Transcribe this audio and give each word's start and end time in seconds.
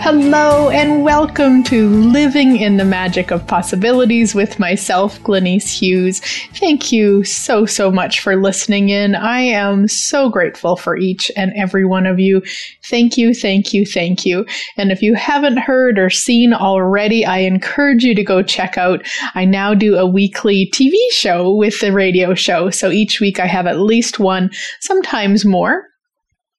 Hello 0.00 0.70
and 0.70 1.02
welcome 1.02 1.64
to 1.64 1.88
Living 1.88 2.56
in 2.56 2.76
the 2.76 2.84
Magic 2.84 3.32
of 3.32 3.46
Possibilities 3.48 4.32
with 4.32 4.58
myself, 4.60 5.20
Glenyce 5.22 5.68
Hughes. 5.68 6.20
Thank 6.54 6.92
you 6.92 7.24
so, 7.24 7.66
so 7.66 7.90
much 7.90 8.20
for 8.20 8.36
listening 8.36 8.90
in. 8.90 9.16
I 9.16 9.40
am 9.40 9.88
so 9.88 10.30
grateful 10.30 10.76
for 10.76 10.96
each 10.96 11.32
and 11.36 11.52
every 11.56 11.84
one 11.84 12.06
of 12.06 12.20
you. 12.20 12.42
Thank 12.84 13.18
you, 13.18 13.34
thank 13.34 13.74
you, 13.74 13.84
thank 13.84 14.24
you. 14.24 14.46
And 14.76 14.92
if 14.92 15.02
you 15.02 15.14
haven't 15.14 15.58
heard 15.58 15.98
or 15.98 16.10
seen 16.10 16.54
already, 16.54 17.26
I 17.26 17.38
encourage 17.38 18.04
you 18.04 18.14
to 18.14 18.24
go 18.24 18.40
check 18.40 18.78
out. 18.78 19.04
I 19.34 19.44
now 19.44 19.74
do 19.74 19.96
a 19.96 20.06
weekly 20.06 20.70
TV 20.72 20.94
show 21.10 21.54
with 21.54 21.80
the 21.80 21.92
radio 21.92 22.34
show. 22.34 22.70
So 22.70 22.90
each 22.90 23.20
week 23.20 23.40
I 23.40 23.46
have 23.46 23.66
at 23.66 23.80
least 23.80 24.20
one, 24.20 24.50
sometimes 24.80 25.44
more 25.44 25.88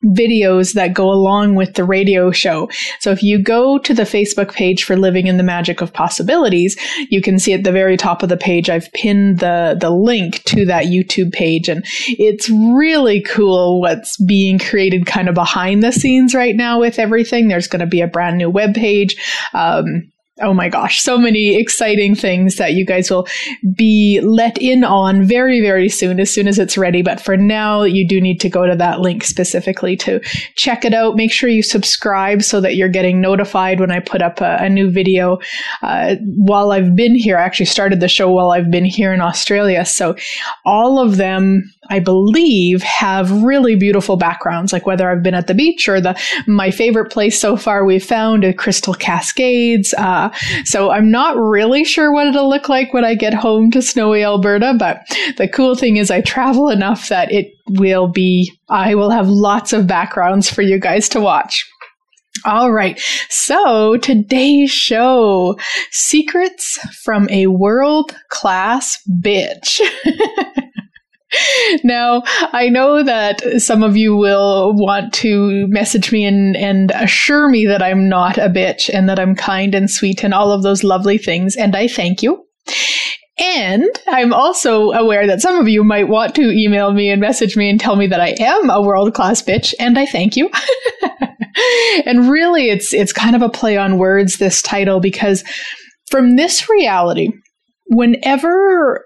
videos 0.05 0.73
that 0.73 0.93
go 0.93 1.11
along 1.11 1.55
with 1.55 1.73
the 1.73 1.83
radio 1.83 2.31
show. 2.31 2.69
So 2.99 3.11
if 3.11 3.21
you 3.21 3.41
go 3.41 3.77
to 3.79 3.93
the 3.93 4.03
Facebook 4.03 4.53
page 4.53 4.83
for 4.83 4.95
Living 4.95 5.27
in 5.27 5.37
the 5.37 5.43
Magic 5.43 5.81
of 5.81 5.93
Possibilities, 5.93 6.77
you 7.09 7.21
can 7.21 7.37
see 7.37 7.53
at 7.53 7.63
the 7.63 7.71
very 7.71 7.97
top 7.97 8.23
of 8.23 8.29
the 8.29 8.37
page 8.37 8.69
I've 8.69 8.91
pinned 8.93 9.39
the 9.39 9.77
the 9.79 9.89
link 9.89 10.43
to 10.45 10.65
that 10.65 10.85
YouTube 10.85 11.33
page 11.33 11.67
and 11.67 11.85
it's 12.07 12.49
really 12.49 13.21
cool 13.21 13.81
what's 13.81 14.17
being 14.23 14.57
created 14.57 15.05
kind 15.05 15.27
of 15.27 15.35
behind 15.35 15.83
the 15.83 15.91
scenes 15.91 16.33
right 16.33 16.55
now 16.55 16.79
with 16.79 16.99
everything. 16.99 17.47
There's 17.47 17.67
going 17.67 17.81
to 17.81 17.85
be 17.85 18.01
a 18.01 18.07
brand 18.07 18.37
new 18.37 18.49
web 18.49 18.73
page. 18.73 19.17
Um, 19.53 20.11
oh 20.41 20.53
my 20.53 20.69
gosh, 20.69 21.01
so 21.01 21.17
many 21.17 21.55
exciting 21.55 22.15
things 22.15 22.55
that 22.55 22.73
you 22.73 22.85
guys 22.85 23.09
will 23.09 23.27
be 23.75 24.19
let 24.21 24.57
in 24.57 24.83
on 24.83 25.23
very, 25.23 25.61
very 25.61 25.89
soon, 25.89 26.19
as 26.19 26.33
soon 26.33 26.47
as 26.47 26.59
it's 26.59 26.77
ready. 26.77 27.01
But 27.01 27.19
for 27.19 27.37
now, 27.37 27.83
you 27.83 28.07
do 28.07 28.21
need 28.21 28.39
to 28.41 28.49
go 28.49 28.65
to 28.65 28.75
that 28.75 28.99
link 28.99 29.23
specifically 29.23 29.95
to 29.97 30.19
check 30.55 30.85
it 30.85 30.93
out. 30.93 31.15
Make 31.15 31.31
sure 31.31 31.49
you 31.49 31.63
subscribe 31.63 32.43
so 32.43 32.61
that 32.61 32.75
you're 32.75 32.89
getting 32.89 33.21
notified 33.21 33.79
when 33.79 33.91
I 33.91 33.99
put 33.99 34.21
up 34.21 34.41
a, 34.41 34.57
a 34.61 34.69
new 34.69 34.89
video. 34.89 35.39
Uh, 35.81 36.15
while 36.35 36.71
I've 36.71 36.95
been 36.95 37.15
here, 37.15 37.37
I 37.37 37.43
actually 37.43 37.67
started 37.67 37.99
the 37.99 38.07
show 38.07 38.31
while 38.31 38.51
I've 38.51 38.71
been 38.71 38.85
here 38.85 39.13
in 39.13 39.21
Australia. 39.21 39.85
So 39.85 40.15
all 40.65 40.99
of 40.99 41.17
them 41.17 41.63
I 41.89 41.99
believe, 41.99 42.83
have 42.83 43.31
really 43.43 43.75
beautiful 43.75 44.15
backgrounds, 44.15 44.71
like 44.71 44.85
whether 44.85 45.09
I've 45.09 45.23
been 45.23 45.33
at 45.33 45.47
the 45.47 45.55
beach 45.55 45.89
or 45.89 45.99
the 45.99 46.19
my 46.45 46.69
favorite 46.69 47.11
place 47.11 47.39
so 47.39 47.57
far 47.57 47.83
we've 47.83 48.03
found 48.03 48.43
is 48.43 48.53
Crystal 48.57 48.93
Cascades. 48.93 49.93
Uh, 49.97 50.28
so 50.65 50.91
I'm 50.91 51.11
not 51.11 51.37
really 51.37 51.83
sure 51.83 52.13
what 52.13 52.27
it'll 52.27 52.49
look 52.49 52.69
like 52.69 52.93
when 52.93 53.05
I 53.05 53.15
get 53.15 53.33
home 53.33 53.71
to 53.71 53.81
snowy 53.81 54.23
Alberta, 54.23 54.75
but 54.77 55.01
the 55.37 55.47
cool 55.47 55.75
thing 55.75 55.97
is 55.97 56.11
I 56.11 56.21
travel 56.21 56.69
enough 56.69 57.09
that 57.09 57.31
it 57.31 57.53
will 57.67 58.07
be 58.07 58.51
I 58.69 58.95
will 58.95 59.11
have 59.11 59.27
lots 59.27 59.73
of 59.73 59.87
backgrounds 59.87 60.49
for 60.49 60.61
you 60.61 60.79
guys 60.79 61.09
to 61.09 61.19
watch. 61.19 61.65
All 62.45 62.71
right. 62.71 62.99
So 63.29 63.97
today's 63.97 64.71
show 64.71 65.57
secrets 65.91 66.79
from 67.03 67.29
a 67.29 67.47
world 67.47 68.15
class 68.29 68.97
bitch. 69.21 69.81
now, 71.83 72.23
I 72.53 72.69
know 72.69 73.03
that 73.03 73.41
some 73.61 73.83
of 73.83 73.95
you 73.95 74.15
will 74.15 74.73
want 74.75 75.13
to 75.15 75.67
message 75.67 76.11
me 76.11 76.25
and, 76.25 76.55
and 76.55 76.91
assure 76.91 77.49
me 77.49 77.65
that 77.67 77.81
I'm 77.81 78.09
not 78.09 78.37
a 78.37 78.49
bitch 78.49 78.89
and 78.93 79.07
that 79.09 79.19
I'm 79.19 79.35
kind 79.35 79.75
and 79.75 79.89
sweet 79.89 80.23
and 80.23 80.33
all 80.33 80.51
of 80.51 80.63
those 80.63 80.83
lovely 80.83 81.17
things, 81.17 81.55
and 81.55 81.75
I 81.75 81.87
thank 81.87 82.23
you. 82.23 82.45
And 83.39 83.87
I'm 84.07 84.33
also 84.33 84.91
aware 84.91 85.25
that 85.25 85.39
some 85.39 85.55
of 85.55 85.69
you 85.69 85.83
might 85.83 86.09
want 86.09 86.35
to 86.35 86.51
email 86.51 86.91
me 86.91 87.09
and 87.09 87.21
message 87.21 87.55
me 87.55 87.69
and 87.69 87.79
tell 87.79 87.95
me 87.95 88.05
that 88.07 88.19
I 88.19 88.35
am 88.37 88.69
a 88.69 88.81
world 88.81 89.13
class 89.13 89.41
bitch, 89.41 89.73
and 89.79 89.97
I 89.97 90.05
thank 90.05 90.35
you. 90.35 90.49
and 92.05 92.29
really, 92.29 92.69
it's 92.69 92.93
it's 92.93 93.13
kind 93.13 93.35
of 93.35 93.41
a 93.41 93.49
play 93.49 93.77
on 93.77 93.97
words 93.97 94.37
this 94.37 94.61
title 94.61 94.99
because 94.99 95.45
from 96.09 96.35
this 96.35 96.67
reality, 96.69 97.29
whenever 97.87 99.05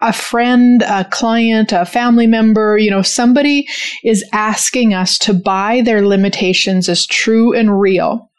a 0.00 0.12
friend, 0.12 0.82
a 0.82 1.04
client, 1.10 1.72
a 1.72 1.84
family 1.84 2.26
member, 2.26 2.78
you 2.78 2.90
know, 2.90 3.02
somebody 3.02 3.66
is 4.04 4.24
asking 4.32 4.94
us 4.94 5.18
to 5.18 5.34
buy 5.34 5.80
their 5.80 6.06
limitations 6.06 6.88
as 6.88 7.06
true 7.06 7.52
and 7.52 7.80
real. 7.80 8.30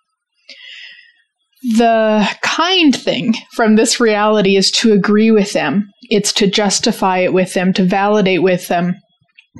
The 1.77 2.29
kind 2.41 2.95
thing 2.95 3.35
from 3.53 3.75
this 3.75 3.99
reality 3.99 4.55
is 4.55 4.71
to 4.71 4.93
agree 4.93 5.31
with 5.31 5.51
them. 5.51 5.89
It's 6.09 6.31
to 6.33 6.47
justify 6.47 7.19
it 7.19 7.33
with 7.33 7.53
them, 7.53 7.73
to 7.73 7.83
validate 7.83 8.41
with 8.41 8.69
them, 8.69 8.95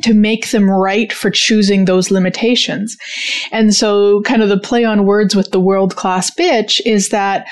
to 0.04 0.14
make 0.14 0.52
them 0.52 0.70
right 0.70 1.12
for 1.12 1.30
choosing 1.30 1.84
those 1.84 2.10
limitations. 2.10 2.96
And 3.52 3.76
so, 3.76 4.22
kind 4.22 4.42
of 4.42 4.48
the 4.48 4.60
play 4.60 4.86
on 4.86 5.06
words 5.06 5.36
with 5.36 5.52
the 5.52 5.60
world 5.60 5.98
class 5.98 6.32
bitch 6.34 6.80
is 6.86 7.10
that 7.10 7.48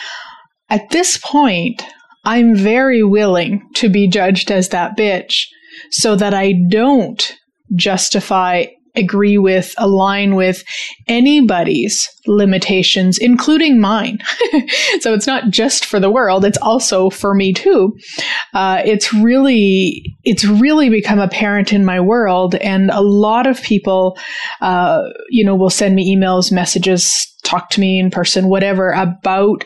at 0.69 0.90
this 0.91 1.18
point, 1.18 1.84
I'm 2.28 2.58
very 2.58 3.04
willing 3.04 3.62
to 3.76 3.88
be 3.88 4.10
judged 4.10 4.52
as 4.52 4.68
that 4.70 4.98
bitch 4.98 5.46
so 5.92 6.14
that 6.18 6.34
I 6.34 6.56
don't 6.70 7.34
justify, 7.74 8.66
agree 8.98 9.38
with, 9.38 9.74
align 9.78 10.36
with 10.36 10.62
anybody's 11.08 12.06
limitations, 12.26 13.18
including 13.18 13.80
mine. 13.80 14.18
so 15.00 15.14
it's 15.14 15.26
not 15.26 15.52
just 15.52 15.86
for 15.86 16.02
the 16.02 16.10
world, 16.10 16.44
it's 16.44 16.58
also 16.58 17.10
for 17.10 17.34
me 17.34 17.54
too. 17.54 17.96
Uh, 18.54 18.82
it's 18.84 19.14
really, 19.14 20.04
it's 20.24 20.44
really 20.44 20.90
become 20.90 21.20
apparent 21.20 21.72
in 21.72 21.86
my 21.86 22.02
world. 22.02 22.56
And 22.56 22.90
a 22.92 23.02
lot 23.02 23.48
of 23.48 23.62
people, 23.62 24.18
uh, 24.60 25.00
you 25.30 25.46
know, 25.46 25.56
will 25.56 25.70
send 25.70 25.96
me 25.96 26.14
emails, 26.14 26.52
messages, 26.52 27.26
talk 27.46 27.70
to 27.70 27.80
me 27.80 28.00
in 28.00 28.12
person, 28.12 28.50
whatever 28.50 28.90
about 28.92 29.64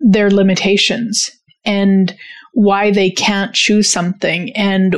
their 0.00 0.30
limitations 0.30 1.30
and 1.66 2.16
why 2.52 2.90
they 2.90 3.10
can't 3.10 3.52
choose 3.52 3.90
something. 3.90 4.50
And 4.56 4.96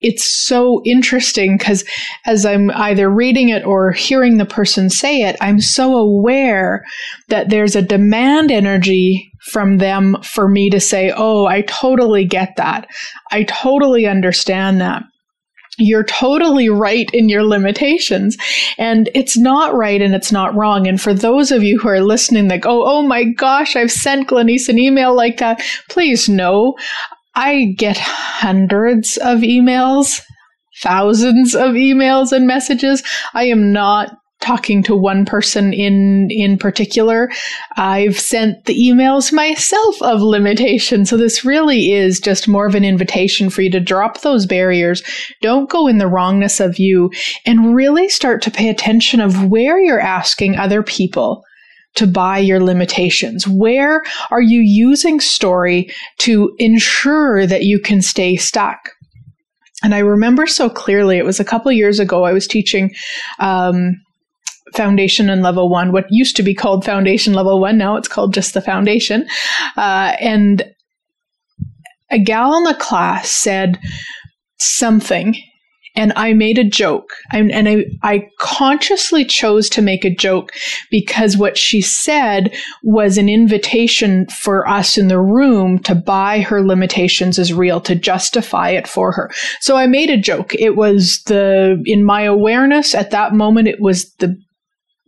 it's 0.00 0.46
so 0.46 0.82
interesting 0.84 1.56
because 1.56 1.84
as 2.26 2.44
I'm 2.44 2.70
either 2.72 3.08
reading 3.08 3.48
it 3.48 3.64
or 3.64 3.92
hearing 3.92 4.36
the 4.36 4.44
person 4.44 4.90
say 4.90 5.22
it, 5.22 5.36
I'm 5.40 5.60
so 5.60 5.96
aware 5.96 6.84
that 7.28 7.48
there's 7.48 7.74
a 7.74 7.82
demand 7.82 8.50
energy 8.50 9.30
from 9.50 9.78
them 9.78 10.16
for 10.22 10.48
me 10.48 10.68
to 10.70 10.80
say, 10.80 11.12
Oh, 11.14 11.46
I 11.46 11.62
totally 11.62 12.24
get 12.24 12.56
that. 12.56 12.86
I 13.30 13.44
totally 13.44 14.06
understand 14.06 14.80
that 14.80 15.04
you're 15.78 16.04
totally 16.04 16.68
right 16.68 17.08
in 17.12 17.28
your 17.28 17.44
limitations 17.44 18.36
and 18.78 19.10
it's 19.14 19.36
not 19.36 19.74
right 19.74 20.00
and 20.00 20.14
it's 20.14 20.32
not 20.32 20.54
wrong. 20.54 20.86
And 20.86 21.00
for 21.00 21.14
those 21.14 21.50
of 21.50 21.62
you 21.62 21.78
who 21.78 21.88
are 21.88 22.00
listening 22.00 22.48
that 22.48 22.60
go, 22.60 22.84
Oh 22.86 23.02
my 23.02 23.24
gosh, 23.24 23.76
I've 23.76 23.92
sent 23.92 24.28
Glenyce 24.28 24.68
an 24.68 24.78
email 24.78 25.14
like 25.14 25.38
that. 25.38 25.62
Please 25.90 26.28
know 26.28 26.76
I 27.34 27.74
get 27.76 27.98
hundreds 27.98 29.16
of 29.16 29.40
emails, 29.40 30.20
thousands 30.82 31.54
of 31.54 31.72
emails 31.72 32.32
and 32.32 32.46
messages. 32.46 33.02
I 33.32 33.44
am 33.44 33.72
not 33.72 34.16
talking 34.44 34.82
to 34.82 34.94
one 34.94 35.24
person 35.24 35.72
in 35.72 36.28
in 36.30 36.58
particular 36.58 37.30
i've 37.76 38.18
sent 38.18 38.64
the 38.66 38.78
emails 38.78 39.32
myself 39.32 40.00
of 40.02 40.20
limitation 40.20 41.06
so 41.06 41.16
this 41.16 41.44
really 41.44 41.92
is 41.92 42.20
just 42.20 42.46
more 42.46 42.66
of 42.66 42.74
an 42.74 42.84
invitation 42.84 43.48
for 43.48 43.62
you 43.62 43.70
to 43.70 43.80
drop 43.80 44.20
those 44.20 44.44
barriers 44.44 45.02
don't 45.40 45.70
go 45.70 45.86
in 45.86 45.98
the 45.98 46.06
wrongness 46.06 46.60
of 46.60 46.78
you 46.78 47.10
and 47.46 47.74
really 47.74 48.08
start 48.08 48.42
to 48.42 48.50
pay 48.50 48.68
attention 48.68 49.20
of 49.20 49.46
where 49.46 49.80
you're 49.82 50.00
asking 50.00 50.56
other 50.56 50.82
people 50.82 51.42
to 51.94 52.06
buy 52.06 52.38
your 52.38 52.60
limitations? 52.60 53.46
Where 53.46 54.02
are 54.30 54.42
you 54.42 54.60
using 54.60 55.20
story 55.20 55.90
to 56.18 56.54
ensure 56.58 57.46
that 57.46 57.62
you 57.62 57.78
can 57.78 58.02
stay 58.02 58.36
stuck? 58.36 58.90
And 59.82 59.94
I 59.94 59.98
remember 59.98 60.46
so 60.46 60.70
clearly, 60.70 61.18
it 61.18 61.24
was 61.24 61.40
a 61.40 61.44
couple 61.44 61.70
years 61.70 62.00
ago, 62.00 62.24
I 62.24 62.32
was 62.32 62.46
teaching 62.46 62.94
um, 63.38 64.00
foundation 64.74 65.30
and 65.30 65.42
level 65.42 65.68
one, 65.68 65.92
what 65.92 66.06
used 66.10 66.36
to 66.36 66.42
be 66.42 66.54
called 66.54 66.84
foundation 66.84 67.32
level 67.32 67.60
one. 67.60 67.78
Now 67.78 67.96
it's 67.96 68.08
called 68.08 68.34
just 68.34 68.54
the 68.54 68.60
foundation. 68.60 69.26
Uh, 69.76 70.16
and 70.20 70.62
a 72.10 72.18
gal 72.18 72.56
in 72.56 72.64
the 72.64 72.74
class 72.74 73.30
said 73.30 73.78
something 74.58 75.34
and 75.96 76.12
I 76.16 76.32
made 76.32 76.58
a 76.58 76.64
joke. 76.64 77.10
And, 77.32 77.52
and 77.52 77.68
I, 77.68 77.84
I 78.02 78.28
consciously 78.40 79.24
chose 79.24 79.68
to 79.70 79.82
make 79.82 80.04
a 80.04 80.14
joke 80.14 80.52
because 80.90 81.36
what 81.36 81.56
she 81.56 81.80
said 81.80 82.54
was 82.82 83.16
an 83.16 83.28
invitation 83.28 84.26
for 84.26 84.68
us 84.68 84.98
in 84.98 85.08
the 85.08 85.20
room 85.20 85.78
to 85.80 85.94
buy 85.94 86.40
her 86.40 86.62
limitations 86.62 87.38
as 87.38 87.52
real, 87.52 87.80
to 87.82 87.94
justify 87.94 88.70
it 88.70 88.88
for 88.88 89.12
her. 89.12 89.30
So 89.60 89.76
I 89.76 89.86
made 89.86 90.10
a 90.10 90.20
joke. 90.20 90.54
It 90.54 90.76
was 90.76 91.22
the, 91.26 91.80
in 91.84 92.04
my 92.04 92.22
awareness 92.22 92.94
at 92.94 93.12
that 93.12 93.32
moment, 93.32 93.68
it 93.68 93.80
was 93.80 94.12
the 94.14 94.36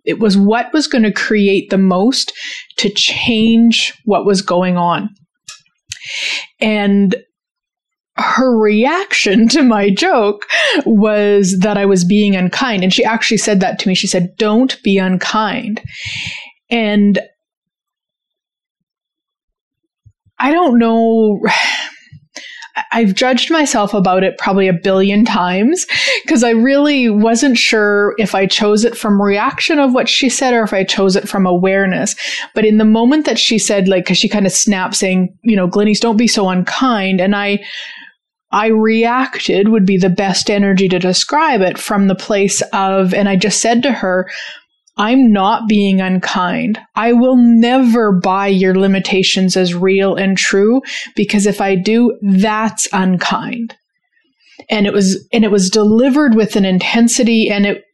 it 0.06 0.20
was 0.20 0.36
what 0.36 0.72
was 0.72 0.86
going 0.86 1.02
to 1.02 1.12
create 1.12 1.70
the 1.70 1.78
most 1.78 2.32
to 2.78 2.88
change 2.88 3.92
what 4.04 4.24
was 4.24 4.40
going 4.40 4.76
on. 4.76 5.10
And 6.60 7.16
her 8.16 8.58
reaction 8.58 9.46
to 9.48 9.62
my 9.62 9.90
joke 9.90 10.46
was 10.86 11.58
that 11.60 11.76
I 11.76 11.84
was 11.84 12.04
being 12.04 12.34
unkind. 12.34 12.82
And 12.82 12.92
she 12.92 13.04
actually 13.04 13.36
said 13.36 13.60
that 13.60 13.78
to 13.80 13.88
me. 13.88 13.94
She 13.94 14.06
said, 14.06 14.34
Don't 14.38 14.82
be 14.82 14.96
unkind. 14.96 15.82
And 16.70 17.18
I 20.38 20.52
don't 20.52 20.78
know. 20.78 21.40
I've 22.93 23.14
judged 23.14 23.50
myself 23.50 23.94
about 23.94 24.23
it 24.23 24.38
probably 24.38 24.69
a 24.69 24.73
billion 24.73 25.25
times 25.25 25.87
because 26.25 26.44
I 26.44 26.50
really 26.50 27.08
wasn't 27.08 27.56
sure 27.56 28.14
if 28.19 28.34
I 28.34 28.46
chose 28.46 28.84
it 28.84 28.96
from 28.96 29.20
reaction 29.20 29.78
of 29.78 29.94
what 29.94 30.08
she 30.08 30.28
said 30.28 30.52
or 30.52 30.62
if 30.62 30.73
I 30.73 30.84
chose 30.84 31.17
it 31.17 31.28
from 31.28 31.46
awareness. 31.46 32.14
But 32.55 32.64
in 32.64 32.78
the 32.78 32.84
moment 32.84 33.25
that 33.26 33.38
she 33.38 33.58
said, 33.58 33.88
like, 33.88 34.05
because 34.05 34.19
she 34.19 34.28
kind 34.28 34.46
of 34.46 34.52
snapped 34.52 34.94
saying, 34.94 35.37
you 35.43 35.56
know, 35.56 35.69
Glenyce, 35.69 36.00
don't 36.00 36.19
be 36.19 36.26
so 36.28 36.49
unkind. 36.49 37.20
And 37.20 37.34
I 37.34 37.64
I 38.52 38.69
reacted 38.69 39.69
would 39.69 39.84
be 39.84 39.99
the 39.99 40.08
best 40.08 40.50
energy 40.50 40.88
to 40.88 40.99
describe 40.99 41.61
it 41.62 41.78
from 41.78 42.06
the 42.06 42.14
place 42.14 42.62
of, 42.73 43.12
and 43.12 43.28
I 43.28 43.37
just 43.37 43.61
said 43.61 43.82
to 43.82 43.93
her, 43.93 44.31
I'm 44.96 45.31
not 45.31 45.69
being 45.69 46.00
unkind. 46.00 46.81
I 46.94 47.12
will 47.12 47.37
never 47.37 48.12
buy 48.12 48.46
your 48.46 48.75
limitations 48.75 49.56
as 49.56 49.75
real 49.75 50.14
and 50.16 50.38
true 50.38 50.81
because 51.14 51.46
if 51.46 51.60
I 51.60 51.75
do, 51.75 52.19
that's 52.22 52.88
unkind. 52.93 53.76
And 54.70 54.87
it 54.87 54.93
was, 54.93 55.26
and 55.32 55.44
it 55.44 55.50
was 55.50 55.69
delivered 55.70 56.34
with 56.34 56.56
an 56.56 56.64
intensity 56.64 57.50
and 57.50 57.66
it, 57.66 57.84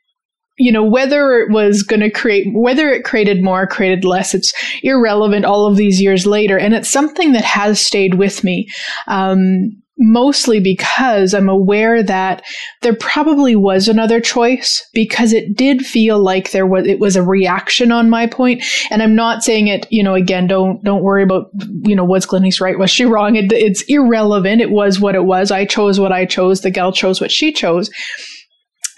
you 0.58 0.70
know, 0.70 0.84
whether 0.84 1.40
it 1.40 1.50
was 1.50 1.82
going 1.82 2.00
to 2.00 2.10
create, 2.10 2.46
whether 2.52 2.88
it 2.90 3.04
created 3.04 3.42
more, 3.42 3.66
created 3.66 4.04
less, 4.04 4.32
it's 4.32 4.52
irrelevant 4.82 5.44
all 5.44 5.66
of 5.66 5.76
these 5.76 6.00
years 6.00 6.24
later. 6.24 6.56
And 6.56 6.72
it's 6.72 6.90
something 6.90 7.32
that 7.32 7.44
has 7.44 7.80
stayed 7.80 8.14
with 8.14 8.44
me. 8.44 8.68
Um, 9.08 9.81
mostly 10.02 10.60
because 10.60 11.32
I'm 11.32 11.48
aware 11.48 12.02
that 12.02 12.42
there 12.82 12.94
probably 12.94 13.54
was 13.56 13.88
another 13.88 14.20
choice 14.20 14.86
because 14.92 15.32
it 15.32 15.56
did 15.56 15.86
feel 15.86 16.22
like 16.22 16.50
there 16.50 16.66
was 16.66 16.86
it 16.86 16.98
was 16.98 17.16
a 17.16 17.22
reaction 17.22 17.92
on 17.92 18.10
my 18.10 18.26
point. 18.26 18.62
And 18.90 19.02
I'm 19.02 19.14
not 19.14 19.42
saying 19.42 19.68
it 19.68 19.86
you 19.90 20.02
know 20.02 20.14
again 20.14 20.46
don't 20.46 20.82
don't 20.82 21.02
worry 21.02 21.22
about 21.22 21.46
you 21.82 21.94
know 21.94 22.04
was 22.04 22.26
Glenyce 22.26 22.60
right? 22.60 22.78
Was 22.78 22.90
she 22.90 23.04
wrong? 23.04 23.36
It, 23.36 23.52
it's 23.52 23.82
irrelevant. 23.88 24.60
It 24.60 24.70
was 24.70 25.00
what 25.00 25.14
it 25.14 25.24
was. 25.24 25.50
I 25.50 25.64
chose 25.64 26.00
what 26.00 26.12
I 26.12 26.26
chose. 26.26 26.60
The 26.60 26.70
gal 26.70 26.92
chose 26.92 27.20
what 27.20 27.30
she 27.30 27.52
chose. 27.52 27.90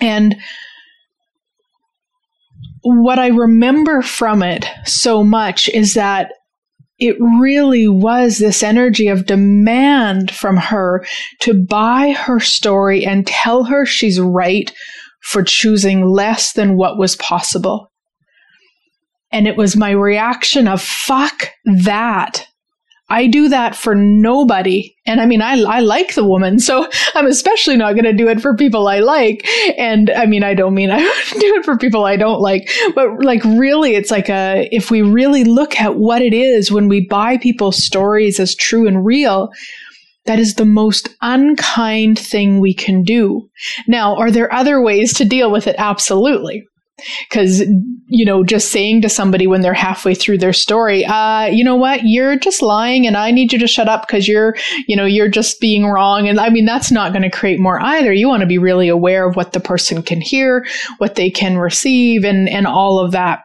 And 0.00 0.36
what 2.82 3.18
I 3.18 3.28
remember 3.28 4.02
from 4.02 4.42
it 4.42 4.66
so 4.84 5.22
much 5.22 5.68
is 5.68 5.94
that 5.94 6.32
it 7.06 7.16
really 7.40 7.86
was 7.88 8.38
this 8.38 8.62
energy 8.62 9.08
of 9.08 9.26
demand 9.26 10.30
from 10.30 10.56
her 10.56 11.04
to 11.40 11.54
buy 11.54 12.12
her 12.12 12.40
story 12.40 13.04
and 13.04 13.26
tell 13.26 13.64
her 13.64 13.84
she's 13.84 14.18
right 14.20 14.72
for 15.22 15.42
choosing 15.42 16.06
less 16.06 16.52
than 16.52 16.76
what 16.76 16.98
was 16.98 17.16
possible. 17.16 17.90
And 19.32 19.46
it 19.48 19.56
was 19.56 19.76
my 19.76 19.90
reaction 19.90 20.68
of, 20.68 20.80
fuck 20.80 21.50
that. 21.64 22.46
I 23.14 23.28
do 23.28 23.48
that 23.48 23.76
for 23.76 23.94
nobody. 23.94 24.92
And 25.06 25.20
I 25.20 25.26
mean, 25.26 25.40
I, 25.40 25.62
I 25.62 25.78
like 25.78 26.16
the 26.16 26.24
woman, 26.24 26.58
so 26.58 26.88
I'm 27.14 27.26
especially 27.26 27.76
not 27.76 27.92
going 27.92 28.06
to 28.06 28.12
do 28.12 28.28
it 28.28 28.40
for 28.40 28.56
people 28.56 28.88
I 28.88 28.98
like. 28.98 29.46
And 29.78 30.10
I 30.10 30.26
mean, 30.26 30.42
I 30.42 30.54
don't 30.54 30.74
mean 30.74 30.90
I 30.92 30.98
do 30.98 31.54
it 31.54 31.64
for 31.64 31.78
people 31.78 32.04
I 32.04 32.16
don't 32.16 32.40
like, 32.40 32.68
but 32.96 33.24
like 33.24 33.44
really, 33.44 33.94
it's 33.94 34.10
like 34.10 34.28
a, 34.28 34.68
if 34.72 34.90
we 34.90 35.00
really 35.02 35.44
look 35.44 35.80
at 35.80 35.94
what 35.94 36.22
it 36.22 36.34
is 36.34 36.72
when 36.72 36.88
we 36.88 37.06
buy 37.06 37.38
people's 37.38 37.80
stories 37.80 38.40
as 38.40 38.56
true 38.56 38.88
and 38.88 39.06
real, 39.06 39.50
that 40.26 40.40
is 40.40 40.54
the 40.54 40.64
most 40.64 41.08
unkind 41.20 42.18
thing 42.18 42.58
we 42.58 42.74
can 42.74 43.04
do. 43.04 43.48
Now, 43.86 44.16
are 44.16 44.32
there 44.32 44.52
other 44.52 44.82
ways 44.82 45.12
to 45.14 45.24
deal 45.24 45.52
with 45.52 45.68
it? 45.68 45.76
Absolutely. 45.78 46.66
Because, 47.28 47.60
you 48.06 48.24
know, 48.24 48.44
just 48.44 48.70
saying 48.70 49.02
to 49.02 49.08
somebody 49.08 49.48
when 49.48 49.62
they're 49.62 49.74
halfway 49.74 50.14
through 50.14 50.38
their 50.38 50.52
story, 50.52 51.04
uh, 51.04 51.46
you 51.46 51.64
know 51.64 51.74
what, 51.74 52.02
you're 52.04 52.38
just 52.38 52.62
lying 52.62 53.06
and 53.06 53.16
I 53.16 53.32
need 53.32 53.52
you 53.52 53.58
to 53.58 53.66
shut 53.66 53.88
up 53.88 54.06
because 54.06 54.28
you're, 54.28 54.54
you 54.86 54.94
know, 54.94 55.04
you're 55.04 55.28
just 55.28 55.60
being 55.60 55.86
wrong. 55.86 56.28
And 56.28 56.38
I 56.38 56.50
mean, 56.50 56.66
that's 56.66 56.92
not 56.92 57.12
going 57.12 57.22
to 57.22 57.30
create 57.30 57.58
more 57.58 57.80
either. 57.80 58.12
You 58.12 58.28
want 58.28 58.42
to 58.42 58.46
be 58.46 58.58
really 58.58 58.88
aware 58.88 59.28
of 59.28 59.34
what 59.34 59.52
the 59.52 59.60
person 59.60 60.02
can 60.02 60.20
hear, 60.20 60.64
what 60.98 61.16
they 61.16 61.30
can 61.30 61.58
receive, 61.58 62.24
and, 62.24 62.48
and 62.48 62.66
all 62.66 63.00
of 63.00 63.10
that. 63.10 63.40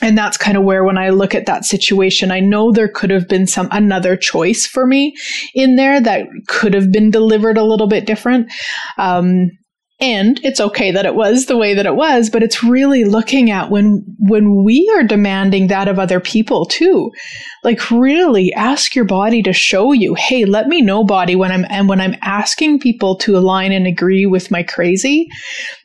And 0.00 0.16
that's 0.16 0.36
kind 0.36 0.56
of 0.56 0.62
where 0.62 0.84
when 0.84 0.96
I 0.96 1.10
look 1.10 1.34
at 1.34 1.46
that 1.46 1.64
situation, 1.64 2.30
I 2.30 2.40
know 2.40 2.70
there 2.70 2.88
could 2.88 3.10
have 3.10 3.28
been 3.28 3.46
some 3.46 3.68
another 3.72 4.16
choice 4.16 4.64
for 4.64 4.86
me 4.86 5.14
in 5.54 5.76
there 5.76 6.00
that 6.00 6.26
could 6.46 6.72
have 6.72 6.92
been 6.92 7.10
delivered 7.10 7.58
a 7.58 7.64
little 7.64 7.88
bit 7.88 8.06
different. 8.06 8.50
Um, 8.96 9.50
and 10.00 10.40
it's 10.44 10.60
okay 10.60 10.92
that 10.92 11.06
it 11.06 11.14
was 11.14 11.46
the 11.46 11.56
way 11.56 11.74
that 11.74 11.86
it 11.86 11.96
was 11.96 12.30
but 12.30 12.42
it's 12.42 12.62
really 12.62 13.04
looking 13.04 13.50
at 13.50 13.70
when 13.70 14.04
when 14.18 14.62
we 14.64 14.90
are 14.96 15.02
demanding 15.02 15.66
that 15.66 15.88
of 15.88 15.98
other 15.98 16.20
people 16.20 16.64
too 16.66 17.10
like 17.64 17.90
really 17.90 18.52
ask 18.54 18.94
your 18.94 19.04
body 19.04 19.42
to 19.42 19.52
show 19.52 19.92
you 19.92 20.14
hey 20.14 20.44
let 20.44 20.68
me 20.68 20.80
know 20.80 21.04
body 21.04 21.34
when 21.34 21.50
i'm 21.50 21.64
and 21.68 21.88
when 21.88 22.00
i'm 22.00 22.16
asking 22.22 22.78
people 22.78 23.16
to 23.16 23.36
align 23.36 23.72
and 23.72 23.86
agree 23.86 24.26
with 24.26 24.50
my 24.50 24.62
crazy 24.62 25.28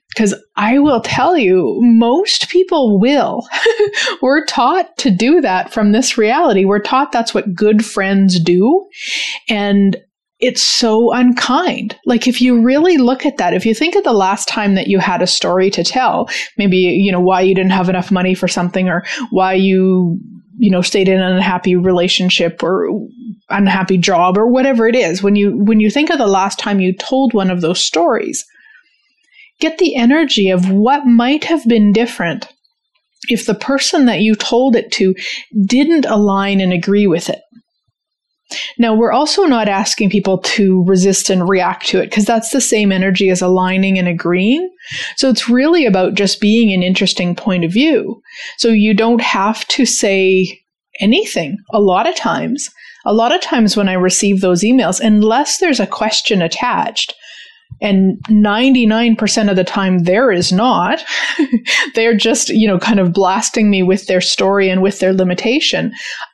because 0.09 0.35
I 0.55 0.77
will 0.77 1.01
tell 1.01 1.35
you, 1.35 1.79
most 1.81 2.49
people 2.49 2.99
will. 2.99 3.47
We're 4.21 4.45
taught 4.45 4.95
to 4.99 5.09
do 5.09 5.41
that 5.41 5.73
from 5.73 5.91
this 5.91 6.19
reality. 6.19 6.65
We're 6.65 6.81
taught 6.81 7.11
that's 7.11 7.33
what 7.33 7.55
good 7.55 7.83
friends 7.83 8.39
do. 8.39 8.87
And 9.49 9.97
it's 10.43 10.61
so 10.61 11.13
unkind. 11.13 11.97
Like 12.05 12.27
if 12.27 12.41
you 12.41 12.61
really 12.61 12.97
look 12.97 13.25
at 13.25 13.37
that, 13.37 13.53
if 13.53 13.65
you 13.65 13.73
think 13.73 13.95
of 13.95 14.03
the 14.03 14.11
last 14.11 14.49
time 14.49 14.75
that 14.75 14.87
you 14.87 14.99
had 14.99 15.21
a 15.21 15.27
story 15.27 15.69
to 15.69 15.85
tell, 15.85 16.29
maybe, 16.57 16.75
you 16.75 17.13
know, 17.13 17.21
why 17.21 17.39
you 17.39 17.55
didn't 17.55 17.71
have 17.71 17.87
enough 17.87 18.11
money 18.11 18.35
for 18.35 18.49
something 18.49 18.89
or 18.89 19.05
why 19.29 19.53
you, 19.53 20.19
you 20.57 20.69
know, 20.69 20.81
stayed 20.81 21.07
in 21.07 21.21
an 21.21 21.37
unhappy 21.37 21.77
relationship 21.77 22.61
or 22.61 22.89
unhappy 23.49 23.97
job 23.97 24.37
or 24.37 24.45
whatever 24.45 24.85
it 24.85 24.97
is. 24.97 25.23
When 25.23 25.37
you, 25.37 25.57
when 25.63 25.79
you 25.79 25.89
think 25.89 26.09
of 26.09 26.17
the 26.17 26.27
last 26.27 26.59
time 26.59 26.81
you 26.81 26.93
told 26.93 27.33
one 27.33 27.49
of 27.49 27.61
those 27.61 27.79
stories, 27.79 28.45
get 29.61 29.77
the 29.77 29.95
energy 29.95 30.49
of 30.49 30.69
what 30.69 31.05
might 31.05 31.45
have 31.45 31.65
been 31.65 31.93
different 31.93 32.51
if 33.29 33.45
the 33.45 33.55
person 33.55 34.07
that 34.07 34.19
you 34.19 34.35
told 34.35 34.75
it 34.75 34.91
to 34.91 35.15
didn't 35.65 36.03
align 36.03 36.59
and 36.59 36.73
agree 36.73 37.07
with 37.07 37.29
it. 37.29 37.39
Now, 38.77 38.95
we're 38.95 39.11
also 39.11 39.43
not 39.43 39.67
asking 39.67 40.09
people 40.09 40.39
to 40.39 40.83
resist 40.85 41.29
and 41.29 41.47
react 41.47 41.87
to 41.87 41.99
it 41.99 42.09
because 42.09 42.25
that's 42.25 42.51
the 42.51 42.61
same 42.61 42.91
energy 42.91 43.29
as 43.29 43.41
aligning 43.41 43.97
and 43.97 44.07
agreeing. 44.07 44.69
So 45.15 45.29
it's 45.29 45.49
really 45.49 45.85
about 45.85 46.15
just 46.15 46.41
being 46.41 46.73
an 46.73 46.83
interesting 46.83 47.35
point 47.35 47.63
of 47.63 47.71
view. 47.71 48.21
So 48.57 48.69
you 48.69 48.93
don't 48.93 49.21
have 49.21 49.67
to 49.69 49.85
say 49.85 50.61
anything 50.99 51.57
a 51.71 51.79
lot 51.79 52.07
of 52.07 52.15
times. 52.15 52.69
A 53.05 53.13
lot 53.13 53.35
of 53.35 53.41
times 53.41 53.75
when 53.75 53.89
I 53.89 53.93
receive 53.93 54.41
those 54.41 54.63
emails, 54.63 54.99
unless 54.99 55.57
there's 55.57 55.79
a 55.79 55.87
question 55.87 56.41
attached, 56.41 57.13
And 57.81 58.17
99% 58.29 59.49
of 59.49 59.55
the 59.55 59.63
time, 59.63 60.03
there 60.03 60.31
is 60.31 60.51
not. 60.53 61.03
They're 61.95 62.15
just, 62.15 62.49
you 62.49 62.67
know, 62.67 62.79
kind 62.79 62.99
of 62.99 63.11
blasting 63.11 63.69
me 63.69 63.83
with 63.83 64.05
their 64.05 64.21
story 64.21 64.69
and 64.69 64.81
with 64.81 64.99
their 64.99 65.11
limitation 65.11 65.91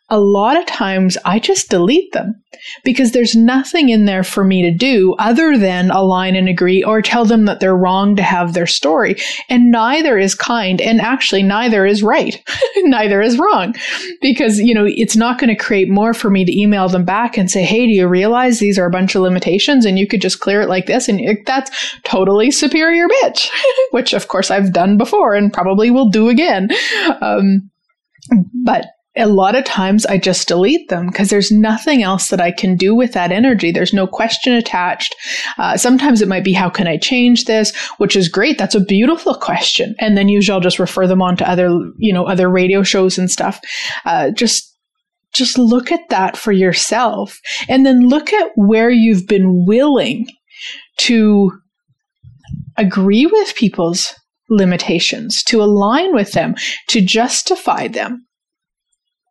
a 0.10 0.20
lot 0.20 0.58
of 0.58 0.66
times 0.66 1.18
I 1.24 1.39
just 1.39 1.70
delete 1.70 2.12
them 2.13 2.42
because 2.84 3.12
there's 3.12 3.36
nothing 3.36 3.89
in 3.89 4.06
there 4.06 4.24
for 4.24 4.44
me 4.44 4.63
to 4.63 4.72
do 4.72 5.16
other 5.20 5.58
than 5.58 5.92
align 5.92 6.36
and 6.36 6.50
agree 6.50 6.84
or 6.84 7.01
tell 7.01 7.25
them 7.25 7.46
that 7.46 7.60
they're 7.60 7.75
wrong 7.75 8.16
to 8.16 8.24
have 8.24 8.54
their 8.54 8.66
story. 8.66 9.16
And 9.50 9.72
neither 9.72 10.18
is 10.18 10.34
kind. 10.34 10.82
And 10.82 11.00
actually, 11.00 11.44
neither 11.44 11.86
is 11.86 12.01
right. 12.01 12.42
neither 12.78 13.22
is 13.22 13.38
wrong 13.38 13.75
because, 14.22 14.60
you 14.60 14.74
know, 14.74 14.86
it's 14.88 15.16
not 15.16 15.39
going 15.39 15.50
to 15.50 15.56
create 15.56 15.89
more 15.89 16.13
for 16.13 16.30
me 16.30 16.44
to 16.44 16.60
email 16.60 16.89
them 16.89 17.06
back 17.06 17.38
and 17.38 17.50
say, 17.50 17.63
Hey, 17.63 17.86
do 17.86 17.94
you 17.94 18.08
realize 18.08 18.60
these 18.60 18.80
are 18.80 18.86
a 18.86 18.92
bunch 18.92 19.16
of 19.16 19.22
limitations 19.22 19.86
and 19.86 20.00
you 20.00 20.08
could 20.08 20.22
just 20.22 20.39
clear 20.39 20.62
it 20.62 20.70
like 20.70 20.88
this? 20.88 21.08
And 21.08 21.22
that's 21.46 21.96
totally 22.04 22.51
superior 22.51 23.08
bitch, 23.08 23.50
which 23.92 24.13
of 24.13 24.28
course 24.28 24.50
I've 24.50 24.74
done 24.74 24.98
before 24.98 25.36
and 25.36 25.54
probably 25.54 25.92
will 25.92 26.10
do 26.10 26.30
again. 26.30 26.70
Um, 27.22 27.70
but 28.63 28.86
a 29.20 29.28
lot 29.28 29.56
of 29.56 29.64
times 29.66 30.06
I 30.06 30.18
just 30.18 30.48
delete 30.48 30.90
them 30.90 31.08
because 31.08 31.30
there's 31.30 31.52
nothing 31.52 32.04
else 32.04 32.30
that 32.30 32.42
I 32.42 32.52
can 32.52 32.76
do 32.76 32.96
with 32.96 33.14
that 33.14 33.32
energy. 33.32 33.72
There's 33.72 33.94
no 33.94 34.08
question 34.08 34.54
attached. 34.54 35.16
Uh, 35.58 35.78
sometimes 35.78 36.22
it 36.22 36.28
might 36.28 36.44
be, 36.44 36.54
how 36.54 36.70
can 36.70 36.88
I 36.88 36.98
change 36.98 37.46
this? 37.46 37.76
Which 37.98 38.16
is 38.16 38.30
great. 38.30 38.58
That's 38.58 38.76
a 38.76 38.84
beautiful 38.84 39.36
question. 39.36 39.96
And 40.00 40.18
then 40.18 40.30
usually 40.30 40.54
I'll 40.54 40.62
just 40.62 40.80
refer 40.80 41.06
them 41.08 41.22
on 41.22 41.38
to 41.38 41.50
other, 41.50 41.70
you 41.98 42.14
know, 42.14 42.26
other 42.26 42.50
radio 42.50 42.84
shows 42.84 43.18
and 43.18 43.30
stuff. 43.30 43.60
Uh, 44.06 44.32
just 44.32 44.66
just 45.32 45.60
look 45.60 45.92
at 45.92 46.10
that 46.10 46.36
for 46.36 46.52
yourself 46.52 47.40
and 47.68 47.86
then 47.86 48.10
look 48.10 48.34
at 48.34 48.52
where 48.56 48.90
you've 48.90 49.28
been 49.28 49.64
willing 49.68 50.26
to 50.98 51.52
agree 52.78 53.28
with 53.28 53.56
people's 53.56 54.16
limitations, 54.50 55.44
to 55.44 55.62
align 55.62 56.16
with 56.16 56.32
them, 56.32 56.56
to 56.88 57.02
justify 57.02 57.88
them. 57.88 58.26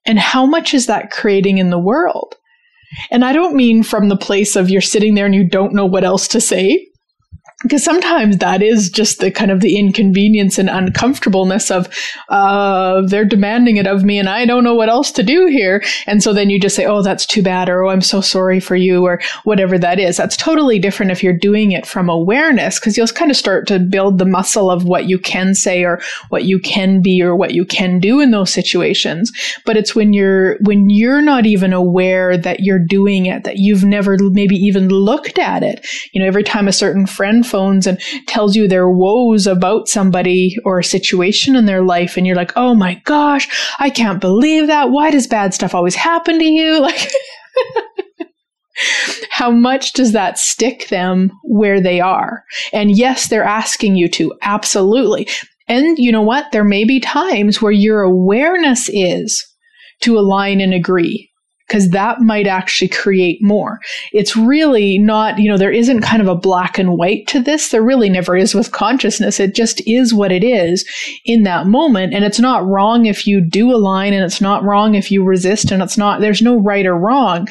And 0.08 0.18
how 0.18 0.46
much 0.46 0.74
is 0.74 0.86
that 0.86 1.10
creating 1.10 1.58
in 1.58 1.70
the 1.70 1.78
world? 1.78 2.34
And 3.10 3.24
I 3.24 3.32
don't 3.34 3.54
mean 3.54 3.82
from 3.82 4.08
the 4.08 4.16
place 4.16 4.56
of 4.56 4.70
you're 4.70 4.80
sitting 4.80 5.14
there 5.14 5.26
and 5.26 5.34
you 5.34 5.44
don't 5.44 5.74
know 5.74 5.84
what 5.84 6.02
else 6.02 6.26
to 6.28 6.40
say 6.40 6.88
because 7.62 7.84
sometimes 7.84 8.38
that 8.38 8.62
is 8.62 8.88
just 8.88 9.18
the 9.18 9.30
kind 9.30 9.50
of 9.50 9.60
the 9.60 9.76
inconvenience 9.76 10.58
and 10.58 10.70
uncomfortableness 10.70 11.70
of 11.70 11.88
uh, 12.28 13.02
they're 13.06 13.24
demanding 13.24 13.76
it 13.76 13.86
of 13.86 14.04
me 14.04 14.18
and 14.18 14.28
i 14.28 14.46
don't 14.46 14.62
know 14.62 14.74
what 14.74 14.88
else 14.88 15.10
to 15.10 15.22
do 15.22 15.46
here. 15.46 15.82
And 16.06 16.22
so 16.22 16.32
then 16.32 16.50
you 16.50 16.58
just 16.60 16.76
say 16.76 16.86
oh 16.86 17.02
that's 17.02 17.26
too 17.26 17.42
bad 17.42 17.68
or 17.68 17.84
oh 17.84 17.90
i'm 17.90 18.00
so 18.00 18.20
sorry 18.20 18.60
for 18.60 18.76
you 18.76 19.04
or 19.04 19.20
whatever 19.44 19.78
that 19.78 19.98
is. 19.98 20.16
That's 20.16 20.36
totally 20.36 20.78
different 20.78 21.12
if 21.12 21.22
you're 21.22 21.36
doing 21.36 21.72
it 21.72 21.86
from 21.86 22.08
awareness 22.08 22.78
because 22.78 22.96
you'll 22.96 23.08
kind 23.08 23.30
of 23.30 23.36
start 23.36 23.66
to 23.68 23.78
build 23.78 24.18
the 24.18 24.24
muscle 24.24 24.70
of 24.70 24.84
what 24.84 25.06
you 25.06 25.18
can 25.18 25.54
say 25.54 25.84
or 25.84 26.00
what 26.28 26.44
you 26.44 26.58
can 26.58 27.02
be 27.02 27.22
or 27.22 27.34
what 27.36 27.54
you 27.54 27.64
can 27.64 27.98
do 28.00 28.20
in 28.20 28.30
those 28.30 28.52
situations. 28.52 29.32
But 29.64 29.76
it's 29.76 29.94
when 29.94 30.12
you're 30.12 30.58
when 30.60 30.88
you're 30.88 31.22
not 31.22 31.46
even 31.46 31.72
aware 31.72 32.36
that 32.36 32.60
you're 32.60 32.78
doing 32.78 33.26
it 33.26 33.44
that 33.44 33.58
you've 33.58 33.84
never 33.84 34.16
maybe 34.20 34.56
even 34.56 34.88
looked 34.88 35.38
at 35.38 35.62
it. 35.62 35.86
You 36.12 36.20
know 36.20 36.26
every 36.26 36.44
time 36.44 36.68
a 36.68 36.72
certain 36.72 37.06
friend 37.06 37.46
phones 37.48 37.86
and 37.86 38.00
tells 38.26 38.56
you 38.56 38.68
their 38.68 38.88
woes 38.88 39.46
about 39.46 39.88
somebody 39.88 40.56
or 40.64 40.78
a 40.78 40.84
situation 40.84 41.56
in 41.56 41.66
their 41.66 41.82
life. 41.82 42.16
And 42.16 42.26
you're 42.26 42.36
like, 42.36 42.52
oh 42.56 42.74
my 42.74 42.94
gosh, 43.04 43.48
I 43.78 43.90
can't 43.90 44.20
believe 44.20 44.66
that. 44.66 44.90
Why 44.90 45.10
does 45.10 45.26
bad 45.26 45.54
stuff 45.54 45.74
always 45.74 45.94
happen 45.94 46.38
to 46.38 46.44
you? 46.44 46.86
Like, 46.98 47.10
how 49.30 49.50
much 49.50 49.92
does 49.92 50.12
that 50.12 50.38
stick 50.38 50.86
them 50.88 51.32
where 51.42 51.80
they 51.80 52.00
are? 52.00 52.44
And 52.72 52.96
yes, 52.96 53.28
they're 53.28 53.42
asking 53.42 53.96
you 53.96 54.08
to, 54.10 54.32
absolutely. 54.42 55.28
And 55.66 55.98
you 55.98 56.12
know 56.12 56.22
what? 56.22 56.52
There 56.52 56.64
may 56.64 56.84
be 56.84 57.00
times 57.00 57.60
where 57.60 57.72
your 57.72 58.02
awareness 58.02 58.88
is 58.88 59.44
to 60.02 60.16
align 60.16 60.60
and 60.60 60.72
agree 60.72 61.27
because 61.68 61.90
that 61.90 62.20
might 62.20 62.46
actually 62.46 62.88
create 62.88 63.38
more. 63.42 63.78
It's 64.12 64.37
really 64.37 64.98
not, 64.98 65.38
you 65.38 65.50
know, 65.50 65.58
there 65.58 65.70
isn't 65.70 66.00
kind 66.00 66.22
of 66.22 66.28
a 66.28 66.34
black 66.34 66.78
and 66.78 66.96
white 66.96 67.26
to 67.28 67.40
this. 67.40 67.68
There 67.68 67.82
really 67.82 68.08
never 68.08 68.37
is 68.37 68.54
with 68.54 68.72
consciousness. 68.72 69.38
It 69.38 69.54
just 69.54 69.87
is 69.87 70.14
what 70.14 70.32
it 70.32 70.42
is 70.42 70.88
in 71.26 71.42
that 71.42 71.66
moment. 71.66 72.14
And 72.14 72.25
it's 72.25 72.40
not 72.40 72.66
wrong 72.66 73.04
if 73.04 73.26
you 73.26 73.42
do 73.42 73.70
align 73.70 74.14
and 74.14 74.25
it's 74.25 74.40
not 74.40 74.64
wrong 74.64 74.94
if 74.94 75.10
you 75.10 75.22
resist 75.22 75.70
and 75.70 75.82
it's 75.82 75.98
not, 75.98 76.20
there's 76.20 76.42
no 76.42 76.58
right 76.58 76.87
or 76.87 76.96
wrong. 76.96 77.48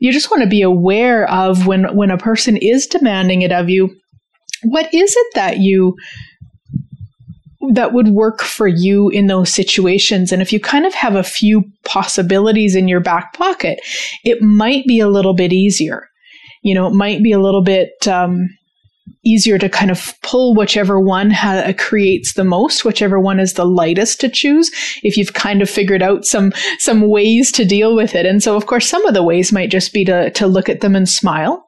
You 0.00 0.12
just 0.12 0.30
want 0.30 0.42
to 0.42 0.48
be 0.48 0.62
aware 0.62 1.30
of 1.30 1.66
when, 1.66 1.94
when 1.94 2.10
a 2.10 2.18
person 2.18 2.56
is 2.56 2.86
demanding 2.88 3.42
it 3.42 3.52
of 3.52 3.70
you. 3.70 3.94
What 4.64 4.92
is 4.92 5.14
it 5.16 5.26
that 5.36 5.58
you 5.58 5.96
that 7.72 7.92
would 7.92 8.08
work 8.08 8.40
for 8.40 8.66
you 8.66 9.10
in 9.10 9.26
those 9.26 9.52
situations. 9.52 10.32
And 10.32 10.40
if 10.40 10.52
you 10.52 10.60
kind 10.60 10.86
of 10.86 10.94
have 10.94 11.14
a 11.14 11.22
few 11.22 11.64
possibilities 11.84 12.74
in 12.74 12.88
your 12.88 13.00
back 13.00 13.34
pocket, 13.34 13.80
it 14.24 14.40
might 14.40 14.86
be 14.86 14.98
a 14.98 15.08
little 15.08 15.34
bit 15.34 15.52
easier. 15.52 16.08
You 16.62 16.74
know, 16.74 16.86
it 16.86 16.94
might 16.94 17.22
be 17.22 17.32
a 17.32 17.38
little 17.38 17.62
bit 17.62 18.06
um, 18.08 18.48
easier 19.24 19.58
to 19.58 19.68
kind 19.68 19.90
of 19.90 20.14
pull 20.22 20.54
whichever 20.54 20.98
one 21.00 21.30
ha- 21.30 21.72
creates 21.78 22.34
the 22.34 22.44
most, 22.44 22.84
whichever 22.84 23.20
one 23.20 23.38
is 23.38 23.54
the 23.54 23.64
lightest 23.64 24.20
to 24.20 24.28
choose. 24.28 24.70
If 25.02 25.16
you've 25.16 25.34
kind 25.34 25.62
of 25.62 25.68
figured 25.68 26.02
out 26.02 26.24
some 26.24 26.52
some 26.78 27.08
ways 27.08 27.52
to 27.52 27.64
deal 27.64 27.94
with 27.94 28.14
it, 28.14 28.26
and 28.26 28.42
so 28.42 28.56
of 28.56 28.66
course 28.66 28.88
some 28.88 29.04
of 29.06 29.14
the 29.14 29.22
ways 29.22 29.52
might 29.52 29.70
just 29.70 29.92
be 29.92 30.04
to 30.06 30.30
to 30.30 30.46
look 30.46 30.68
at 30.68 30.80
them 30.80 30.96
and 30.96 31.08
smile. 31.08 31.66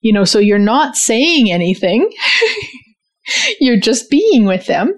You 0.00 0.12
know, 0.12 0.24
so 0.24 0.38
you're 0.38 0.58
not 0.58 0.96
saying 0.96 1.50
anything. 1.50 2.10
You're 3.60 3.80
just 3.80 4.10
being 4.10 4.44
with 4.44 4.66
them. 4.66 4.92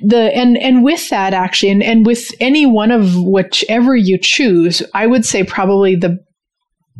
The 0.00 0.34
and 0.36 0.56
and 0.56 0.84
with 0.84 1.08
that 1.10 1.34
actually, 1.34 1.70
and, 1.70 1.82
and 1.82 2.06
with 2.06 2.30
any 2.38 2.64
one 2.64 2.92
of 2.92 3.16
whichever 3.16 3.96
you 3.96 4.16
choose, 4.20 4.82
I 4.94 5.06
would 5.06 5.24
say 5.24 5.42
probably 5.42 5.96
the 5.96 6.18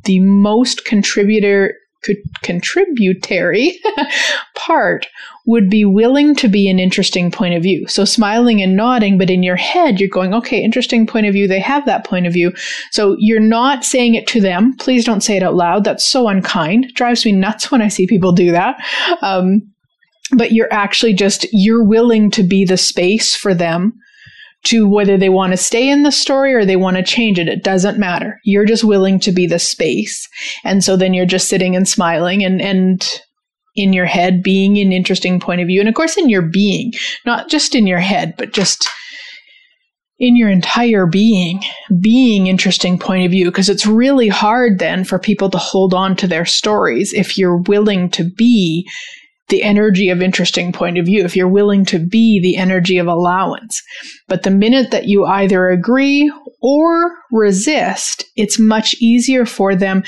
the 0.05 0.19
most 0.21 0.85
contributor 0.85 1.75
could 2.03 2.17
contributory 2.43 3.79
part 4.57 5.07
would 5.47 5.71
be 5.71 5.85
willing 5.85 6.35
to 6.37 6.49
be 6.49 6.69
an 6.69 6.79
interesting 6.79 7.31
point 7.31 7.55
of 7.55 7.63
view. 7.63 7.89
So 7.89 8.05
smiling 8.05 8.63
and 8.63 8.77
nodding, 8.77 9.19
but 9.19 9.31
in 9.31 9.43
your 9.43 9.57
head, 9.57 9.99
you're 9.99 10.09
going, 10.09 10.35
okay, 10.35 10.63
interesting 10.63 11.07
point 11.07 11.27
of 11.27 11.33
view. 11.33 11.49
They 11.49 11.61
have 11.61 11.87
that 11.87 12.05
point 12.05 12.27
of 12.27 12.33
view. 12.33 12.53
So 12.91 13.17
you're 13.19 13.41
not 13.41 13.85
saying 13.85 14.15
it 14.15 14.27
to 14.29 14.41
them. 14.41 14.77
Please 14.77 15.05
don't 15.05 15.23
say 15.23 15.37
it 15.37 15.43
out 15.43 15.55
loud. 15.55 15.85
That's 15.85 16.07
so 16.07 16.29
unkind. 16.29 16.93
Drives 16.95 17.25
me 17.25 17.33
nuts 17.33 17.71
when 17.71 17.81
I 17.81 17.89
see 17.89 18.07
people 18.07 18.33
do 18.33 18.53
that. 18.53 18.77
Um, 19.23 19.63
but 20.37 20.53
you're 20.53 20.73
actually 20.73 21.15
just 21.15 21.47
you're 21.53 21.85
willing 21.85 22.31
to 22.31 22.43
be 22.43 22.65
the 22.65 22.77
space 22.77 23.35
for 23.35 23.55
them 23.55 23.93
to 24.65 24.89
whether 24.89 25.17
they 25.17 25.29
want 25.29 25.53
to 25.53 25.57
stay 25.57 25.89
in 25.89 26.03
the 26.03 26.11
story 26.11 26.53
or 26.53 26.65
they 26.65 26.77
want 26.77 26.97
to 26.97 27.03
change 27.03 27.39
it 27.39 27.49
it 27.49 27.63
doesn't 27.63 27.99
matter. 27.99 28.39
You're 28.45 28.67
just 28.67 28.85
willing 28.85 29.21
to 29.21 29.33
be 29.33 29.47
the 29.47 29.59
space. 29.59 30.29
And 30.65 30.83
so 30.83 30.97
then 30.97 31.15
you're 31.15 31.27
just 31.27 31.49
sitting 31.49 31.77
and 31.77 31.89
smiling 31.89 32.45
and 32.45 32.61
and 32.61 33.21
in 33.77 33.93
your 33.93 34.07
head 34.07 34.43
being 34.43 34.77
an 34.79 34.93
interesting 34.93 35.39
point 35.39 35.61
of 35.61 35.69
view. 35.69 35.79
And 35.81 35.89
of 35.89 35.95
course 35.95 36.17
in 36.17 36.29
your 36.29 36.43
being 36.43 36.93
not 37.25 37.49
just 37.49 37.75
in 37.75 37.87
your 37.87 38.01
head 38.01 38.35
but 38.37 38.53
just 38.53 38.89
in 40.19 40.37
your 40.37 40.51
entire 40.51 41.07
being, 41.07 41.63
being 42.01 42.49
interesting 42.49 42.99
point 42.99 43.25
of 43.25 43.31
view, 43.31 43.45
because 43.45 43.69
it's 43.69 43.87
really 43.87 44.29
hard 44.29 44.79
then 44.79 45.05
for 45.05 45.19
people 45.19 45.49
to 45.51 45.59
hold 45.59 45.95
on 45.95 46.17
to 46.17 46.27
their 46.27 46.45
stories 46.45 47.13
if 47.13 47.39
you're 47.39 47.59
willing 47.59 48.11
to 48.11 48.25
be 48.25 48.89
the 49.49 49.63
energy 49.63 50.11
of 50.11 50.21
interesting 50.21 50.73
point 50.73 50.99
of 50.99 51.07
view, 51.07 51.25
if 51.25 51.35
you're 51.35 51.49
willing 51.49 51.85
to 51.87 51.99
be 51.99 52.41
the 52.41 52.57
energy 52.57 52.99
of 52.99 53.07
allowance. 53.07 53.83
But 54.27 54.43
the 54.43 54.51
minute 54.51 54.91
that 54.91 55.07
you 55.07 55.25
either 55.25 55.69
agree 55.69 56.31
or 56.61 57.17
resist, 57.31 58.25
it's 58.37 58.59
much 58.59 58.95
easier 59.01 59.45
for 59.45 59.75
them 59.75 60.03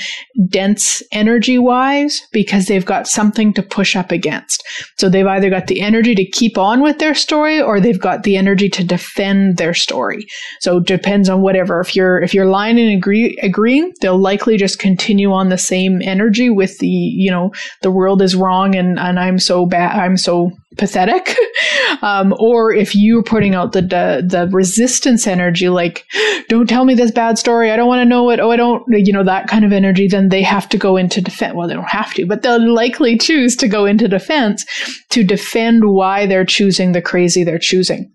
dense 0.47 1.03
energy 1.11 1.57
wise 1.57 2.21
because 2.31 2.65
they've 2.65 2.85
got 2.85 3.07
something 3.07 3.53
to 3.53 3.63
push 3.63 3.95
up 3.95 4.11
against. 4.11 4.63
So 4.97 5.09
they've 5.09 5.27
either 5.27 5.49
got 5.49 5.67
the 5.67 5.81
energy 5.81 6.15
to 6.15 6.25
keep 6.25 6.57
on 6.57 6.81
with 6.81 6.99
their 6.99 7.13
story 7.13 7.61
or 7.61 7.79
they've 7.79 7.99
got 7.99 8.23
the 8.23 8.37
energy 8.37 8.69
to 8.69 8.83
defend 8.83 9.57
their 9.57 9.73
story. 9.73 10.25
So 10.59 10.77
it 10.77 10.87
depends 10.87 11.29
on 11.29 11.41
whatever. 11.41 11.79
If 11.79 11.95
you're, 11.95 12.21
if 12.21 12.33
you're 12.33 12.45
lying 12.45 12.79
and 12.79 12.91
agree, 12.91 13.37
agreeing, 13.41 13.93
they'll 14.01 14.17
likely 14.17 14.57
just 14.57 14.79
continue 14.79 15.31
on 15.31 15.49
the 15.49 15.57
same 15.57 16.01
energy 16.01 16.49
with 16.49 16.77
the, 16.79 16.87
you 16.87 17.31
know, 17.31 17.51
the 17.81 17.91
world 17.91 18.21
is 18.21 18.35
wrong 18.35 18.75
and, 18.75 18.99
and 18.99 19.19
I'm 19.19 19.39
so 19.39 19.65
bad, 19.65 19.99
I'm 19.99 20.17
so 20.17 20.51
pathetic. 20.77 21.35
um, 22.01 22.33
or 22.39 22.73
if 22.73 22.95
you're 22.95 23.23
putting 23.23 23.55
out 23.55 23.73
the, 23.73 23.81
the, 23.81 24.23
the 24.25 24.49
resistance 24.51 25.27
energy, 25.27 25.69
like, 25.69 26.05
don't 26.49 26.67
tell 26.67 26.85
me 26.85 26.93
this 26.93 27.11
bad 27.11 27.37
story. 27.37 27.71
I 27.71 27.75
don't 27.75 27.87
want 27.87 28.01
to 28.01 28.05
know 28.05 28.29
it. 28.29 28.39
Oh, 28.39 28.51
I 28.51 28.55
don't, 28.55 28.83
you 28.87 29.13
know, 29.13 29.23
that 29.23 29.47
kind 29.47 29.65
of 29.65 29.71
energy, 29.71 30.07
then 30.07 30.29
they 30.29 30.43
have 30.43 30.69
to 30.69 30.77
go 30.77 30.97
into 30.97 31.21
defense. 31.21 31.55
Well, 31.55 31.67
they 31.67 31.73
don't 31.73 31.83
have 31.85 32.13
to, 32.15 32.25
but 32.25 32.41
they'll 32.41 32.73
likely 32.73 33.17
choose 33.17 33.55
to 33.57 33.67
go 33.67 33.85
into 33.85 34.07
defense 34.07 34.65
to 35.09 35.23
defend 35.23 35.91
why 35.91 36.25
they're 36.25 36.45
choosing 36.45 36.91
the 36.91 37.01
crazy 37.01 37.43
they're 37.43 37.59
choosing. 37.59 38.11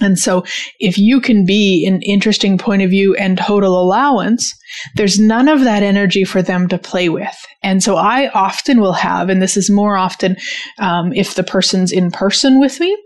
And 0.00 0.18
so 0.18 0.44
if 0.80 0.98
you 0.98 1.20
can 1.20 1.44
be 1.44 1.86
an 1.86 2.02
interesting 2.02 2.58
point 2.58 2.82
of 2.82 2.90
view 2.90 3.14
and 3.16 3.38
total 3.38 3.80
allowance, 3.80 4.54
there's 4.96 5.18
none 5.18 5.48
of 5.48 5.62
that 5.64 5.82
energy 5.82 6.24
for 6.24 6.42
them 6.42 6.68
to 6.68 6.78
play 6.78 7.08
with. 7.08 7.46
And 7.62 7.82
so 7.82 7.96
I 7.96 8.28
often 8.30 8.80
will 8.80 8.92
have, 8.92 9.28
and 9.28 9.40
this 9.40 9.56
is 9.56 9.70
more 9.70 9.96
often 9.96 10.36
um, 10.78 11.12
if 11.12 11.34
the 11.34 11.44
person's 11.44 11.92
in 11.92 12.10
person 12.10 12.60
with 12.60 12.80
me, 12.80 12.96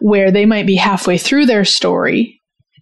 where 0.00 0.30
they 0.30 0.46
might 0.46 0.66
be 0.66 0.76
halfway 0.76 1.18
through 1.18 1.46
their 1.46 1.64
story 1.64 2.37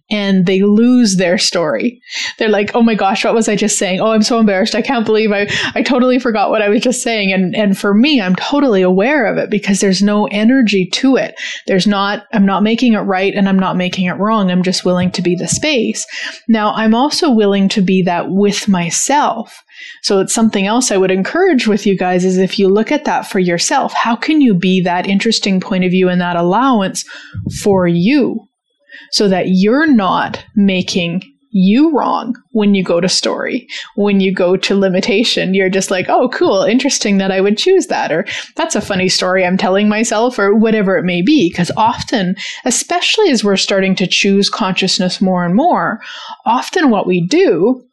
and 0.09 0.45
they 0.45 0.61
lose 0.61 1.17
their 1.17 1.37
story. 1.37 2.01
They're 2.37 2.49
like, 2.49 2.71
"Oh 2.75 2.81
my 2.81 2.95
gosh, 2.95 3.25
what 3.25 3.33
was 3.33 3.49
I 3.49 3.55
just 3.55 3.77
saying? 3.77 3.99
Oh, 3.99 4.11
I'm 4.11 4.23
so 4.23 4.39
embarrassed. 4.39 4.75
I 4.75 4.81
can't 4.81 5.05
believe 5.05 5.31
I 5.31 5.47
I 5.75 5.81
totally 5.81 6.19
forgot 6.19 6.49
what 6.49 6.61
I 6.61 6.69
was 6.69 6.81
just 6.81 7.01
saying." 7.01 7.31
And 7.31 7.55
and 7.55 7.77
for 7.77 7.93
me, 7.93 8.21
I'm 8.21 8.35
totally 8.35 8.81
aware 8.81 9.25
of 9.25 9.37
it 9.37 9.49
because 9.49 9.79
there's 9.79 10.01
no 10.01 10.25
energy 10.27 10.85
to 10.93 11.15
it. 11.15 11.35
There's 11.65 11.87
not 11.87 12.25
I'm 12.33 12.45
not 12.45 12.63
making 12.63 12.93
it 12.93 12.99
right 12.99 13.33
and 13.33 13.49
I'm 13.49 13.59
not 13.59 13.77
making 13.77 14.05
it 14.05 14.13
wrong. 14.13 14.51
I'm 14.51 14.63
just 14.63 14.85
willing 14.85 15.11
to 15.11 15.21
be 15.21 15.35
the 15.35 15.47
space. 15.47 16.05
Now, 16.47 16.73
I'm 16.73 16.95
also 16.95 17.29
willing 17.29 17.69
to 17.69 17.81
be 17.81 18.01
that 18.03 18.29
with 18.29 18.67
myself. 18.67 19.63
So 20.01 20.19
it's 20.19 20.33
something 20.33 20.65
else 20.65 20.91
I 20.91 20.97
would 20.97 21.11
encourage 21.11 21.67
with 21.67 21.85
you 21.85 21.97
guys 21.97 22.25
is 22.25 22.37
if 22.37 22.57
you 22.57 22.67
look 22.67 22.91
at 22.91 23.05
that 23.05 23.27
for 23.27 23.39
yourself, 23.39 23.93
how 23.93 24.15
can 24.15 24.41
you 24.41 24.53
be 24.53 24.81
that 24.81 25.07
interesting 25.07 25.59
point 25.59 25.83
of 25.83 25.91
view 25.91 26.09
and 26.09 26.21
that 26.21 26.35
allowance 26.35 27.05
for 27.61 27.87
you? 27.87 28.47
So 29.11 29.27
that 29.27 29.45
you're 29.49 29.87
not 29.87 30.43
making 30.55 31.23
you 31.51 31.91
wrong 31.91 32.35
when 32.51 32.75
you 32.75 32.83
go 32.83 32.99
to 32.99 33.09
story. 33.09 33.67
When 33.95 34.19
you 34.19 34.33
go 34.33 34.57
to 34.57 34.75
limitation, 34.75 35.53
you're 35.53 35.69
just 35.69 35.89
like, 35.89 36.07
oh, 36.09 36.29
cool, 36.29 36.61
interesting 36.61 37.17
that 37.17 37.31
I 37.31 37.41
would 37.41 37.57
choose 37.57 37.87
that. 37.87 38.11
Or 38.11 38.25
that's 38.55 38.75
a 38.75 38.81
funny 38.81 39.09
story 39.09 39.45
I'm 39.45 39.57
telling 39.57 39.89
myself, 39.89 40.37
or 40.37 40.53
whatever 40.53 40.97
it 40.97 41.03
may 41.03 41.21
be. 41.21 41.49
Because 41.49 41.71
often, 41.77 42.35
especially 42.65 43.31
as 43.31 43.43
we're 43.43 43.57
starting 43.57 43.95
to 43.95 44.07
choose 44.07 44.49
consciousness 44.49 45.21
more 45.21 45.43
and 45.43 45.55
more, 45.55 45.99
often 46.45 46.89
what 46.89 47.07
we 47.07 47.25
do 47.25 47.83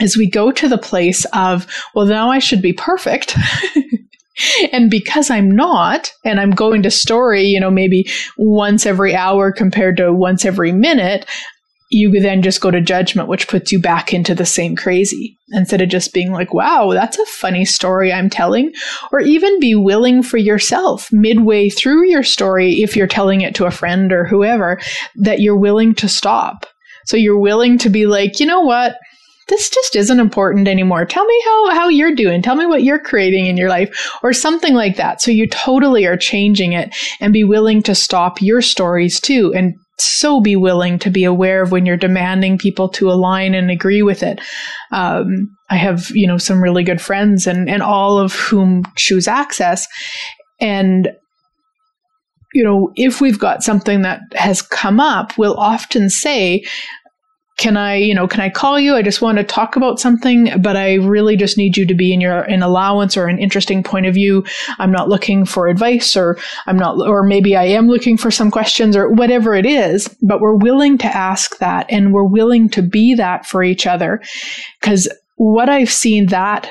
is 0.00 0.16
we 0.16 0.28
go 0.28 0.50
to 0.50 0.68
the 0.68 0.78
place 0.78 1.24
of, 1.34 1.66
well, 1.94 2.06
now 2.06 2.30
I 2.30 2.38
should 2.38 2.62
be 2.62 2.72
perfect. 2.72 3.36
and 4.72 4.90
because 4.90 5.30
I'm 5.30 5.50
not, 5.50 6.12
and 6.24 6.40
I'm 6.40 6.50
going 6.50 6.82
to 6.82 6.90
story, 6.90 7.44
you 7.44 7.60
know, 7.60 7.70
maybe 7.70 8.06
once 8.36 8.86
every 8.86 9.14
hour 9.14 9.52
compared 9.52 9.96
to 9.98 10.12
once 10.12 10.44
every 10.44 10.72
minute, 10.72 11.26
you 11.90 12.20
then 12.20 12.42
just 12.42 12.60
go 12.60 12.70
to 12.70 12.80
judgment, 12.80 13.28
which 13.28 13.46
puts 13.46 13.70
you 13.70 13.78
back 13.78 14.12
into 14.12 14.34
the 14.34 14.46
same 14.46 14.74
crazy 14.74 15.38
instead 15.50 15.80
of 15.80 15.88
just 15.88 16.12
being 16.12 16.32
like, 16.32 16.52
wow, 16.52 16.90
that's 16.92 17.18
a 17.18 17.26
funny 17.26 17.64
story 17.64 18.12
I'm 18.12 18.28
telling. 18.28 18.72
Or 19.12 19.20
even 19.20 19.60
be 19.60 19.74
willing 19.74 20.22
for 20.22 20.36
yourself 20.36 21.08
midway 21.12 21.68
through 21.68 22.08
your 22.08 22.24
story, 22.24 22.82
if 22.82 22.96
you're 22.96 23.06
telling 23.06 23.42
it 23.42 23.54
to 23.56 23.66
a 23.66 23.70
friend 23.70 24.12
or 24.12 24.24
whoever, 24.24 24.80
that 25.16 25.40
you're 25.40 25.58
willing 25.58 25.94
to 25.96 26.08
stop. 26.08 26.66
So 27.06 27.16
you're 27.16 27.38
willing 27.38 27.78
to 27.78 27.90
be 27.90 28.06
like, 28.06 28.40
you 28.40 28.46
know 28.46 28.62
what? 28.62 28.96
This 29.48 29.68
just 29.68 29.96
isn't 29.96 30.20
important 30.20 30.68
anymore. 30.68 31.04
Tell 31.04 31.24
me 31.24 31.42
how, 31.44 31.70
how 31.70 31.88
you're 31.88 32.14
doing. 32.14 32.42
Tell 32.42 32.56
me 32.56 32.66
what 32.66 32.82
you're 32.82 32.98
creating 32.98 33.46
in 33.46 33.56
your 33.56 33.68
life 33.68 34.10
or 34.22 34.32
something 34.32 34.74
like 34.74 34.96
that. 34.96 35.20
So 35.20 35.30
you 35.30 35.46
totally 35.46 36.06
are 36.06 36.16
changing 36.16 36.72
it 36.72 36.94
and 37.20 37.32
be 37.32 37.44
willing 37.44 37.82
to 37.82 37.94
stop 37.94 38.40
your 38.40 38.62
stories 38.62 39.20
too. 39.20 39.52
And 39.54 39.74
so 39.98 40.40
be 40.40 40.56
willing 40.56 40.98
to 41.00 41.10
be 41.10 41.24
aware 41.24 41.62
of 41.62 41.70
when 41.70 41.86
you're 41.86 41.96
demanding 41.96 42.58
people 42.58 42.88
to 42.90 43.10
align 43.10 43.54
and 43.54 43.70
agree 43.70 44.02
with 44.02 44.22
it. 44.22 44.40
Um, 44.90 45.54
I 45.70 45.76
have, 45.76 46.10
you 46.10 46.26
know, 46.26 46.38
some 46.38 46.62
really 46.62 46.82
good 46.82 47.00
friends 47.00 47.46
and, 47.46 47.68
and 47.68 47.82
all 47.82 48.18
of 48.18 48.34
whom 48.34 48.82
choose 48.96 49.28
access. 49.28 49.86
And 50.60 51.12
you 52.54 52.62
know, 52.62 52.92
if 52.94 53.20
we've 53.20 53.38
got 53.38 53.64
something 53.64 54.02
that 54.02 54.20
has 54.34 54.62
come 54.62 55.00
up, 55.00 55.36
we'll 55.36 55.58
often 55.58 56.08
say, 56.08 56.64
can 57.56 57.76
I, 57.76 57.96
you 57.96 58.14
know, 58.14 58.26
can 58.26 58.40
I 58.40 58.50
call 58.50 58.80
you? 58.80 58.96
I 58.96 59.02
just 59.02 59.22
want 59.22 59.38
to 59.38 59.44
talk 59.44 59.76
about 59.76 60.00
something, 60.00 60.50
but 60.60 60.76
I 60.76 60.94
really 60.94 61.36
just 61.36 61.56
need 61.56 61.76
you 61.76 61.86
to 61.86 61.94
be 61.94 62.12
in 62.12 62.20
your 62.20 62.42
an 62.42 62.62
allowance 62.62 63.16
or 63.16 63.26
an 63.26 63.38
interesting 63.38 63.82
point 63.82 64.06
of 64.06 64.14
view. 64.14 64.44
I'm 64.78 64.90
not 64.90 65.08
looking 65.08 65.44
for 65.44 65.68
advice 65.68 66.16
or 66.16 66.36
I'm 66.66 66.76
not 66.76 66.98
or 67.06 67.22
maybe 67.22 67.54
I 67.54 67.64
am 67.64 67.88
looking 67.88 68.16
for 68.16 68.30
some 68.30 68.50
questions 68.50 68.96
or 68.96 69.08
whatever 69.08 69.54
it 69.54 69.66
is, 69.66 70.08
but 70.20 70.40
we're 70.40 70.56
willing 70.56 70.98
to 70.98 71.06
ask 71.06 71.58
that 71.58 71.86
and 71.88 72.12
we're 72.12 72.24
willing 72.24 72.68
to 72.70 72.82
be 72.82 73.14
that 73.14 73.46
for 73.46 73.62
each 73.62 73.86
other 73.86 74.20
cuz 74.80 75.08
what 75.36 75.68
I've 75.68 75.90
seen 75.90 76.26
that 76.26 76.70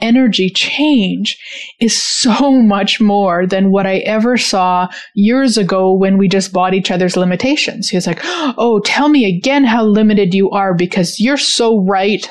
energy 0.00 0.50
change 0.50 1.38
is 1.80 2.00
so 2.00 2.50
much 2.62 3.00
more 3.00 3.46
than 3.46 3.70
what 3.70 3.86
I 3.86 3.98
ever 3.98 4.36
saw 4.36 4.88
years 5.14 5.56
ago 5.56 5.92
when 5.92 6.18
we 6.18 6.28
just 6.28 6.52
bought 6.52 6.74
each 6.74 6.90
other's 6.90 7.16
limitations. 7.16 7.88
He 7.88 7.96
was 7.96 8.06
like, 8.06 8.20
Oh, 8.24 8.80
tell 8.84 9.08
me 9.08 9.24
again 9.24 9.64
how 9.64 9.84
limited 9.84 10.34
you 10.34 10.50
are 10.50 10.74
because 10.74 11.20
you're 11.20 11.36
so 11.36 11.84
right. 11.84 12.28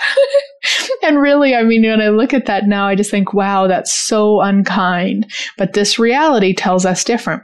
and 1.03 1.21
really, 1.21 1.55
I 1.55 1.63
mean, 1.63 1.83
when 1.83 2.01
I 2.01 2.09
look 2.09 2.33
at 2.33 2.45
that 2.45 2.67
now, 2.67 2.87
I 2.87 2.95
just 2.95 3.11
think, 3.11 3.33
wow, 3.33 3.67
that's 3.67 3.93
so 3.93 4.41
unkind. 4.41 5.31
But 5.57 5.73
this 5.73 5.99
reality 5.99 6.53
tells 6.53 6.85
us 6.85 7.03
different 7.03 7.43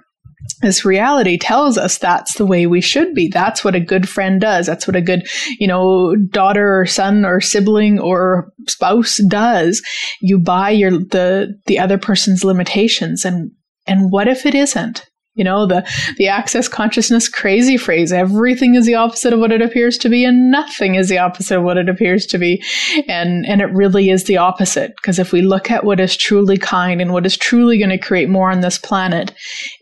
this 0.61 0.85
reality 0.85 1.37
tells 1.37 1.77
us 1.77 1.97
that's 1.97 2.35
the 2.35 2.45
way 2.45 2.67
we 2.67 2.81
should 2.81 3.13
be. 3.13 3.27
That's 3.27 3.63
what 3.63 3.75
a 3.75 3.79
good 3.79 4.07
friend 4.07 4.39
does. 4.39 4.67
That's 4.67 4.87
what 4.87 4.95
a 4.95 5.01
good, 5.01 5.27
you 5.59 5.67
know, 5.67 6.15
daughter 6.15 6.79
or 6.79 6.85
son 6.85 7.25
or 7.25 7.41
sibling 7.41 7.99
or 7.99 8.51
spouse 8.67 9.17
does. 9.27 9.81
You 10.21 10.39
buy 10.39 10.69
your 10.71 10.91
the 10.91 11.55
the 11.65 11.79
other 11.79 11.97
person's 11.97 12.43
limitations 12.43 13.25
and 13.25 13.51
and 13.87 14.11
what 14.11 14.27
if 14.27 14.45
it 14.45 14.55
isn't? 14.55 15.05
You 15.33 15.45
know, 15.45 15.65
the, 15.65 15.87
the 16.17 16.27
access 16.27 16.67
consciousness 16.67 17.29
crazy 17.29 17.77
phrase 17.77 18.11
everything 18.11 18.75
is 18.75 18.85
the 18.85 18.95
opposite 18.95 19.31
of 19.31 19.39
what 19.39 19.53
it 19.53 19.61
appears 19.61 19.97
to 19.99 20.09
be, 20.09 20.25
and 20.25 20.51
nothing 20.51 20.95
is 20.95 21.07
the 21.07 21.19
opposite 21.19 21.57
of 21.57 21.63
what 21.63 21.77
it 21.77 21.87
appears 21.87 22.25
to 22.27 22.37
be. 22.37 22.61
And, 23.07 23.45
and 23.45 23.61
it 23.61 23.71
really 23.73 24.09
is 24.09 24.25
the 24.25 24.37
opposite. 24.37 24.93
Because 24.97 25.19
if 25.19 25.31
we 25.31 25.41
look 25.41 25.71
at 25.71 25.85
what 25.85 26.01
is 26.01 26.17
truly 26.17 26.57
kind 26.57 26.99
and 26.99 27.13
what 27.13 27.25
is 27.25 27.37
truly 27.37 27.77
going 27.77 27.91
to 27.91 27.97
create 27.97 28.29
more 28.29 28.51
on 28.51 28.59
this 28.59 28.77
planet, 28.77 29.33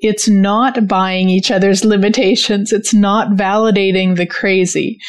it's 0.02 0.28
not 0.28 0.88
buying 0.88 1.30
each 1.30 1.50
other's 1.50 1.84
limitations, 1.84 2.72
it's 2.72 2.94
not 2.94 3.32
validating 3.32 4.18
the 4.18 4.28
crazy. 4.28 5.00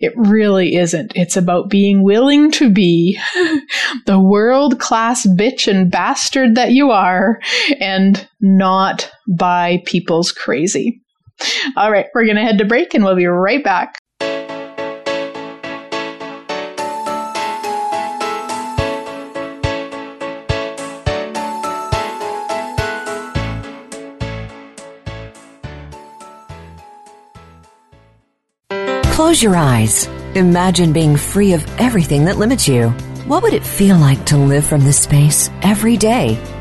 It 0.00 0.14
really 0.16 0.76
isn't. 0.76 1.12
It's 1.14 1.36
about 1.36 1.68
being 1.68 2.02
willing 2.02 2.50
to 2.52 2.70
be 2.70 3.20
the 4.06 4.18
world 4.18 4.80
class 4.80 5.26
bitch 5.26 5.68
and 5.68 5.90
bastard 5.90 6.54
that 6.54 6.72
you 6.72 6.90
are 6.90 7.38
and 7.80 8.26
not 8.40 9.10
by 9.38 9.82
people's 9.90 10.32
crazy. 10.32 11.02
All 11.76 11.90
right, 11.90 12.06
we're 12.14 12.24
going 12.24 12.36
to 12.36 12.42
head 12.42 12.58
to 12.58 12.64
break 12.64 12.94
and 12.94 13.04
we'll 13.04 13.16
be 13.16 13.26
right 13.26 13.64
back. 13.64 13.98
Close 29.14 29.42
your 29.42 29.56
eyes. 29.56 30.06
Imagine 30.34 30.92
being 30.92 31.16
free 31.16 31.52
of 31.52 31.64
everything 31.78 32.24
that 32.24 32.38
limits 32.38 32.66
you. 32.66 32.90
What 33.26 33.42
would 33.42 33.52
it 33.52 33.64
feel 33.64 33.96
like 33.96 34.24
to 34.26 34.36
live 34.36 34.64
from 34.64 34.82
this 34.82 35.00
space 35.00 35.50
every 35.62 35.96
day? 35.96 36.38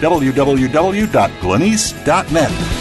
www.glenyce.net. 0.00 2.80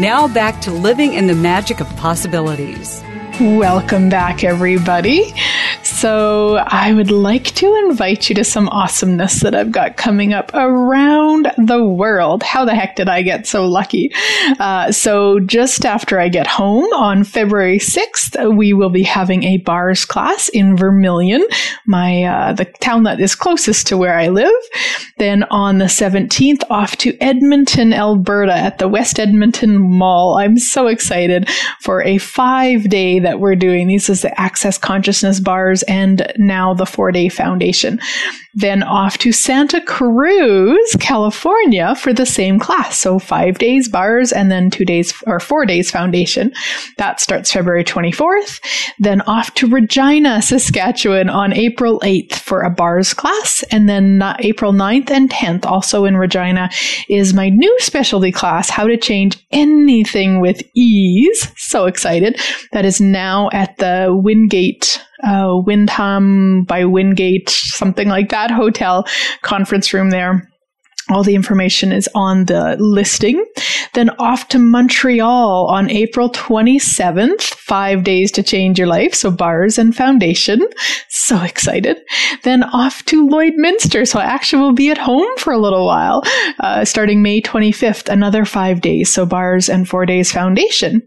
Now 0.00 0.26
back 0.26 0.60
to 0.62 0.72
Living 0.72 1.14
in 1.14 1.28
the 1.28 1.36
Magic 1.36 1.80
of 1.80 1.86
Possibilities. 1.96 3.04
Welcome 3.40 4.10
back, 4.10 4.44
everybody. 4.44 5.32
So, 6.02 6.56
I 6.56 6.92
would 6.92 7.12
like 7.12 7.44
to 7.54 7.76
invite 7.86 8.28
you 8.28 8.34
to 8.34 8.42
some 8.42 8.68
awesomeness 8.70 9.38
that 9.42 9.54
I've 9.54 9.70
got 9.70 9.96
coming 9.96 10.32
up 10.32 10.50
around 10.52 11.52
the 11.56 11.84
world. 11.84 12.42
How 12.42 12.64
the 12.64 12.74
heck 12.74 12.96
did 12.96 13.08
I 13.08 13.22
get 13.22 13.46
so 13.46 13.66
lucky? 13.66 14.10
Uh, 14.58 14.90
so, 14.90 15.38
just 15.38 15.86
after 15.86 16.18
I 16.18 16.28
get 16.28 16.48
home 16.48 16.92
on 16.92 17.22
February 17.22 17.78
6th, 17.78 18.56
we 18.56 18.72
will 18.72 18.90
be 18.90 19.04
having 19.04 19.44
a 19.44 19.58
bars 19.58 20.04
class 20.04 20.48
in 20.48 20.76
Vermilion, 20.76 21.46
my 21.86 22.24
uh, 22.24 22.52
the 22.52 22.64
town 22.64 23.04
that 23.04 23.20
is 23.20 23.36
closest 23.36 23.86
to 23.86 23.96
where 23.96 24.18
I 24.18 24.26
live. 24.26 24.50
Then 25.18 25.44
on 25.52 25.78
the 25.78 25.84
17th, 25.84 26.64
off 26.68 26.96
to 26.96 27.16
Edmonton, 27.20 27.92
Alberta 27.92 28.54
at 28.54 28.78
the 28.78 28.88
West 28.88 29.20
Edmonton 29.20 29.78
Mall. 29.78 30.36
I'm 30.36 30.58
so 30.58 30.88
excited 30.88 31.48
for 31.78 32.02
a 32.02 32.18
five 32.18 32.88
day 32.88 33.20
that 33.20 33.38
we're 33.38 33.54
doing. 33.54 33.86
These 33.86 34.08
is 34.08 34.22
the 34.22 34.40
Access 34.40 34.78
Consciousness 34.78 35.38
bars 35.38 35.84
and 35.92 36.32
now 36.38 36.72
the 36.72 36.86
four 36.86 37.12
day 37.12 37.28
foundation. 37.28 38.00
Then 38.54 38.82
off 38.82 39.18
to 39.18 39.30
Santa 39.30 39.80
Cruz, 39.82 40.96
California 40.98 41.94
for 41.94 42.14
the 42.14 42.24
same 42.24 42.58
class. 42.58 42.98
So 42.98 43.18
five 43.18 43.58
days 43.58 43.88
bars 43.88 44.32
and 44.32 44.50
then 44.50 44.70
two 44.70 44.86
days 44.86 45.12
or 45.26 45.38
four 45.38 45.66
days 45.66 45.90
foundation. 45.90 46.52
That 46.96 47.20
starts 47.20 47.52
February 47.52 47.84
24th. 47.84 48.60
Then 48.98 49.20
off 49.22 49.52
to 49.54 49.66
Regina, 49.66 50.40
Saskatchewan 50.40 51.28
on 51.28 51.52
April 51.52 52.00
8th 52.00 52.34
for 52.34 52.62
a 52.62 52.70
bars 52.70 53.12
class. 53.12 53.62
And 53.70 53.86
then 53.86 54.22
April 54.38 54.72
9th 54.72 55.10
and 55.10 55.28
10th, 55.28 55.66
also 55.66 56.06
in 56.06 56.16
Regina, 56.16 56.70
is 57.08 57.34
my 57.34 57.50
new 57.50 57.76
specialty 57.80 58.32
class, 58.32 58.70
How 58.70 58.86
to 58.86 58.96
Change 58.96 59.38
Anything 59.50 60.40
with 60.40 60.62
Ease. 60.74 61.52
So 61.56 61.84
excited. 61.84 62.40
That 62.72 62.86
is 62.86 63.00
now 63.00 63.50
at 63.52 63.76
the 63.76 64.08
Wingate 64.10 65.00
uh, 65.22 65.60
Wyndham 65.64 66.64
by 66.64 66.84
Wingate, 66.84 67.48
something 67.48 68.08
like 68.08 68.30
that 68.30 68.50
hotel 68.50 69.06
conference 69.42 69.92
room 69.92 70.10
there. 70.10 70.48
All 71.10 71.24
the 71.24 71.34
information 71.34 71.92
is 71.92 72.08
on 72.14 72.46
the 72.46 72.76
listing. 72.78 73.44
Then 73.92 74.10
off 74.18 74.48
to 74.48 74.58
Montreal 74.58 75.66
on 75.66 75.90
April 75.90 76.30
27th, 76.30 77.42
five 77.42 78.04
days 78.04 78.30
to 78.32 78.42
change 78.42 78.78
your 78.78 78.86
life. 78.86 79.12
So 79.14 79.30
bars 79.30 79.78
and 79.78 79.94
foundation. 79.94 80.62
So 81.24 81.40
excited. 81.40 81.98
Then 82.42 82.64
off 82.64 83.04
to 83.04 83.24
Lloydminster. 83.24 84.08
So 84.08 84.18
I 84.18 84.24
actually 84.24 84.60
will 84.60 84.72
be 84.72 84.90
at 84.90 84.98
home 84.98 85.30
for 85.38 85.52
a 85.52 85.58
little 85.58 85.86
while, 85.86 86.24
uh, 86.58 86.84
starting 86.84 87.22
May 87.22 87.40
25th, 87.40 88.08
another 88.08 88.44
five 88.44 88.80
days. 88.80 89.14
So 89.14 89.24
bars 89.24 89.68
and 89.68 89.88
four 89.88 90.04
days 90.04 90.32
foundation. 90.32 91.00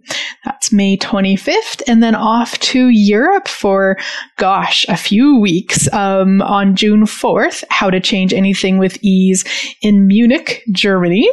That's 0.45 0.71
May 0.71 0.95
25th. 0.95 1.81
And 1.85 2.01
then 2.01 2.15
off 2.15 2.57
to 2.59 2.87
Europe 2.87 3.49
for, 3.49 3.97
gosh, 4.37 4.85
a 4.87 4.95
few 4.95 5.37
weeks, 5.37 5.91
um, 5.91 6.41
on 6.43 6.77
June 6.77 7.03
4th, 7.03 7.65
how 7.69 7.89
to 7.89 7.99
change 7.99 8.33
anything 8.33 8.77
with 8.77 8.97
ease 9.01 9.43
in 9.81 10.07
Munich, 10.07 10.63
Germany. 10.71 11.29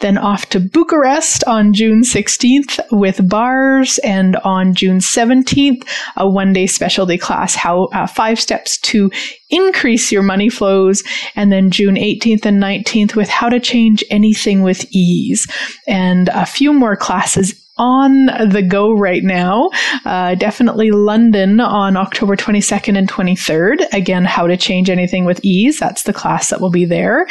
Then 0.00 0.18
off 0.18 0.48
to 0.50 0.60
Bucharest 0.60 1.44
on 1.44 1.72
June 1.72 2.02
16th 2.02 2.80
with 2.90 3.28
bars, 3.28 3.98
and 3.98 4.36
on 4.38 4.74
June 4.74 4.98
17th, 4.98 5.86
a 6.16 6.28
one 6.28 6.52
day 6.52 6.66
specialty 6.66 7.18
class, 7.18 7.54
how 7.54 7.84
uh, 7.86 8.06
five 8.06 8.40
steps 8.40 8.78
to 8.78 9.10
increase 9.50 10.10
your 10.10 10.22
money 10.22 10.48
flows. 10.48 11.02
And 11.36 11.52
then 11.52 11.70
June 11.70 11.94
18th 11.94 12.44
and 12.44 12.62
19th 12.62 13.14
with 13.14 13.28
how 13.28 13.48
to 13.48 13.60
change 13.60 14.04
anything 14.10 14.62
with 14.62 14.84
ease, 14.90 15.46
and 15.86 16.28
a 16.28 16.46
few 16.46 16.72
more 16.72 16.96
classes 16.96 17.54
on 17.78 18.26
the 18.26 18.62
go 18.62 18.92
right 18.92 19.24
now. 19.24 19.70
Uh, 20.04 20.34
definitely 20.34 20.90
London 20.90 21.58
on 21.58 21.96
October 21.96 22.36
22nd 22.36 22.98
and 22.98 23.08
23rd. 23.08 23.92
Again, 23.92 24.24
how 24.24 24.46
to 24.46 24.56
change 24.56 24.90
anything 24.90 25.24
with 25.24 25.40
ease. 25.42 25.78
That's 25.78 26.02
the 26.02 26.12
class 26.12 26.50
that 26.50 26.60
will 26.60 26.70
be 26.70 26.84
there. 26.84 27.26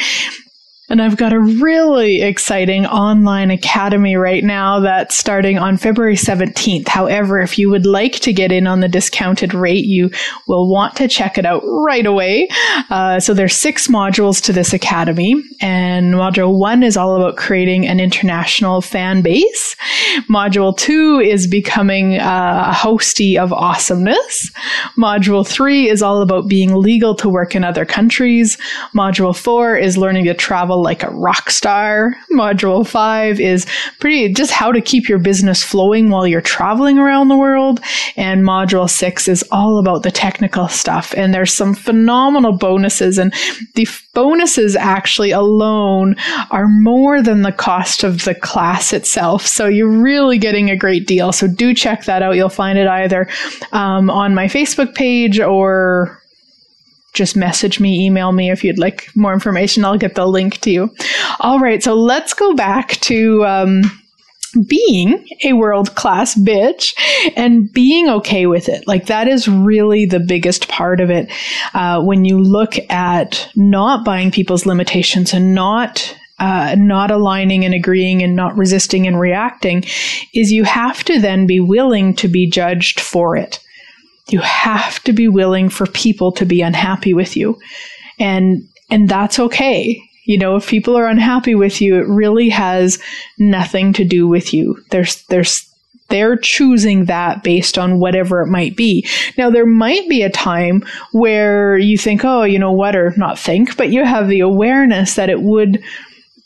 And 0.91 1.01
I've 1.01 1.15
got 1.15 1.31
a 1.31 1.39
really 1.39 2.21
exciting 2.21 2.85
online 2.85 3.49
academy 3.49 4.17
right 4.17 4.43
now 4.43 4.81
that's 4.81 5.15
starting 5.15 5.57
on 5.57 5.77
February 5.77 6.17
17th. 6.17 6.89
However, 6.89 7.39
if 7.39 7.57
you 7.57 7.69
would 7.69 7.85
like 7.85 8.19
to 8.19 8.33
get 8.33 8.51
in 8.51 8.67
on 8.67 8.81
the 8.81 8.89
discounted 8.89 9.53
rate, 9.53 9.85
you 9.85 10.11
will 10.49 10.69
want 10.69 10.97
to 10.97 11.07
check 11.07 11.37
it 11.37 11.45
out 11.45 11.63
right 11.63 12.05
away. 12.05 12.49
Uh, 12.89 13.21
so 13.21 13.33
there's 13.33 13.55
six 13.55 13.87
modules 13.87 14.43
to 14.43 14.51
this 14.51 14.73
academy, 14.73 15.41
and 15.61 16.13
module 16.13 16.59
one 16.59 16.83
is 16.83 16.97
all 16.97 17.15
about 17.15 17.37
creating 17.37 17.87
an 17.87 18.01
international 18.01 18.81
fan 18.81 19.21
base. 19.21 19.77
Module 20.29 20.75
two 20.75 21.21
is 21.23 21.47
becoming 21.47 22.17
a 22.17 22.73
hostie 22.73 23.37
of 23.37 23.53
awesomeness. 23.53 24.51
Module 24.99 25.47
three 25.47 25.87
is 25.87 26.03
all 26.03 26.21
about 26.21 26.49
being 26.49 26.75
legal 26.75 27.15
to 27.15 27.29
work 27.29 27.55
in 27.55 27.63
other 27.63 27.85
countries. 27.85 28.57
Module 28.93 29.33
four 29.33 29.77
is 29.77 29.97
learning 29.97 30.25
to 30.25 30.33
travel 30.33 30.80
like 30.81 31.03
a 31.03 31.11
rock 31.11 31.49
star. 31.49 32.15
Module 32.31 32.85
five 32.87 33.39
is 33.39 33.65
pretty 33.99 34.33
just 34.33 34.51
how 34.51 34.71
to 34.71 34.81
keep 34.81 35.07
your 35.07 35.19
business 35.19 35.63
flowing 35.63 36.09
while 36.09 36.27
you're 36.27 36.41
traveling 36.41 36.97
around 36.97 37.27
the 37.27 37.37
world. 37.37 37.79
And 38.15 38.43
module 38.43 38.89
six 38.89 39.27
is 39.27 39.43
all 39.51 39.79
about 39.79 40.03
the 40.03 40.11
technical 40.11 40.67
stuff. 40.67 41.13
And 41.15 41.33
there's 41.33 41.53
some 41.53 41.73
phenomenal 41.73 42.57
bonuses 42.57 43.17
and 43.17 43.33
the 43.75 43.87
bonuses 44.13 44.75
actually 44.75 45.31
alone 45.31 46.15
are 46.49 46.67
more 46.67 47.21
than 47.21 47.41
the 47.41 47.51
cost 47.51 48.03
of 48.03 48.25
the 48.25 48.35
class 48.35 48.93
itself. 48.93 49.45
So 49.45 49.67
you're 49.67 50.01
really 50.01 50.37
getting 50.37 50.69
a 50.69 50.75
great 50.75 51.07
deal. 51.07 51.31
So 51.31 51.47
do 51.47 51.73
check 51.73 52.05
that 52.05 52.21
out. 52.21 52.35
You'll 52.35 52.49
find 52.49 52.77
it 52.77 52.87
either 52.87 53.29
um, 53.71 54.09
on 54.09 54.35
my 54.35 54.45
Facebook 54.45 54.93
page 54.95 55.39
or 55.39 56.20
just 57.13 57.35
message 57.35 57.79
me, 57.79 58.05
email 58.05 58.31
me 58.31 58.49
if 58.51 58.63
you'd 58.63 58.79
like 58.79 59.09
more 59.15 59.33
information. 59.33 59.83
I'll 59.83 59.97
get 59.97 60.15
the 60.15 60.25
link 60.25 60.59
to 60.61 60.71
you. 60.71 60.95
All 61.39 61.59
right, 61.59 61.83
so 61.83 61.93
let's 61.93 62.33
go 62.33 62.53
back 62.53 62.91
to 63.01 63.45
um, 63.45 63.83
being 64.67 65.25
a 65.43 65.53
world 65.53 65.95
class 65.95 66.35
bitch 66.35 66.93
and 67.35 67.71
being 67.71 68.09
okay 68.09 68.45
with 68.45 68.69
it. 68.69 68.87
Like 68.87 69.07
that 69.07 69.27
is 69.27 69.47
really 69.47 70.05
the 70.05 70.19
biggest 70.19 70.67
part 70.67 70.99
of 70.99 71.09
it. 71.09 71.31
Uh, 71.73 72.01
when 72.01 72.25
you 72.25 72.39
look 72.39 72.75
at 72.89 73.49
not 73.55 74.05
buying 74.05 74.31
people's 74.31 74.65
limitations 74.65 75.33
and 75.33 75.53
not 75.53 76.17
uh, 76.39 76.75
not 76.75 77.11
aligning 77.11 77.63
and 77.63 77.75
agreeing 77.75 78.23
and 78.23 78.35
not 78.35 78.57
resisting 78.57 79.05
and 79.05 79.19
reacting, 79.19 79.83
is 80.33 80.51
you 80.51 80.63
have 80.63 81.03
to 81.03 81.19
then 81.19 81.45
be 81.45 81.59
willing 81.59 82.15
to 82.15 82.27
be 82.27 82.49
judged 82.49 82.99
for 82.99 83.37
it. 83.37 83.59
You 84.29 84.39
have 84.39 85.01
to 85.03 85.13
be 85.13 85.27
willing 85.27 85.69
for 85.69 85.85
people 85.87 86.31
to 86.33 86.45
be 86.45 86.61
unhappy 86.61 87.13
with 87.13 87.35
you. 87.35 87.59
And, 88.19 88.67
and 88.89 89.09
that's 89.09 89.39
okay. 89.39 90.01
You 90.25 90.37
know, 90.37 90.55
if 90.55 90.67
people 90.67 90.95
are 90.97 91.07
unhappy 91.07 91.55
with 91.55 91.81
you, 91.81 91.95
it 91.95 92.07
really 92.07 92.49
has 92.49 93.01
nothing 93.39 93.93
to 93.93 94.05
do 94.05 94.27
with 94.27 94.53
you. 94.53 94.77
There's, 94.91 95.23
there's, 95.25 95.67
they're 96.09 96.37
choosing 96.37 97.05
that 97.05 97.41
based 97.41 97.77
on 97.77 97.99
whatever 97.99 98.41
it 98.41 98.47
might 98.47 98.75
be. 98.75 99.07
Now, 99.37 99.49
there 99.49 99.65
might 99.65 100.07
be 100.09 100.21
a 100.21 100.29
time 100.29 100.83
where 101.13 101.77
you 101.77 101.97
think, 101.97 102.23
oh, 102.23 102.43
you 102.43 102.59
know 102.59 102.73
what, 102.73 102.95
or 102.95 103.13
not 103.17 103.39
think, 103.39 103.77
but 103.77 103.91
you 103.91 104.05
have 104.05 104.27
the 104.27 104.41
awareness 104.41 105.15
that 105.15 105.29
it 105.29 105.41
would 105.41 105.81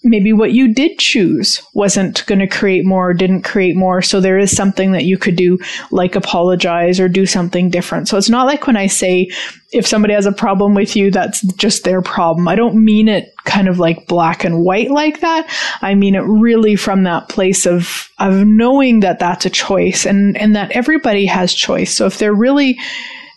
maybe 0.05 0.31
what 0.31 0.53
you 0.53 0.71
did 0.71 0.99
choose 0.99 1.61
wasn't 1.73 2.25
going 2.27 2.39
to 2.39 2.47
create 2.47 2.85
more, 2.85 3.13
didn't 3.13 3.41
create 3.41 3.75
more. 3.75 4.01
So 4.01 4.21
there 4.21 4.37
is 4.37 4.55
something 4.55 4.91
that 4.91 5.03
you 5.03 5.17
could 5.17 5.35
do, 5.35 5.57
like 5.91 6.15
apologize 6.15 6.99
or 6.99 7.09
do 7.09 7.25
something 7.25 7.69
different. 7.71 8.07
So 8.07 8.17
it's 8.17 8.29
not 8.29 8.45
like 8.45 8.67
when 8.67 8.77
I 8.77 8.85
say 8.85 9.31
if 9.73 9.87
somebody 9.87 10.13
has 10.13 10.27
a 10.27 10.31
problem 10.31 10.75
with 10.75 10.95
you, 10.95 11.09
that's 11.09 11.41
just 11.55 11.83
their 11.83 12.03
problem. 12.03 12.47
I 12.47 12.55
don't 12.55 12.85
mean 12.85 13.07
it 13.07 13.33
kind 13.45 13.67
of 13.67 13.79
like 13.79 14.07
black 14.07 14.43
and 14.43 14.61
white 14.61 14.91
like 14.91 15.21
that. 15.21 15.49
I 15.81 15.95
mean 15.95 16.13
it 16.13 16.19
really 16.19 16.75
from 16.75 17.03
that 17.03 17.27
place 17.27 17.65
of, 17.65 18.09
of 18.19 18.45
knowing 18.45 18.99
that 18.99 19.19
that's 19.19 19.45
a 19.45 19.49
choice 19.49 20.05
and, 20.05 20.37
and 20.37 20.55
that 20.55 20.71
everybody 20.71 21.25
has 21.25 21.53
choice. 21.53 21.95
So 21.97 22.05
if 22.05 22.19
they're 22.19 22.33
really, 22.33 22.79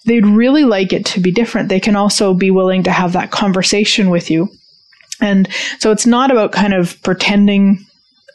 they'd 0.04 0.26
really 0.26 0.64
like 0.64 0.92
it 0.92 1.06
to 1.06 1.20
be 1.20 1.32
different, 1.32 1.70
they 1.70 1.80
can 1.80 1.96
also 1.96 2.34
be 2.34 2.50
willing 2.50 2.82
to 2.82 2.92
have 2.92 3.14
that 3.14 3.30
conversation 3.30 4.10
with 4.10 4.30
you 4.30 4.50
and 5.20 5.48
so 5.78 5.90
it's 5.90 6.06
not 6.06 6.30
about 6.30 6.52
kind 6.52 6.74
of 6.74 7.00
pretending 7.02 7.84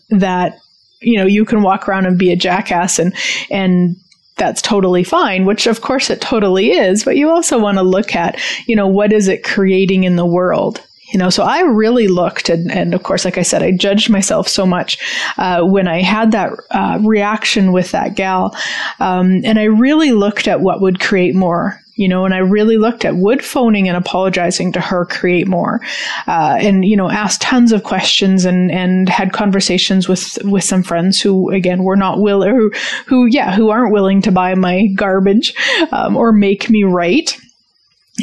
that, 0.09 0.57
you 1.01 1.17
know, 1.17 1.25
you 1.25 1.45
can 1.45 1.61
walk 1.61 1.87
around 1.87 2.05
and 2.05 2.17
be 2.17 2.31
a 2.31 2.35
jackass 2.35 2.99
and, 2.99 3.13
and 3.49 3.95
that's 4.35 4.61
totally 4.61 5.03
fine, 5.03 5.45
which 5.45 5.67
of 5.67 5.81
course 5.81 6.09
it 6.09 6.21
totally 6.21 6.71
is, 6.71 7.03
but 7.03 7.15
you 7.15 7.29
also 7.29 7.59
want 7.59 7.77
to 7.77 7.83
look 7.83 8.15
at, 8.15 8.39
you 8.67 8.75
know, 8.75 8.87
what 8.87 9.13
is 9.13 9.27
it 9.27 9.43
creating 9.43 10.03
in 10.03 10.15
the 10.15 10.25
world? 10.25 10.81
You 11.11 11.19
know, 11.19 11.29
so 11.29 11.43
I 11.43 11.59
really 11.61 12.07
looked, 12.07 12.49
and, 12.49 12.71
and 12.71 12.95
of 12.95 13.03
course, 13.03 13.23
like 13.23 13.37
I 13.37 13.43
said, 13.43 13.61
I 13.61 13.71
judged 13.71 14.09
myself 14.09 14.47
so 14.47 14.65
much 14.65 14.97
uh, 15.37 15.61
when 15.61 15.87
I 15.87 16.01
had 16.01 16.31
that 16.31 16.53
uh, 16.71 16.97
reaction 17.03 17.71
with 17.71 17.91
that 17.91 18.15
gal. 18.15 18.55
Um, 18.99 19.41
and 19.43 19.59
I 19.59 19.65
really 19.65 20.11
looked 20.11 20.47
at 20.47 20.61
what 20.61 20.81
would 20.81 20.99
create 20.99 21.35
more 21.35 21.79
you 21.95 22.07
know, 22.07 22.25
and 22.25 22.33
I 22.33 22.39
really 22.39 22.77
looked 22.77 23.05
at 23.05 23.15
would 23.15 23.43
phoning 23.43 23.87
and 23.87 23.95
apologizing 23.95 24.71
to 24.73 24.81
her 24.81 25.05
create 25.05 25.47
more, 25.47 25.79
uh, 26.27 26.57
and 26.59 26.83
you 26.83 26.97
know, 26.97 27.09
asked 27.09 27.41
tons 27.41 27.71
of 27.71 27.83
questions 27.83 28.45
and 28.45 28.71
and 28.71 29.07
had 29.09 29.33
conversations 29.33 30.07
with 30.07 30.37
with 30.43 30.63
some 30.63 30.83
friends 30.83 31.21
who 31.21 31.51
again 31.51 31.83
were 31.83 31.95
not 31.95 32.19
willing, 32.19 32.49
who, 32.49 32.71
who 33.05 33.25
yeah, 33.25 33.55
who 33.55 33.69
aren't 33.69 33.93
willing 33.93 34.21
to 34.23 34.31
buy 34.31 34.55
my 34.55 34.87
garbage 34.95 35.53
um, 35.91 36.17
or 36.17 36.31
make 36.31 36.69
me 36.69 36.83
right 36.83 37.37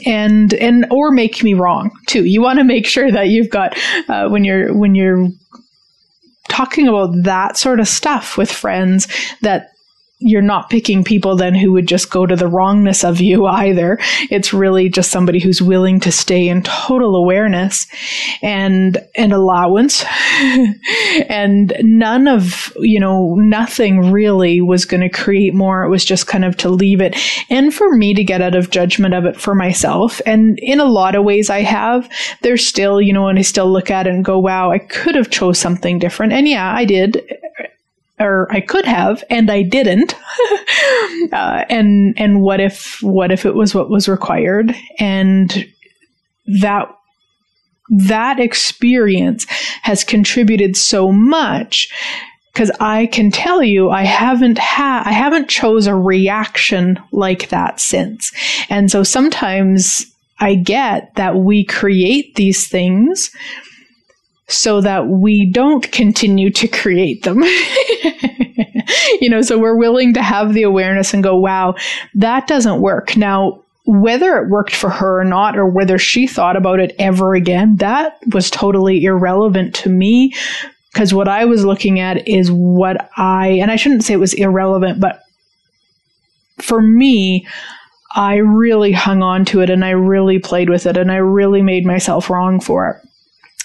and 0.07 0.55
and 0.55 0.87
or 0.91 1.11
make 1.11 1.43
me 1.43 1.55
wrong 1.55 1.91
too. 2.07 2.25
You 2.25 2.43
want 2.43 2.59
to 2.59 2.65
make 2.65 2.87
sure 2.87 3.11
that 3.11 3.29
you've 3.29 3.51
got 3.51 3.79
uh, 4.09 4.29
when 4.29 4.45
you're 4.45 4.75
when 4.77 4.95
you're 4.95 5.29
talking 6.49 6.89
about 6.89 7.11
that 7.23 7.57
sort 7.57 7.81
of 7.81 7.87
stuff 7.87 8.37
with 8.37 8.51
friends 8.51 9.07
that 9.43 9.71
you're 10.21 10.43
not 10.43 10.71
picking 10.71 11.03
people 11.03 11.37
then 11.37 11.55
who 11.55 11.73
would 11.73 11.89
just 11.89 12.11
go 12.11 12.27
to 12.27 12.37
the 12.37 12.47
wrongness 12.47 13.05
of 13.05 13.21
you 13.21 13.47
either. 13.47 13.99
It's 14.31 14.53
really 14.53 14.89
just 14.89 15.11
somebody 15.11 15.41
who's 15.41 15.63
willing 15.63 15.99
to 16.01 16.13
stay 16.13 16.49
in 16.49 16.63
total 16.63 17.17
awareness 17.17 17.87
and 18.43 18.99
and 19.17 19.33
allowance. 19.33 20.05
and 21.29 21.73
none 21.81 22.29
of, 22.29 22.73
you 22.77 23.01
know, 23.01 23.35
nothing 23.37 24.13
really 24.13 24.61
was 24.61 24.85
going 24.85 25.01
to 25.01 25.09
create 25.09 25.55
more. 25.55 25.85
It 25.85 25.91
was 25.91 26.05
just 26.05 26.27
kind 26.27 26.45
of 26.45 26.57
to 26.59 26.69
leave 26.69 27.01
it 27.01 27.17
and 27.49 27.75
for 27.75 27.97
me 27.97 28.15
to 28.15 28.25
get 28.25 28.43
out 28.43 28.55
of 28.55 28.71
judgment 28.71 29.15
of 29.15 29.25
it 29.25 29.41
for 29.41 29.55
myself. 29.55 30.21
And 30.27 30.59
in 30.61 30.81
a 30.81 30.85
lot 30.85 31.15
of 31.15 31.25
ways 31.25 31.51
I 31.51 31.63
have. 31.63 32.09
There's 32.43 32.67
still, 32.67 33.01
you 33.01 33.13
know, 33.13 33.29
and 33.29 33.39
I 33.39 33.43
still 33.43 33.71
look 33.71 33.91
at 33.91 34.07
it 34.07 34.15
and 34.15 34.25
go, 34.25 34.39
wow, 34.39 34.71
I 34.71 34.79
could 34.79 35.15
have 35.15 35.31
chose 35.31 35.59
something 35.59 35.99
different. 35.99 36.33
And 36.33 36.49
yeah, 36.49 36.73
I 36.75 36.85
did 36.85 37.23
or 38.21 38.47
I 38.53 38.61
could 38.61 38.85
have, 38.85 39.25
and 39.31 39.51
I 39.51 39.63
didn't. 39.63 40.15
uh, 41.33 41.65
and 41.69 42.15
and 42.17 42.43
what 42.43 42.61
if 42.61 43.03
what 43.03 43.33
if 43.33 43.47
it 43.47 43.55
was 43.55 43.75
what 43.75 43.91
was 43.91 44.09
required, 44.09 44.77
and 44.99 45.67
that 46.61 46.89
that 47.91 48.39
experience 48.39 49.47
has 49.83 50.05
contributed 50.05 50.77
so 50.77 51.11
much 51.11 51.89
because 52.53 52.71
I 52.79 53.07
can 53.07 53.31
tell 53.31 53.63
you 53.63 53.91
I 53.91 54.05
haven't 54.05 54.59
had 54.59 55.03
I 55.05 55.13
haven't 55.13 55.49
chose 55.49 55.87
a 55.87 55.95
reaction 55.95 56.99
like 57.13 57.49
that 57.49 57.81
since. 57.81 58.33
And 58.69 58.91
so 58.91 59.03
sometimes 59.03 60.07
I 60.39 60.55
get 60.55 61.15
that 61.17 61.37
we 61.37 61.65
create 61.65 62.35
these 62.37 62.69
things 62.69 63.31
so 64.51 64.81
that 64.81 65.07
we 65.09 65.51
don't 65.51 65.91
continue 65.93 66.51
to 66.51 66.69
create 66.69 67.23
them. 67.23 67.43
you 69.21 69.29
know, 69.31 69.43
so 69.43 69.59
we're 69.59 69.77
willing 69.77 70.13
to 70.15 70.23
have 70.23 70.55
the 70.55 70.63
awareness 70.63 71.15
and 71.15 71.23
go, 71.23 71.37
wow, 71.37 71.75
that 72.15 72.47
doesn't 72.47 72.81
work. 72.81 73.17
Now, 73.17 73.63
whether 73.87 74.37
it 74.39 74.51
worked 74.51 74.75
for 74.75 74.91
her 74.91 75.21
or 75.21 75.25
not, 75.25 75.57
or 75.57 75.67
whether 75.67 75.99
she 75.99 76.27
thought 76.27 76.57
about 76.57 76.81
it 76.81 76.95
ever 76.99 77.35
again, 77.35 77.77
that 77.77 78.19
was 78.33 78.51
totally 78.51 79.05
irrelevant 79.05 79.75
to 79.77 79.89
me. 79.89 80.35
Because 80.93 81.15
what 81.15 81.29
I 81.29 81.45
was 81.45 81.65
looking 81.65 82.01
at 82.01 82.27
is 82.29 82.51
what 82.51 83.11
I, 83.17 83.49
and 83.63 83.71
I 83.71 83.77
shouldn't 83.77 84.03
say 84.03 84.15
it 84.15 84.19
was 84.19 84.35
irrelevant, 84.35 85.01
but 85.01 85.23
for 86.59 86.83
me, 86.83 87.47
I 88.13 88.37
really 88.37 88.91
hung 88.91 89.23
on 89.23 89.45
to 89.47 89.61
it 89.61 89.71
and 89.71 89.85
I 89.85 89.91
really 89.91 90.41
played 90.41 90.69
with 90.69 90.87
it 90.87 90.97
and 90.97 91.13
I 91.13 91.17
really 91.17 91.63
made 91.63 91.87
myself 91.87 92.29
wrong 92.29 92.59
for 92.59 92.91
it 92.91 93.10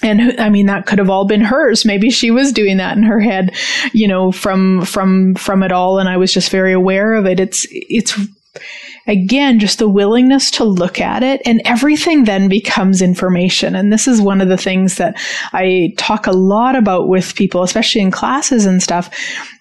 and 0.05 0.39
i 0.39 0.49
mean 0.49 0.67
that 0.67 0.85
could 0.85 0.99
have 0.99 1.09
all 1.09 1.25
been 1.25 1.41
hers. 1.41 1.85
Maybe 1.85 2.09
she 2.09 2.31
was 2.31 2.51
doing 2.51 2.77
that 2.77 2.97
in 2.97 3.03
her 3.03 3.19
head 3.19 3.55
you 3.93 4.07
know 4.07 4.31
from 4.31 4.85
from 4.85 5.35
from 5.35 5.63
it 5.63 5.71
all. 5.71 5.99
And 5.99 6.07
i 6.07 6.17
was 6.17 6.33
just 6.33 6.51
very 6.51 6.73
aware 6.73 7.15
of 7.15 7.25
it. 7.25 7.39
It's 7.39 7.65
it's 7.71 8.17
again, 9.07 9.59
just 9.59 9.79
the 9.79 9.89
willingness 9.89 10.49
to 10.51 10.63
look 10.63 10.99
at 10.99 11.23
it 11.23 11.41
and 11.45 11.61
everything 11.65 12.23
then 12.23 12.47
becomes 12.47 13.01
information. 13.01 13.75
And 13.75 13.93
this 13.93 14.07
is 14.07 14.21
one 14.21 14.41
of 14.41 14.47
the 14.47 14.57
things 14.57 14.95
that 14.95 15.15
I 15.53 15.93
talk 15.97 16.27
a 16.27 16.31
lot 16.31 16.75
about 16.75 17.07
with 17.07 17.35
people, 17.35 17.63
especially 17.63 18.01
in 18.01 18.11
classes 18.11 18.65
and 18.65 18.81
stuff, 18.81 19.09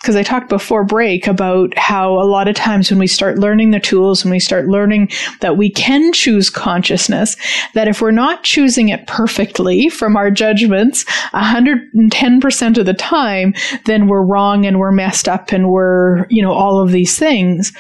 because 0.01 0.17
I 0.17 0.23
talked 0.23 0.49
before 0.49 0.85
break 0.85 1.27
about 1.27 1.77
how 1.77 2.13
a 2.15 2.29
lot 2.29 2.49
of 2.49 2.55
times 2.55 2.91
when 2.91 2.99
we 2.99 3.07
start 3.07 3.39
learning 3.39 3.71
the 3.71 3.81
tools 3.81 4.23
and 4.23 4.31
we 4.31 4.41
start 4.41 4.67
learning 4.67 5.11
that 5.41 5.57
we 5.57 5.71
can 5.71 6.13
choose 6.13 6.49
consciousness, 6.49 7.37
that 7.75 7.89
if 7.89 8.01
we're 8.01 8.11
not 8.11 8.45
choosing 8.45 8.89
it 8.89 9.07
perfectly 9.07 9.89
from 9.89 10.17
our 10.17 10.31
judgments 10.31 11.05
110% 11.33 12.79
of 12.79 12.87
the 12.87 12.95
time, 12.95 13.55
then 13.85 14.07
we're 14.07 14.25
wrong 14.25 14.65
and 14.67 14.79
we're 14.79 14.93
messed 14.93 15.29
up 15.29 15.53
and 15.53 15.69
we're, 15.69 16.27
you 16.29 16.43
know, 16.43 16.53
all 16.53 16.81
of 16.81 16.93
these 16.93 17.19
things. 17.19 17.73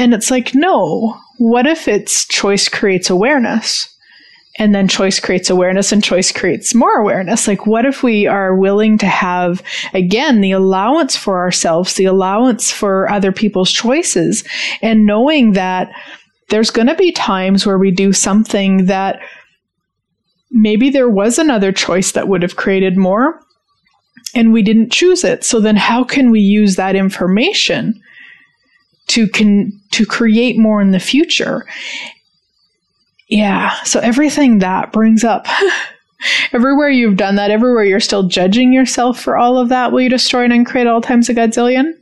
And 0.00 0.14
it's 0.14 0.30
like, 0.30 0.54
no, 0.54 1.20
what 1.36 1.66
if 1.66 1.86
it's 1.86 2.26
choice 2.26 2.70
creates 2.70 3.10
awareness? 3.10 3.86
And 4.58 4.74
then 4.74 4.88
choice 4.88 5.20
creates 5.20 5.50
awareness 5.50 5.92
and 5.92 6.02
choice 6.02 6.32
creates 6.32 6.74
more 6.74 6.96
awareness. 6.96 7.46
Like, 7.46 7.66
what 7.66 7.84
if 7.84 8.02
we 8.02 8.26
are 8.26 8.56
willing 8.56 8.96
to 8.96 9.06
have, 9.06 9.62
again, 9.92 10.40
the 10.40 10.52
allowance 10.52 11.16
for 11.16 11.38
ourselves, 11.38 11.94
the 11.94 12.06
allowance 12.06 12.72
for 12.72 13.10
other 13.10 13.30
people's 13.30 13.70
choices, 13.70 14.42
and 14.80 15.04
knowing 15.04 15.52
that 15.52 15.90
there's 16.48 16.70
going 16.70 16.88
to 16.88 16.94
be 16.94 17.12
times 17.12 17.66
where 17.66 17.78
we 17.78 17.90
do 17.90 18.10
something 18.10 18.86
that 18.86 19.20
maybe 20.50 20.88
there 20.88 21.10
was 21.10 21.38
another 21.38 21.72
choice 21.72 22.12
that 22.12 22.26
would 22.26 22.40
have 22.40 22.56
created 22.56 22.96
more 22.96 23.38
and 24.34 24.54
we 24.54 24.62
didn't 24.62 24.92
choose 24.92 25.24
it. 25.24 25.44
So 25.44 25.60
then 25.60 25.76
how 25.76 26.04
can 26.04 26.30
we 26.30 26.40
use 26.40 26.76
that 26.76 26.96
information 26.96 28.00
to 29.10 29.28
can 29.28 29.72
to 29.92 30.06
create 30.06 30.58
more 30.58 30.80
in 30.80 30.92
the 30.92 31.00
future. 31.00 31.66
Yeah, 33.28 33.74
so 33.84 34.00
everything 34.00 34.58
that 34.58 34.92
brings 34.92 35.22
up 35.22 35.46
everywhere 36.52 36.90
you've 36.90 37.16
done 37.16 37.36
that, 37.36 37.50
everywhere 37.50 37.84
you're 37.84 38.00
still 38.00 38.24
judging 38.24 38.72
yourself 38.72 39.20
for 39.20 39.36
all 39.36 39.58
of 39.58 39.68
that, 39.68 39.92
will 39.92 40.00
you 40.00 40.08
destroy 40.08 40.44
and 40.44 40.52
uncreate 40.52 40.88
all 40.88 41.00
times 41.00 41.28
a 41.28 41.34
godzillion? 41.34 41.92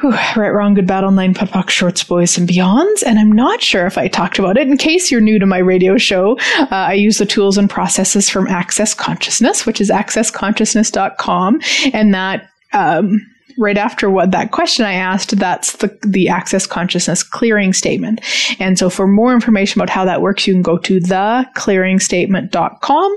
Whew, 0.00 0.12
right, 0.36 0.48
wrong, 0.48 0.72
good 0.72 0.86
battle, 0.86 1.10
nine 1.10 1.34
putt 1.34 1.70
shorts, 1.70 2.02
boys, 2.02 2.38
and 2.38 2.48
beyonds. 2.48 3.02
And 3.04 3.18
I'm 3.18 3.32
not 3.32 3.60
sure 3.60 3.84
if 3.84 3.98
I 3.98 4.08
talked 4.08 4.38
about 4.38 4.56
it. 4.56 4.66
In 4.66 4.78
case 4.78 5.10
you're 5.10 5.20
new 5.20 5.38
to 5.38 5.44
my 5.44 5.58
radio 5.58 5.98
show, 5.98 6.38
uh, 6.58 6.68
I 6.70 6.94
use 6.94 7.18
the 7.18 7.26
tools 7.26 7.58
and 7.58 7.68
processes 7.68 8.30
from 8.30 8.46
Access 8.46 8.94
Consciousness, 8.94 9.66
which 9.66 9.78
is 9.78 9.90
accessconsciousness.com. 9.90 11.60
And 11.92 12.14
that 12.14 12.48
um, 12.72 13.20
right 13.58 13.76
after 13.76 14.08
what 14.10 14.30
that 14.32 14.52
question 14.52 14.84
I 14.84 14.94
asked, 14.94 15.38
that's 15.38 15.76
the, 15.76 15.96
the 16.02 16.28
access 16.28 16.66
consciousness 16.66 17.22
clearing 17.22 17.72
statement. 17.72 18.20
And 18.58 18.78
so 18.78 18.90
for 18.90 19.06
more 19.06 19.32
information 19.32 19.80
about 19.80 19.90
how 19.90 20.04
that 20.04 20.22
works, 20.22 20.46
you 20.46 20.54
can 20.54 20.62
go 20.62 20.78
to 20.78 21.00
theclearingstatement.com. 21.00 23.16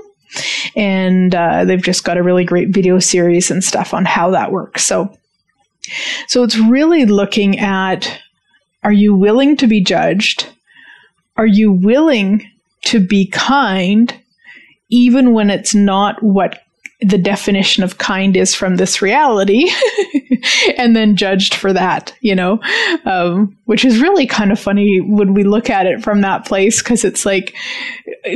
And 0.74 1.34
uh, 1.34 1.64
they've 1.64 1.82
just 1.82 2.04
got 2.04 2.18
a 2.18 2.22
really 2.22 2.44
great 2.44 2.70
video 2.70 2.98
series 2.98 3.50
and 3.50 3.62
stuff 3.62 3.94
on 3.94 4.04
how 4.04 4.30
that 4.30 4.52
works. 4.52 4.84
So, 4.84 5.16
so 6.26 6.42
it's 6.42 6.58
really 6.58 7.04
looking 7.04 7.58
at 7.58 8.20
are 8.82 8.92
you 8.92 9.16
willing 9.16 9.56
to 9.58 9.66
be 9.66 9.82
judged? 9.82 10.48
Are 11.36 11.46
you 11.46 11.72
willing 11.72 12.50
to 12.86 13.00
be 13.00 13.26
kind 13.26 14.14
even 14.90 15.32
when 15.32 15.50
it's 15.50 15.74
not 15.74 16.22
what 16.22 16.63
the 17.04 17.18
definition 17.18 17.82
of 17.82 17.98
kind 17.98 18.36
is 18.36 18.54
from 18.54 18.76
this 18.76 19.02
reality 19.02 19.70
and 20.78 20.96
then 20.96 21.16
judged 21.16 21.54
for 21.54 21.72
that, 21.72 22.14
you 22.20 22.34
know, 22.34 22.60
um, 23.04 23.56
which 23.64 23.84
is 23.84 24.00
really 24.00 24.26
kind 24.26 24.50
of 24.50 24.58
funny 24.58 25.00
when 25.00 25.34
we 25.34 25.44
look 25.44 25.68
at 25.68 25.86
it 25.86 26.02
from 26.02 26.22
that 26.22 26.46
place 26.46 26.82
because 26.82 27.04
it's 27.04 27.26
like 27.26 27.54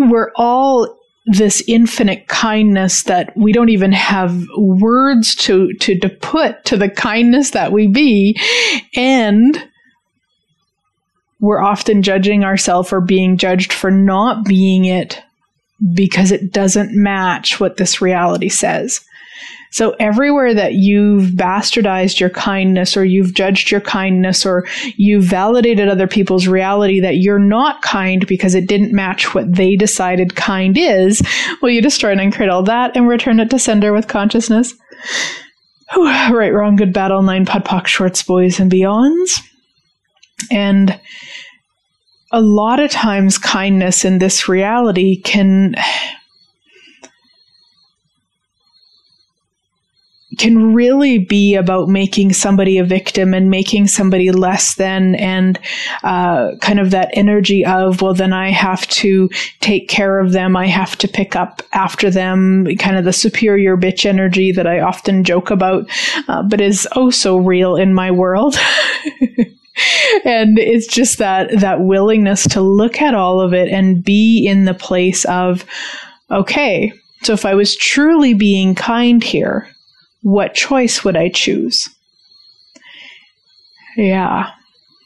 we're 0.01 0.31
all 0.37 0.99
this 1.27 1.63
infinite 1.67 2.27
kindness 2.29 3.03
that 3.05 3.37
we 3.37 3.53
don't 3.53 3.69
even 3.69 3.93
have 3.93 4.47
words 4.57 5.35
to, 5.35 5.73
to, 5.75 5.99
to 5.99 6.09
put 6.09 6.65
to 6.65 6.77
the 6.77 6.89
kindness 6.89 7.51
that 7.51 7.71
we 7.71 7.87
be. 7.87 8.39
And 8.95 9.63
we're 11.41 11.63
often 11.63 12.03
judging 12.03 12.45
ourselves 12.45 12.93
or 12.93 13.01
being 13.01 13.37
judged 13.37 13.73
for 13.73 13.91
not 13.91 14.45
being 14.47 14.87
it 14.87 15.23
because 15.95 16.33
it 16.33 16.53
doesn't 16.53 16.91
match 16.93 17.61
what 17.61 17.77
this 17.77 18.01
reality 18.01 18.49
says. 18.49 19.01
So 19.71 19.95
everywhere 20.01 20.55
that 20.55 20.75
you've 20.75 21.33
bastardized 21.33 22.21
your 22.21 22.31
kindness 22.31 22.97
or 22.97 23.05
you've 23.05 23.35
judged 23.35 23.71
your 23.71 23.83
kindness 23.83 24.47
or 24.47 24.67
you've 24.97 25.25
validated 25.25 25.89
other 25.89 26.07
people's 26.07 26.49
reality 26.49 27.01
that 27.01 27.19
you're 27.19 27.39
not 27.39 27.83
kind 27.83 28.27
because 28.27 28.55
it 28.55 28.67
didn't 28.67 28.95
match 28.95 29.35
what 29.35 29.55
they 29.55 29.77
decided 29.77 30.37
kind 30.37 30.79
is, 30.79 31.23
will 31.61 31.71
you 31.71 31.83
destroy 31.83 32.13
and 32.13 32.21
uncreate 32.21 32.51
all 32.51 32.63
that 32.63 32.97
and 32.97 33.09
return 33.09 33.41
it 33.41 33.51
to 33.51 33.59
sender 33.59 33.93
with 33.93 34.09
consciousness? 34.09 34.75
Right, 35.97 36.51
wrong, 36.51 36.77
good 36.77 36.93
battle, 36.93 37.23
nine 37.23 37.45
POD 37.47 37.65
POC 37.65 37.87
shorts, 37.87 38.23
boys 38.23 38.61
and 38.61 38.71
beyonds. 38.73 39.41
And 40.51 40.99
a 42.31 42.41
lot 42.41 42.81
of 42.81 42.91
times 42.91 43.39
kindness 43.39 44.05
in 44.05 44.19
this 44.19 44.49
reality 44.49 45.21
can 45.21 45.75
can 50.37 50.73
really 50.73 51.19
be 51.19 51.57
about 51.57 51.89
making 51.89 52.33
somebody 52.33 52.79
a 52.79 52.85
victim 52.85 53.35
and 53.35 53.51
making 53.51 53.89
somebody 53.89 54.31
less 54.31 54.75
than 54.75 55.17
and 55.17 55.59
uh, 56.05 56.53
kind 56.61 56.79
of 56.79 56.93
that 56.93 57.11
energy 57.13 57.65
of 57.65 58.03
well 58.03 58.15
then 58.15 58.33
i 58.33 58.51
have 58.51 58.87
to 58.89 59.29
take 59.61 59.89
care 59.89 60.19
of 60.19 60.33
them. 60.33 60.57
I 60.57 60.67
have 60.67 60.97
to 60.97 61.07
pick 61.09 61.37
up 61.37 61.63
after 61.73 62.11
them. 62.11 62.67
Kind 62.79 62.97
of 62.97 63.05
the 63.05 63.13
superior 63.13 63.77
bitch 63.77 64.07
energy 64.07 64.51
that 64.53 64.67
i 64.67 64.81
often 64.81 65.25
joke 65.25 65.51
about 65.51 65.91
uh, 66.29 66.43
but 66.43 66.61
is 66.61 66.89
oh 66.97 67.11
so 67.11 67.37
real 67.37 67.77
in 67.77 67.93
my 67.93 68.11
world. 68.11 68.57
and 70.29 70.59
it's 70.59 70.87
just 70.87 71.19
that 71.19 71.51
that 71.61 71.81
willingness 71.81 72.47
to 72.47 72.61
look 72.61 73.01
at 73.01 73.15
all 73.15 73.41
of 73.41 73.53
it 73.53 73.69
and 73.69 74.05
be 74.05 74.47
in 74.47 74.65
the 74.65 74.75
place 74.75 75.25
of 75.25 75.65
okay 76.31 76.93
so 77.23 77.33
if 77.33 77.45
i 77.45 77.55
was 77.55 77.77
truly 77.77 78.35
being 78.35 78.75
kind 78.75 79.25
here 79.25 79.69
what 80.23 80.55
choice 80.55 81.05
would 81.05 81.17
I 81.17 81.29
choose? 81.29 81.89
Yeah. 83.97 84.51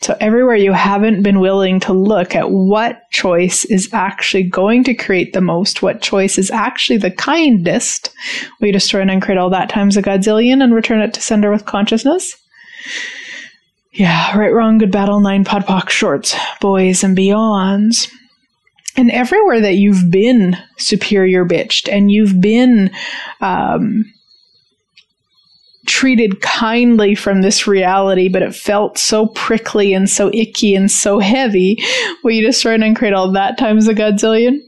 So, 0.00 0.16
everywhere 0.20 0.56
you 0.56 0.72
haven't 0.72 1.22
been 1.22 1.38
willing 1.38 1.78
to 1.80 1.92
look 1.92 2.34
at 2.34 2.50
what 2.50 3.08
choice 3.12 3.64
is 3.66 3.88
actually 3.92 4.42
going 4.42 4.82
to 4.84 4.94
create 4.94 5.32
the 5.32 5.40
most, 5.40 5.80
what 5.80 6.02
choice 6.02 6.38
is 6.38 6.50
actually 6.50 6.96
the 6.96 7.10
kindest, 7.10 8.12
we 8.60 8.72
destroy 8.72 9.00
and 9.02 9.10
uncreate 9.12 9.38
all 9.38 9.50
that 9.50 9.68
times 9.68 9.96
a 9.96 10.02
godzillion 10.02 10.62
and 10.62 10.74
return 10.74 11.00
it 11.00 11.14
to 11.14 11.20
sender 11.20 11.52
with 11.52 11.66
consciousness. 11.66 12.36
Yeah, 13.92 14.36
right, 14.38 14.52
wrong, 14.52 14.78
good 14.78 14.90
battle, 14.90 15.20
nine 15.20 15.44
POD 15.44 15.66
POC 15.66 15.90
shorts, 15.90 16.34
boys 16.60 17.04
and 17.04 17.16
beyonds. 17.16 18.10
And 18.96 19.10
everywhere 19.10 19.60
that 19.60 19.74
you've 19.74 20.10
been 20.10 20.56
superior 20.78 21.44
bitched 21.44 21.92
and 21.92 22.10
you've 22.10 22.40
been 22.40 22.90
um, 23.40 24.04
treated 25.86 26.40
kindly 26.40 27.14
from 27.14 27.42
this 27.42 27.66
reality, 27.66 28.28
but 28.28 28.42
it 28.42 28.54
felt 28.54 28.96
so 28.96 29.26
prickly 29.26 29.92
and 29.92 30.08
so 30.08 30.30
icky 30.32 30.74
and 30.74 30.90
so 30.90 31.18
heavy. 31.18 31.76
Will 32.24 32.32
you 32.32 32.46
just 32.46 32.58
destroy 32.58 32.74
and 32.74 32.84
uncreate 32.84 33.14
all 33.14 33.32
that 33.32 33.58
times 33.58 33.88
a 33.88 33.94
godzillion? 33.94 34.58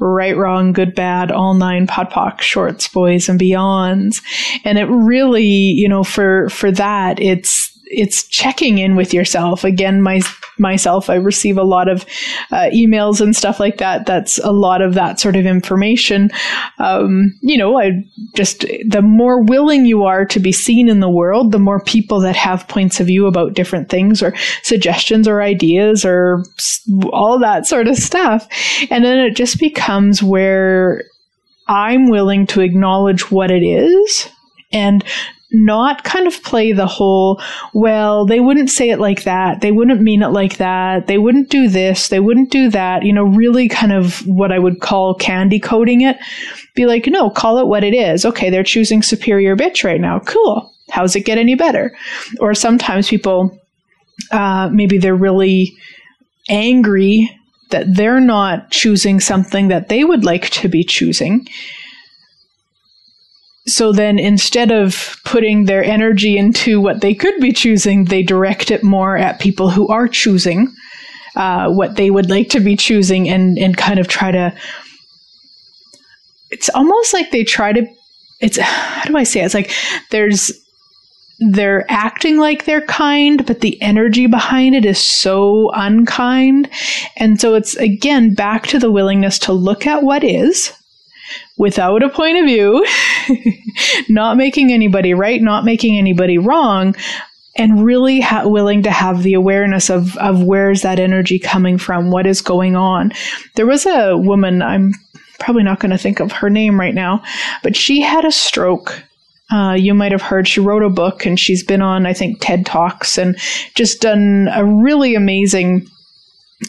Right, 0.00 0.36
wrong, 0.36 0.72
good, 0.72 0.94
bad, 0.94 1.30
all 1.30 1.54
nine 1.54 1.86
POD 1.86 2.10
POC, 2.10 2.40
shorts, 2.40 2.88
boys, 2.88 3.28
and 3.28 3.40
beyonds. 3.40 4.22
And 4.64 4.78
it 4.78 4.86
really, 4.86 5.44
you 5.44 5.88
know, 5.88 6.02
for, 6.02 6.48
for 6.48 6.70
that, 6.72 7.20
it's, 7.20 7.72
it's 7.90 8.26
checking 8.26 8.78
in 8.78 8.96
with 8.96 9.14
yourself. 9.14 9.64
Again, 9.64 10.02
my 10.02 10.20
myself, 10.58 11.08
I 11.08 11.14
receive 11.14 11.56
a 11.56 11.62
lot 11.62 11.88
of 11.88 12.04
uh, 12.50 12.68
emails 12.74 13.20
and 13.20 13.34
stuff 13.34 13.60
like 13.60 13.78
that. 13.78 14.06
That's 14.06 14.38
a 14.38 14.52
lot 14.52 14.82
of 14.82 14.94
that 14.94 15.20
sort 15.20 15.36
of 15.36 15.46
information. 15.46 16.30
Um, 16.78 17.38
you 17.40 17.56
know, 17.56 17.78
I 17.78 17.90
just 18.34 18.60
the 18.86 19.02
more 19.02 19.42
willing 19.44 19.86
you 19.86 20.04
are 20.04 20.24
to 20.26 20.40
be 20.40 20.52
seen 20.52 20.88
in 20.88 21.00
the 21.00 21.10
world, 21.10 21.52
the 21.52 21.58
more 21.58 21.80
people 21.80 22.20
that 22.20 22.36
have 22.36 22.68
points 22.68 23.00
of 23.00 23.06
view 23.06 23.26
about 23.26 23.54
different 23.54 23.88
things 23.88 24.22
or 24.22 24.34
suggestions 24.62 25.28
or 25.28 25.42
ideas 25.42 26.04
or 26.04 26.42
all 27.12 27.38
that 27.38 27.66
sort 27.66 27.88
of 27.88 27.96
stuff, 27.96 28.48
and 28.90 29.04
then 29.04 29.18
it 29.18 29.36
just 29.36 29.58
becomes 29.58 30.22
where 30.22 31.02
I'm 31.68 32.08
willing 32.10 32.46
to 32.48 32.60
acknowledge 32.60 33.30
what 33.30 33.50
it 33.50 33.62
is 33.62 34.28
and 34.72 35.04
not 35.50 36.04
kind 36.04 36.26
of 36.26 36.42
play 36.42 36.72
the 36.72 36.86
whole, 36.86 37.40
well, 37.72 38.26
they 38.26 38.40
wouldn't 38.40 38.70
say 38.70 38.90
it 38.90 38.98
like 38.98 39.22
that. 39.24 39.60
They 39.60 39.72
wouldn't 39.72 40.02
mean 40.02 40.22
it 40.22 40.28
like 40.28 40.58
that. 40.58 41.06
They 41.06 41.18
wouldn't 41.18 41.48
do 41.48 41.68
this. 41.68 42.08
They 42.08 42.20
wouldn't 42.20 42.50
do 42.50 42.70
that. 42.70 43.04
You 43.04 43.12
know, 43.12 43.24
really 43.24 43.68
kind 43.68 43.92
of 43.92 44.20
what 44.26 44.52
I 44.52 44.58
would 44.58 44.80
call 44.80 45.14
candy 45.14 45.58
coating 45.58 46.02
it. 46.02 46.18
Be 46.74 46.86
like, 46.86 47.06
no, 47.06 47.30
call 47.30 47.58
it 47.58 47.66
what 47.66 47.84
it 47.84 47.94
is. 47.94 48.24
Okay, 48.26 48.50
they're 48.50 48.62
choosing 48.62 49.02
superior 49.02 49.56
bitch 49.56 49.84
right 49.84 50.00
now. 50.00 50.18
Cool. 50.20 50.70
How's 50.90 51.16
it 51.16 51.24
get 51.24 51.38
any 51.38 51.54
better? 51.54 51.96
Or 52.40 52.54
sometimes 52.54 53.08
people, 53.08 53.58
uh, 54.30 54.68
maybe 54.72 54.98
they're 54.98 55.14
really 55.14 55.74
angry 56.48 57.30
that 57.70 57.94
they're 57.94 58.20
not 58.20 58.70
choosing 58.70 59.20
something 59.20 59.68
that 59.68 59.88
they 59.88 60.04
would 60.04 60.24
like 60.24 60.48
to 60.50 60.68
be 60.68 60.82
choosing 60.82 61.46
so 63.68 63.92
then 63.92 64.18
instead 64.18 64.72
of 64.72 65.16
putting 65.24 65.64
their 65.64 65.84
energy 65.84 66.36
into 66.36 66.80
what 66.80 67.00
they 67.00 67.14
could 67.14 67.38
be 67.40 67.52
choosing, 67.52 68.04
they 68.06 68.22
direct 68.22 68.70
it 68.70 68.82
more 68.82 69.16
at 69.16 69.40
people 69.40 69.70
who 69.70 69.86
are 69.88 70.08
choosing 70.08 70.74
uh, 71.36 71.70
what 71.70 71.96
they 71.96 72.10
would 72.10 72.30
like 72.30 72.48
to 72.50 72.60
be 72.60 72.76
choosing 72.76 73.28
and, 73.28 73.58
and 73.58 73.76
kind 73.76 74.00
of 74.00 74.08
try 74.08 74.30
to. 74.30 74.54
It's 76.50 76.68
almost 76.70 77.12
like 77.12 77.30
they 77.30 77.44
try 77.44 77.72
to. 77.72 77.86
It's 78.40 78.58
how 78.58 79.04
do 79.04 79.16
I 79.16 79.24
say 79.24 79.40
it? 79.40 79.44
It's 79.44 79.54
like 79.54 79.72
there's 80.10 80.52
they're 81.38 81.84
acting 81.88 82.38
like 82.38 82.64
they're 82.64 82.86
kind, 82.86 83.46
but 83.46 83.60
the 83.60 83.80
energy 83.80 84.26
behind 84.26 84.74
it 84.74 84.84
is 84.84 84.98
so 84.98 85.70
unkind. 85.74 86.68
And 87.16 87.40
so 87.40 87.54
it's 87.54 87.76
again 87.76 88.34
back 88.34 88.66
to 88.68 88.78
the 88.78 88.90
willingness 88.90 89.38
to 89.40 89.52
look 89.52 89.86
at 89.86 90.02
what 90.02 90.24
is 90.24 90.72
without 91.56 92.02
a 92.02 92.08
point 92.08 92.38
of 92.38 92.44
view, 92.44 92.86
not 94.08 94.36
making 94.36 94.72
anybody 94.72 95.14
right, 95.14 95.40
not 95.40 95.64
making 95.64 95.96
anybody 95.96 96.38
wrong, 96.38 96.94
and 97.56 97.84
really 97.84 98.20
ha- 98.20 98.46
willing 98.46 98.82
to 98.84 98.90
have 98.90 99.22
the 99.22 99.34
awareness 99.34 99.90
of, 99.90 100.16
of 100.18 100.42
where's 100.42 100.82
that 100.82 101.00
energy 101.00 101.38
coming 101.38 101.76
from, 101.76 102.10
what 102.10 102.26
is 102.26 102.40
going 102.40 102.76
on. 102.76 103.12
There 103.56 103.66
was 103.66 103.84
a 103.84 104.16
woman, 104.16 104.62
I'm 104.62 104.92
probably 105.40 105.64
not 105.64 105.80
going 105.80 105.90
to 105.90 105.98
think 105.98 106.20
of 106.20 106.32
her 106.32 106.48
name 106.48 106.78
right 106.78 106.94
now, 106.94 107.22
but 107.62 107.76
she 107.76 108.00
had 108.00 108.24
a 108.24 108.32
stroke. 108.32 109.02
Uh, 109.50 109.72
you 109.72 109.94
might 109.94 110.12
have 110.12 110.22
heard 110.22 110.46
she 110.46 110.60
wrote 110.60 110.82
a 110.82 110.90
book 110.90 111.24
and 111.24 111.40
she's 111.40 111.64
been 111.64 111.82
on, 111.82 112.06
I 112.06 112.12
think, 112.12 112.38
TED 112.40 112.66
Talks 112.66 113.16
and 113.18 113.36
just 113.74 114.00
done 114.00 114.48
a 114.52 114.64
really 114.64 115.14
amazing 115.14 115.88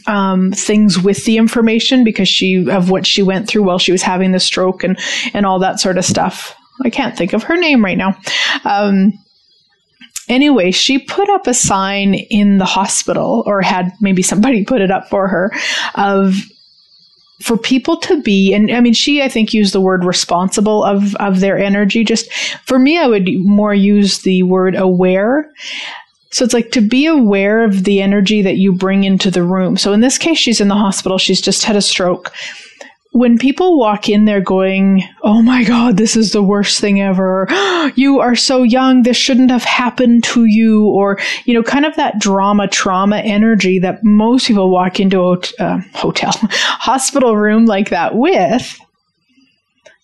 um, 0.08 0.52
things 0.52 1.00
with 1.00 1.26
the 1.26 1.38
information 1.38 2.04
because 2.04 2.28
she 2.28 2.70
of 2.70 2.90
what 2.90 3.06
she 3.06 3.22
went 3.22 3.48
through 3.48 3.64
while 3.64 3.80
she 3.80 3.92
was 3.92 4.02
having 4.02 4.32
the 4.32 4.40
stroke 4.40 4.84
and 4.84 5.00
and 5.34 5.46
all 5.46 5.60
that 5.60 5.80
sort 5.80 5.98
of 5.98 6.06
stuff. 6.06 6.56
I 6.84 6.90
can't 6.90 7.18
think 7.18 7.34
of 7.34 7.44
her 7.44 7.58
name 7.58 7.84
right 7.84 7.98
now. 7.98 8.18
Um, 8.64 9.14
anyway, 10.30 10.72
she 10.72 11.00
put 11.00 11.30
up 11.30 11.48
a 11.48 11.54
sign 11.54 12.14
in 12.14 12.58
the 12.58 12.66
hospital, 12.66 13.44
or 13.46 13.62
had 13.62 13.92
maybe 14.00 14.22
somebody 14.22 14.64
put 14.66 14.82
it 14.82 14.92
up 14.92 15.10
for 15.10 15.28
her, 15.28 15.52
of 15.96 16.36
for 17.42 17.58
people 17.58 17.96
to 17.96 18.22
be 18.22 18.54
and 18.54 18.70
i 18.70 18.82
mean 18.82 18.94
she 18.94 19.22
i 19.22 19.30
think 19.30 19.54
used 19.54 19.74
the 19.74 19.80
word 19.80 20.04
responsible 20.04 20.84
of 20.84 21.16
of 21.16 21.40
their 21.40 21.58
energy 21.58 22.04
just 22.04 22.32
for 22.66 22.78
me 22.78 22.98
i 23.00 23.08
would 23.08 23.30
more 23.46 23.74
use 23.74 24.20
the 24.20 24.44
word 24.44 24.76
aware 24.76 25.50
so 26.32 26.46
it's 26.46 26.54
like 26.54 26.72
to 26.72 26.82
be 26.82 27.08
aware 27.08 27.64
of 27.64 27.84
the 27.86 28.02
energy 28.02 28.42
that 28.44 28.58
you 28.58 28.72
bring 28.72 29.04
into 29.04 29.32
the 29.32 29.44
room. 29.44 29.78
So 29.78 29.94
in 29.94 30.02
this 30.02 30.18
case, 30.18 30.38
she's 30.38 30.62
in 30.62 30.68
the 30.68 30.76
hospital. 30.76 31.18
She's 31.18 31.42
just 31.42 31.64
had 31.64 31.76
a 31.76 31.82
stroke. 31.82 32.32
When 33.12 33.40
people 33.40 33.80
walk 33.80 34.08
in 34.08 34.26
there 34.26 34.40
going, 34.40 35.04
Oh 35.24 35.42
my 35.42 35.64
God, 35.64 35.98
this 35.98 36.16
is 36.16 36.32
the 36.32 36.44
worst 36.44 36.80
thing 36.80 37.02
ever. 37.02 37.48
you 37.96 38.20
are 38.20 38.36
so 38.36 38.62
young. 38.62 39.02
This 39.02 39.18
shouldn't 39.18 39.50
have 39.50 39.64
happened 39.64 40.24
to 40.26 40.46
you. 40.46 40.86
Or, 40.86 41.18
you 41.46 41.56
know, 41.56 41.64
kind 41.64 41.86
of 41.86 41.96
that 41.96 42.20
drama, 42.20 42.68
trauma 42.68 43.18
energy 43.18 43.80
that 43.80 44.04
most 44.04 44.48
people 44.48 44.72
walk 44.72 45.00
into 45.00 45.20
a 45.22 45.40
uh, 45.60 45.82
hotel, 45.96 46.32
hospital 46.52 47.36
room 47.36 47.66
like 47.66 47.90
that 47.90 48.16
with. 48.16 48.80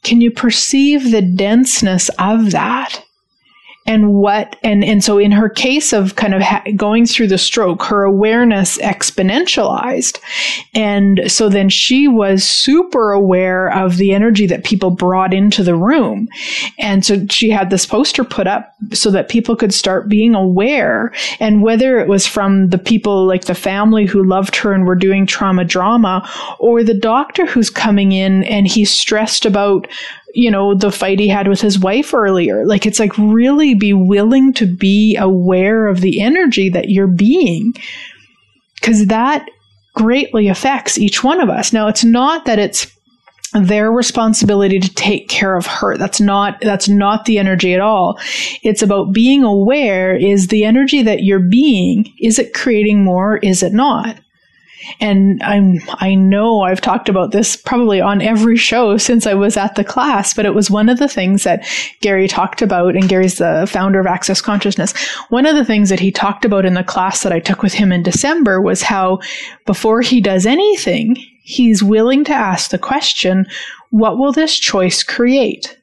Can 0.01 0.21
you 0.21 0.31
perceive 0.31 1.11
the 1.11 1.21
denseness 1.21 2.09
of 2.17 2.51
that? 2.51 3.04
And 3.85 4.13
what 4.13 4.55
and 4.63 4.83
and 4.83 5.03
so 5.03 5.17
in 5.17 5.31
her 5.31 5.49
case 5.49 5.93
of 5.93 6.15
kind 6.15 6.33
of 6.33 6.41
ha- 6.41 6.63
going 6.75 7.05
through 7.05 7.27
the 7.27 7.37
stroke 7.37 7.83
her 7.83 8.03
awareness 8.03 8.77
exponentialized. 8.79 10.19
And 10.73 11.21
so 11.27 11.49
then 11.49 11.69
she 11.69 12.07
was 12.07 12.43
super 12.43 13.11
aware 13.11 13.71
of 13.71 13.97
the 13.97 14.13
energy 14.13 14.47
that 14.47 14.63
people 14.63 14.89
brought 14.89 15.33
into 15.33 15.63
the 15.63 15.75
room. 15.75 16.27
And 16.79 17.05
so 17.05 17.25
she 17.27 17.49
had 17.49 17.69
this 17.69 17.85
poster 17.85 18.23
put 18.23 18.47
up 18.47 18.73
so 18.93 19.11
that 19.11 19.29
people 19.29 19.55
could 19.55 19.73
start 19.73 20.09
being 20.09 20.35
aware. 20.35 21.13
And 21.39 21.61
whether 21.61 21.99
it 21.99 22.07
was 22.07 22.25
from 22.25 22.69
the 22.69 22.77
people 22.77 23.25
like 23.25 23.45
the 23.45 23.55
family 23.55 24.05
who 24.05 24.23
loved 24.23 24.55
her 24.57 24.73
and 24.73 24.85
were 24.85 24.95
doing 24.95 25.25
trauma 25.25 25.63
drama 25.63 26.27
or 26.59 26.83
the 26.83 26.97
doctor 26.97 27.45
who's 27.45 27.69
coming 27.69 28.11
in 28.11 28.43
and 28.45 28.67
he's 28.67 28.91
stressed 28.91 29.45
about 29.45 29.87
you 30.35 30.51
know, 30.51 30.75
the 30.75 30.91
fight 30.91 31.19
he 31.19 31.27
had 31.27 31.47
with 31.47 31.61
his 31.61 31.79
wife 31.79 32.13
earlier. 32.13 32.65
Like, 32.65 32.85
it's 32.85 32.99
like 32.99 33.17
really 33.17 33.73
be 33.73 33.93
willing 33.93 34.53
to 34.53 34.65
be 34.65 35.15
aware 35.15 35.87
of 35.87 36.01
the 36.01 36.21
energy 36.21 36.69
that 36.69 36.89
you're 36.89 37.07
being, 37.07 37.73
because 38.75 39.07
that 39.07 39.47
greatly 39.93 40.49
affects 40.49 40.97
each 40.97 41.23
one 41.23 41.39
of 41.39 41.49
us. 41.49 41.71
Now, 41.71 41.87
it's 41.87 42.03
not 42.03 42.45
that 42.45 42.59
it's 42.59 42.91
their 43.53 43.89
responsibility 43.89 44.77
to 44.77 44.93
take 44.93 45.29
care 45.29 45.55
of 45.55 45.65
her. 45.65 45.97
That's 45.97 46.19
not, 46.19 46.59
that's 46.59 46.89
not 46.89 47.23
the 47.23 47.39
energy 47.39 47.73
at 47.73 47.79
all. 47.79 48.19
It's 48.61 48.81
about 48.81 49.13
being 49.13 49.43
aware 49.43 50.13
is 50.13 50.47
the 50.47 50.65
energy 50.65 51.01
that 51.03 51.23
you're 51.23 51.39
being, 51.39 52.11
is 52.19 52.37
it 52.37 52.53
creating 52.53 53.05
more? 53.05 53.37
Is 53.37 53.63
it 53.63 53.71
not? 53.71 54.19
And 54.99 55.41
I'm, 55.43 55.79
I 55.99 56.15
know 56.15 56.61
I've 56.61 56.81
talked 56.81 57.09
about 57.09 57.31
this 57.31 57.55
probably 57.55 58.01
on 58.01 58.21
every 58.21 58.57
show 58.57 58.97
since 58.97 59.25
I 59.27 59.33
was 59.33 59.57
at 59.57 59.75
the 59.75 59.83
class, 59.83 60.33
but 60.33 60.45
it 60.45 60.53
was 60.53 60.71
one 60.71 60.89
of 60.89 60.99
the 60.99 61.07
things 61.07 61.43
that 61.43 61.65
Gary 62.01 62.27
talked 62.27 62.61
about, 62.61 62.95
and 62.95 63.09
Gary's 63.09 63.37
the 63.37 63.67
founder 63.69 63.99
of 63.99 64.07
Access 64.07 64.41
Consciousness. 64.41 64.93
One 65.29 65.45
of 65.45 65.55
the 65.55 65.65
things 65.65 65.89
that 65.89 65.99
he 65.99 66.11
talked 66.11 66.45
about 66.45 66.65
in 66.65 66.73
the 66.73 66.83
class 66.83 67.23
that 67.23 67.33
I 67.33 67.39
took 67.39 67.61
with 67.61 67.73
him 67.73 67.91
in 67.91 68.03
December 68.03 68.61
was 68.61 68.81
how 68.81 69.19
before 69.65 70.01
he 70.01 70.21
does 70.21 70.45
anything, 70.45 71.15
he's 71.43 71.83
willing 71.83 72.23
to 72.25 72.33
ask 72.33 72.71
the 72.71 72.77
question, 72.77 73.45
what 73.91 74.17
will 74.17 74.31
this 74.31 74.57
choice 74.57 75.03
create? 75.03 75.77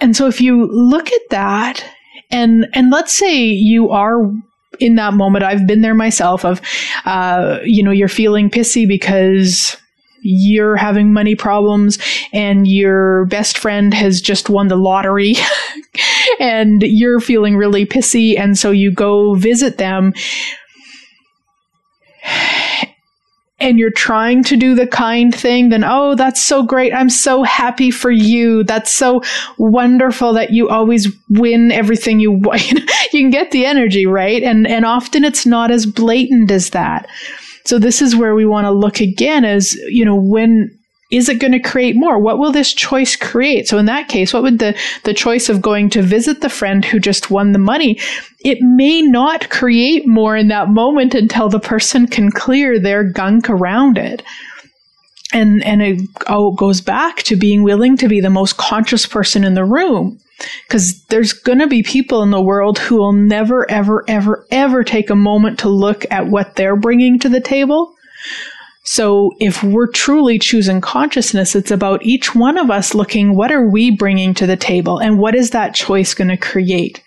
And 0.00 0.16
so 0.16 0.26
if 0.26 0.40
you 0.40 0.66
look 0.66 1.12
at 1.12 1.28
that 1.30 1.84
and 2.30 2.66
and 2.72 2.90
let's 2.90 3.14
say 3.14 3.44
you 3.44 3.90
are 3.90 4.32
in 4.80 4.96
that 4.96 5.14
moment, 5.14 5.44
I've 5.44 5.66
been 5.66 5.82
there 5.82 5.94
myself 5.94 6.44
of, 6.44 6.60
uh, 7.04 7.58
you 7.64 7.82
know, 7.82 7.90
you're 7.90 8.08
feeling 8.08 8.50
pissy 8.50 8.88
because 8.88 9.76
you're 10.22 10.76
having 10.76 11.12
money 11.12 11.34
problems 11.34 11.98
and 12.32 12.66
your 12.66 13.24
best 13.26 13.56
friend 13.56 13.94
has 13.94 14.20
just 14.20 14.50
won 14.50 14.68
the 14.68 14.76
lottery 14.76 15.34
and 16.40 16.82
you're 16.82 17.20
feeling 17.20 17.56
really 17.56 17.86
pissy. 17.86 18.38
And 18.38 18.58
so 18.58 18.70
you 18.70 18.92
go 18.92 19.34
visit 19.34 19.78
them 19.78 20.12
and 23.60 23.78
you're 23.78 23.90
trying 23.90 24.42
to 24.44 24.56
do 24.56 24.74
the 24.74 24.86
kind 24.86 25.34
thing, 25.34 25.68
then, 25.68 25.84
oh, 25.84 26.14
that's 26.14 26.42
so 26.42 26.62
great. 26.62 26.94
I'm 26.94 27.10
so 27.10 27.42
happy 27.42 27.90
for 27.90 28.10
you. 28.10 28.64
That's 28.64 28.92
so 28.92 29.22
wonderful 29.58 30.32
that 30.32 30.50
you 30.50 30.68
always 30.68 31.08
win 31.28 31.70
everything 31.70 32.20
you 32.20 32.32
you 33.12 33.20
can 33.20 33.30
get 33.30 33.50
the 33.50 33.66
energy, 33.66 34.06
right? 34.06 34.42
And, 34.42 34.66
and 34.66 34.84
often 34.84 35.24
it's 35.24 35.46
not 35.46 35.70
as 35.70 35.86
blatant 35.86 36.50
as 36.50 36.70
that. 36.70 37.08
So 37.66 37.78
this 37.78 38.00
is 38.00 38.16
where 38.16 38.34
we 38.34 38.46
want 38.46 38.64
to 38.64 38.70
look 38.70 39.00
again 39.00 39.44
as, 39.44 39.74
you 39.74 40.04
know, 40.04 40.16
when 40.16 40.76
is 41.10 41.28
it 41.28 41.40
going 41.40 41.52
to 41.52 41.60
create 41.60 41.96
more? 41.96 42.20
What 42.20 42.38
will 42.38 42.52
this 42.52 42.72
choice 42.72 43.16
create? 43.16 43.66
So 43.66 43.78
in 43.78 43.86
that 43.86 44.08
case, 44.08 44.32
what 44.32 44.44
would 44.44 44.60
the, 44.60 44.78
the 45.02 45.14
choice 45.14 45.48
of 45.48 45.60
going 45.60 45.90
to 45.90 46.02
visit 46.02 46.40
the 46.40 46.48
friend 46.48 46.84
who 46.84 47.00
just 47.00 47.30
won 47.30 47.50
the 47.52 47.58
money? 47.58 47.98
It 48.44 48.58
may 48.60 49.02
not 49.02 49.50
create 49.50 50.06
more 50.06 50.36
in 50.36 50.48
that 50.48 50.68
moment 50.68 51.14
until 51.14 51.48
the 51.48 51.58
person 51.58 52.06
can 52.06 52.30
clear 52.30 52.78
their 52.78 53.02
gunk 53.02 53.50
around 53.50 53.98
it. 53.98 54.22
And, 55.32 55.64
and 55.64 55.82
it 55.82 56.00
oh, 56.28 56.52
goes 56.54 56.80
back 56.80 57.22
to 57.24 57.36
being 57.36 57.62
willing 57.62 57.96
to 57.98 58.08
be 58.08 58.20
the 58.20 58.30
most 58.30 58.56
conscious 58.56 59.06
person 59.06 59.44
in 59.44 59.54
the 59.54 59.64
room. 59.64 60.18
Because 60.66 61.04
there's 61.06 61.32
going 61.32 61.58
to 61.58 61.66
be 61.66 61.82
people 61.82 62.22
in 62.22 62.30
the 62.30 62.40
world 62.40 62.78
who 62.78 62.96
will 62.96 63.12
never, 63.12 63.70
ever, 63.70 64.04
ever, 64.08 64.46
ever 64.50 64.84
take 64.84 65.10
a 65.10 65.16
moment 65.16 65.58
to 65.58 65.68
look 65.68 66.06
at 66.10 66.28
what 66.28 66.56
they're 66.56 66.76
bringing 66.76 67.18
to 67.18 67.28
the 67.28 67.40
table 67.40 67.94
so 68.82 69.32
if 69.38 69.62
we're 69.62 69.90
truly 69.90 70.38
choosing 70.38 70.80
consciousness, 70.80 71.54
it's 71.54 71.70
about 71.70 72.04
each 72.04 72.34
one 72.34 72.56
of 72.56 72.70
us 72.70 72.94
looking, 72.94 73.36
what 73.36 73.52
are 73.52 73.68
we 73.68 73.90
bringing 73.90 74.32
to 74.34 74.46
the 74.46 74.56
table? 74.56 74.98
And 74.98 75.18
what 75.18 75.34
is 75.34 75.50
that 75.50 75.74
choice 75.74 76.14
going 76.14 76.28
to 76.28 76.36
create? 76.36 77.02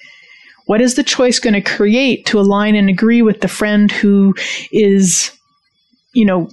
What 0.65 0.82
is 0.82 0.95
the 0.95 1.03
choice 1.03 1.39
going 1.39 1.55
to 1.55 1.61
create 1.61 2.26
to 2.28 2.39
align 2.39 2.76
and 2.76 2.89
agree 2.89 3.21
with 3.21 3.41
the 3.41 3.47
friend 3.47 3.91
who 3.91 4.36
is, 4.71 5.32
you 6.13 6.26
know, 6.26 6.49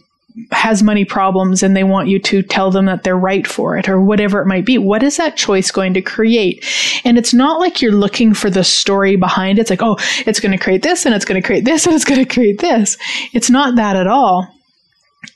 has 0.52 0.82
money 0.82 1.04
problems 1.04 1.62
and 1.62 1.76
they 1.76 1.84
want 1.84 2.08
you 2.08 2.18
to 2.18 2.42
tell 2.42 2.70
them 2.70 2.86
that 2.86 3.02
they're 3.02 3.16
right 3.16 3.46
for 3.46 3.76
it 3.76 3.88
or 3.88 4.00
whatever 4.00 4.40
it 4.40 4.46
might 4.46 4.64
be. 4.64 4.78
What 4.78 5.02
is 5.02 5.16
that 5.18 5.36
choice 5.36 5.70
going 5.70 5.92
to 5.94 6.02
create? 6.02 6.64
And 7.04 7.18
it's 7.18 7.34
not 7.34 7.60
like 7.60 7.82
you're 7.82 7.92
looking 7.92 8.32
for 8.32 8.48
the 8.48 8.64
story 8.64 9.16
behind 9.16 9.58
it. 9.58 9.62
It's 9.62 9.70
like, 9.70 9.82
oh, 9.82 9.96
it's 10.26 10.40
going 10.40 10.56
to 10.56 10.62
create 10.62 10.82
this 10.82 11.04
and 11.04 11.14
it's 11.14 11.24
going 11.24 11.40
to 11.40 11.46
create 11.46 11.64
this 11.64 11.84
and 11.84 11.94
it's 11.94 12.04
going 12.04 12.24
to 12.24 12.34
create 12.34 12.60
this. 12.60 12.96
It's 13.32 13.50
not 13.50 13.76
that 13.76 13.96
at 13.96 14.06
all 14.06 14.48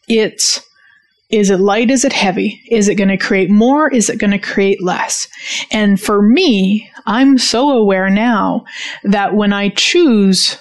it's 0.09 0.61
is 1.31 1.51
it 1.51 1.59
light? 1.59 1.91
Is 1.91 2.05
it 2.05 2.13
heavy? 2.13 2.63
Is 2.71 2.89
it 2.89 2.95
going 2.95 3.09
to 3.09 3.17
create 3.17 3.51
more? 3.51 3.91
Is 3.91 4.09
it 4.09 4.21
going 4.21 4.31
to 4.31 4.39
create 4.39 4.83
less? 4.83 5.27
And 5.73 6.01
for 6.01 6.23
me, 6.23 6.91
I'm 7.07 7.39
so 7.39 7.71
aware 7.71 8.09
now 8.09 8.65
that 9.03 9.35
when 9.35 9.53
I 9.53 9.71
choose 9.71 10.59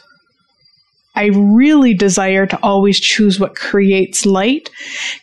I 1.16 1.30
really 1.34 1.94
desire 1.94 2.48
to 2.48 2.60
always 2.64 3.00
choose 3.00 3.40
what 3.40 3.56
creates 3.56 4.26
light 4.26 4.72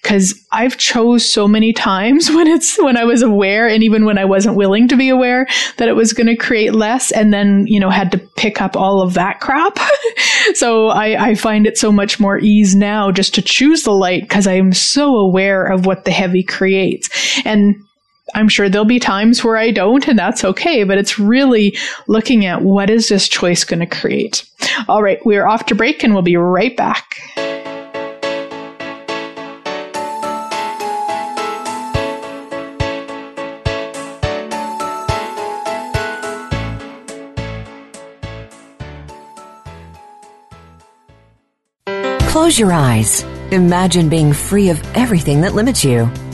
because 0.01 0.47
I've 0.53 0.77
chose 0.77 1.29
so 1.29 1.49
many 1.49 1.73
times 1.91 2.31
when 2.31 2.47
it's 2.47 2.81
when 2.81 2.97
I 2.97 3.05
was 3.05 3.23
aware 3.23 3.67
and 3.67 3.83
even 3.83 4.05
when 4.05 4.19
I 4.19 4.25
wasn't 4.25 4.57
willing 4.57 4.89
to 4.89 4.97
be 4.97 5.09
aware 5.09 5.47
that 5.79 5.89
it 5.89 5.97
was 5.97 6.13
going 6.13 6.29
to 6.29 6.37
create 6.37 6.75
less 6.75 7.11
and 7.11 7.33
then 7.33 7.67
you 7.67 7.81
know 7.81 7.91
had 7.91 8.13
to 8.13 8.19
pick 8.19 8.61
up 8.61 8.77
all 8.77 9.03
of 9.03 9.15
that 9.15 9.41
crap. 9.41 9.79
so 10.55 10.89
I, 10.89 11.31
I 11.31 11.35
find 11.35 11.67
it 11.67 11.77
so 11.77 11.91
much 11.91 12.21
more 12.21 12.39
ease 12.39 12.75
now 12.75 13.11
just 13.11 13.35
to 13.35 13.43
choose 13.43 13.83
the 13.83 13.93
light 13.93 14.23
because 14.23 14.47
I 14.47 14.55
am 14.55 14.73
so 14.73 15.17
aware 15.17 15.67
of 15.67 15.87
what 15.87 16.05
the 16.05 16.13
heavy 16.13 16.43
creates 16.43 17.09
and 17.45 17.75
I'm 18.35 18.49
sure 18.49 18.69
there'll 18.69 18.85
be 18.85 18.99
times 18.99 19.43
where 19.43 19.57
I 19.57 19.71
don't, 19.71 20.07
and 20.09 20.19
that's 20.19 20.45
okay, 20.45 20.85
but 20.85 20.99
it's 20.99 21.19
really 21.19 21.77
looking 22.07 22.47
at 22.47 22.63
what 22.63 22.91
is 22.91 23.09
this 23.09 23.29
choice 23.29 23.65
going 23.65 23.81
to 23.81 23.87
create. 23.87 24.45
All 24.89 25.03
right, 25.03 25.25
we're 25.25 25.47
off 25.47 25.67
to 25.67 25.75
break 25.75 26.05
and 26.05 26.13
we'll 26.13 26.23
be 26.23 26.37
right 26.37 26.77
back. 26.77 27.17
Close 42.31 42.59
your 42.59 42.73
eyes. 42.73 43.23
Imagine 43.51 44.09
being 44.09 44.33
free 44.33 44.71
of 44.71 44.81
everything 44.97 45.41
that 45.41 45.55
limits 45.55 45.85
you. 45.85 46.09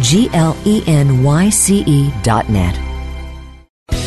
G 0.00 0.28
L 0.32 0.56
E 0.64 0.82
N 0.86 1.22
Y 1.22 1.50
C 1.50 1.84
E 1.86 2.12
dot 2.22 2.48
net. 2.48 2.78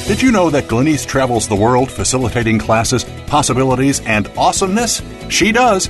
Did 0.07 0.21
you 0.21 0.31
know 0.31 0.49
that 0.49 0.67
Glenyce 0.69 1.05
travels 1.05 1.49
the 1.49 1.55
world 1.55 1.91
facilitating 1.91 2.59
classes, 2.59 3.03
possibilities, 3.27 3.99
and 4.05 4.29
awesomeness? 4.37 5.01
She 5.27 5.51
does. 5.51 5.89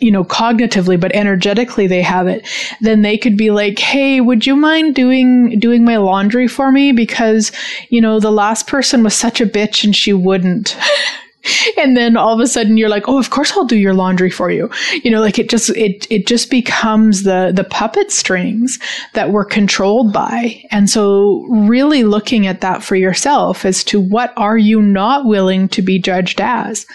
you 0.00 0.10
know, 0.10 0.24
cognitively, 0.24 0.98
but 0.98 1.14
energetically 1.14 1.86
they 1.86 2.02
have 2.02 2.26
it, 2.26 2.46
then 2.80 3.02
they 3.02 3.18
could 3.18 3.36
be 3.36 3.50
like, 3.50 3.78
Hey, 3.78 4.20
would 4.20 4.46
you 4.46 4.56
mind 4.56 4.94
doing, 4.94 5.58
doing 5.58 5.84
my 5.84 5.96
laundry 5.96 6.48
for 6.48 6.70
me? 6.70 6.92
Because, 6.92 7.52
you 7.90 8.00
know, 8.00 8.20
the 8.20 8.30
last 8.30 8.66
person 8.66 9.02
was 9.02 9.14
such 9.14 9.40
a 9.40 9.46
bitch 9.46 9.84
and 9.84 9.94
she 9.94 10.12
wouldn't. 10.12 10.76
and 11.78 11.96
then 11.96 12.16
all 12.16 12.34
of 12.34 12.40
a 12.40 12.46
sudden 12.46 12.76
you're 12.76 12.88
like, 12.88 13.08
Oh, 13.08 13.18
of 13.18 13.30
course 13.30 13.52
I'll 13.52 13.64
do 13.64 13.76
your 13.76 13.94
laundry 13.94 14.30
for 14.30 14.50
you. 14.50 14.70
You 15.02 15.10
know, 15.10 15.20
like 15.20 15.38
it 15.38 15.50
just, 15.50 15.70
it, 15.70 16.06
it 16.10 16.26
just 16.26 16.50
becomes 16.50 17.24
the, 17.24 17.52
the 17.54 17.64
puppet 17.64 18.12
strings 18.12 18.78
that 19.14 19.30
we're 19.30 19.44
controlled 19.44 20.12
by. 20.12 20.62
And 20.70 20.88
so 20.88 21.44
really 21.48 22.04
looking 22.04 22.46
at 22.46 22.60
that 22.60 22.82
for 22.82 22.94
yourself 22.94 23.64
as 23.64 23.82
to 23.84 24.00
what 24.00 24.32
are 24.36 24.58
you 24.58 24.80
not 24.80 25.26
willing 25.26 25.68
to 25.70 25.82
be 25.82 25.98
judged 25.98 26.40
as? 26.40 26.86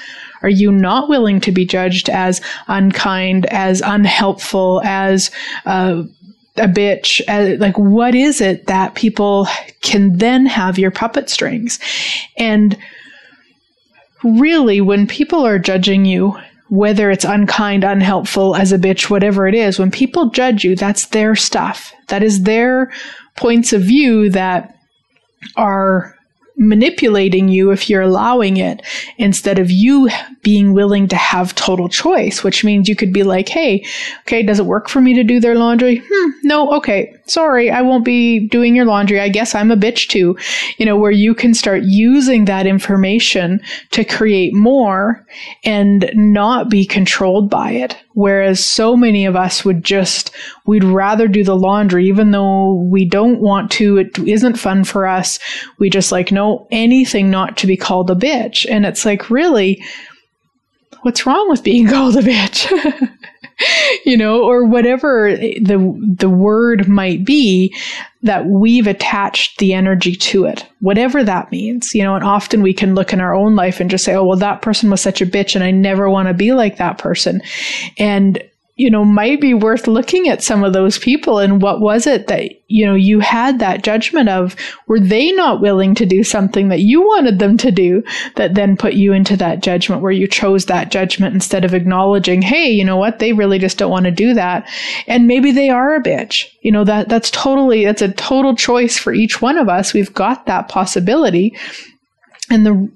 Are 0.44 0.50
you 0.50 0.72
not 0.72 1.10
willing 1.10 1.40
to 1.42 1.52
be 1.52 1.66
judged 1.66 2.10
as 2.10 2.42
unkind, 2.68 3.46
as 3.48 3.82
unhelpful, 3.82 4.82
as 4.84 5.32
uh, 5.66 6.04
a 6.58 6.68
bitch? 6.68 7.22
As, 7.28 7.60
like, 7.60 7.78
what 7.78 8.14
is 8.14 8.42
it 8.42 8.68
that 8.68 8.96
people 8.96 9.48
can 9.82 10.18
then 10.18 10.46
have 10.46 10.78
your 10.78 10.92
puppet 10.92 11.30
strings? 11.30 11.80
And 12.38 12.78
really, 14.24 14.82
when 14.82 15.08
people 15.08 15.46
are 15.46 15.60
judging 15.60 16.06
you, 16.06 16.38
whether 16.70 17.12
it's 17.12 17.26
unkind, 17.26 17.84
unhelpful, 17.84 18.56
as 18.56 18.72
a 18.72 18.78
bitch, 18.78 19.10
whatever 19.10 19.48
it 19.48 19.56
is, 19.56 19.78
when 19.78 19.92
people 19.92 20.30
judge 20.30 20.64
you, 20.64 20.76
that's 20.76 21.08
their 21.08 21.36
stuff. 21.36 21.94
That 22.08 22.24
is 22.24 22.44
their 22.44 22.92
points 23.36 23.74
of 23.74 23.82
view 23.82 24.30
that 24.32 24.76
are 25.56 26.16
manipulating 26.58 27.48
you 27.48 27.72
if 27.72 27.90
you're 27.90 28.02
allowing 28.02 28.58
it 28.58 28.82
instead 29.18 29.60
of 29.60 29.72
you 29.72 30.10
being 30.44 30.74
willing 30.74 31.08
to 31.08 31.16
have 31.16 31.56
total 31.56 31.90
choice, 31.90 32.44
which 32.44 32.64
means 32.64 32.88
you 32.88 32.96
could 32.96 33.12
be 33.12 33.24
like, 33.24 33.50
hey, 33.50 33.84
okay, 34.22 34.44
does 34.44 34.60
it 34.60 34.66
work 34.66 34.88
for 34.88 35.02
me 35.02 35.14
to 35.14 35.24
do 35.24 35.40
their 35.40 35.56
laundry? 35.56 36.02
Hmm, 36.08 36.30
no, 36.44 36.72
okay, 36.74 37.16
sorry, 37.26 37.72
I 37.72 37.82
won't 37.82 38.06
be 38.06 38.48
doing 38.48 38.76
your 38.76 38.86
laundry. 38.86 39.20
I 39.20 39.30
guess 39.30 39.56
I'm 39.56 39.72
a 39.72 39.78
bitch 39.78 40.08
too. 40.08 40.38
You 40.78 40.86
know, 40.86 40.98
where 40.98 41.12
you 41.12 41.34
can 41.34 41.54
start 41.54 41.84
using 41.84 42.46
that 42.46 42.68
information 42.68 43.62
to 43.92 44.04
create 44.04 44.54
more 44.54 45.26
and 45.64 46.10
not 46.14 46.70
be 46.70 46.86
controlled 46.86 47.50
by 47.50 47.72
it. 47.72 47.98
Whereas 48.14 48.64
so 48.64 48.96
many 48.96 49.26
of 49.26 49.36
us 49.36 49.66
would 49.66 49.84
just, 49.84 50.36
we'd 50.66 50.84
rather 50.84 51.28
do 51.28 51.44
the 51.44 51.56
laundry, 51.56 52.08
even 52.08 52.32
though 52.32 52.74
we 52.74 53.06
don't 53.06 53.40
want 53.40 53.72
to, 53.72 53.98
it 53.98 54.20
isn't 54.20 54.60
fun 54.60 54.84
for 54.84 55.08
us. 55.08 55.40
We 55.80 55.90
just 55.90 56.12
like, 56.12 56.32
no, 56.32 56.68
anything 56.72 57.32
not 57.32 57.58
to 57.58 57.68
be 57.68 57.78
called 57.78 58.12
a 58.12 58.16
bitch. 58.16 58.66
And 58.70 58.86
it's 58.86 59.06
like, 59.06 59.30
really, 59.30 59.84
what's 61.02 61.26
wrong 61.26 61.50
with 61.50 61.64
being 61.64 61.88
called 61.90 62.18
a 62.18 62.22
bitch? 62.22 63.10
you 64.06 64.18
know, 64.18 64.44
or 64.44 64.66
whatever 64.66 65.36
the 65.36 66.16
the 66.18 66.30
word 66.30 66.88
might 66.88 67.26
be 67.26 67.76
that 68.22 68.46
we've 68.46 68.88
attached 68.88 69.60
the 69.60 69.74
energy 69.74 70.16
to 70.16 70.46
it, 70.46 70.66
whatever 70.80 71.24
that 71.24 71.52
means, 71.52 71.94
you 71.94 72.04
know, 72.04 72.16
and 72.16 72.24
often 72.24 72.62
we 72.62 72.74
can 72.74 72.96
look 72.96 73.12
in 73.12 73.20
our 73.20 73.36
own 73.36 73.56
life 73.56 73.80
and 73.80 73.90
just 73.90 74.06
say, 74.06 74.16
oh, 74.16 74.24
well, 74.24 74.38
that 74.38 74.62
person 74.62 74.90
was 74.90 75.02
such 75.02 75.22
a 75.22 75.26
bitch 75.26 75.56
and 75.56 75.64
I 75.64 75.72
never 75.72 76.10
want 76.10 76.30
to 76.30 76.34
be 76.34 76.54
like 76.54 76.78
that 76.78 76.98
person. 76.98 77.42
And 77.98 78.42
you 78.76 78.90
know, 78.90 79.06
might 79.06 79.40
be 79.40 79.54
worth 79.54 79.86
looking 79.86 80.28
at 80.28 80.42
some 80.42 80.64
of 80.64 80.74
those 80.74 80.98
people 80.98 81.38
and 81.38 81.62
what 81.62 81.80
was 81.80 82.08
it 82.08 82.26
that, 82.26 82.50
you 82.68 82.84
know, 82.84 82.96
you 82.96 83.20
had 83.20 83.60
that 83.60 83.84
judgment 83.84 84.30
of? 84.30 84.56
Were 84.88 85.00
they 85.00 85.32
not 85.32 85.62
willing 85.62 85.94
to 85.94 86.08
do 86.08 86.24
something 86.24 86.70
that 86.70 86.80
you 86.80 87.02
wanted 87.02 87.38
them 87.38 87.56
to 87.58 87.70
do 87.70 88.04
that 88.36 88.56
then 88.56 88.76
put 88.76 88.94
you 88.94 89.14
into 89.14 89.38
that 89.38 89.62
judgment 89.62 90.02
where 90.02 90.12
you 90.12 90.28
chose 90.28 90.66
that 90.66 90.90
judgment 90.90 91.36
instead 91.36 91.64
of 91.64 91.76
acknowledging, 91.76 92.42
hey, 92.42 92.72
you 92.72 92.84
know 92.84 92.98
what? 92.98 93.20
They 93.20 93.32
really 93.32 93.60
just 93.60 93.78
don't 93.78 93.92
want 93.92 94.06
to 94.06 94.12
do 94.12 94.34
that. 94.34 94.68
And 95.06 95.28
maybe 95.28 95.52
they 95.52 95.70
are 95.70 95.96
a 95.96 96.02
bitch. 96.02 96.48
You 96.62 96.72
know, 96.72 96.84
that, 96.84 97.10
that's 97.10 97.30
totally, 97.30 97.86
that's 97.86 98.02
a 98.02 98.12
total 98.14 98.56
choice 98.56 98.98
for 98.98 99.14
each 99.14 99.40
one 99.40 99.60
of 99.60 99.70
us. 99.70 99.94
We've 99.94 100.14
got 100.14 100.48
that 100.48 100.68
possibility. 100.68 101.56
And 102.50 102.66
the, 102.66 102.92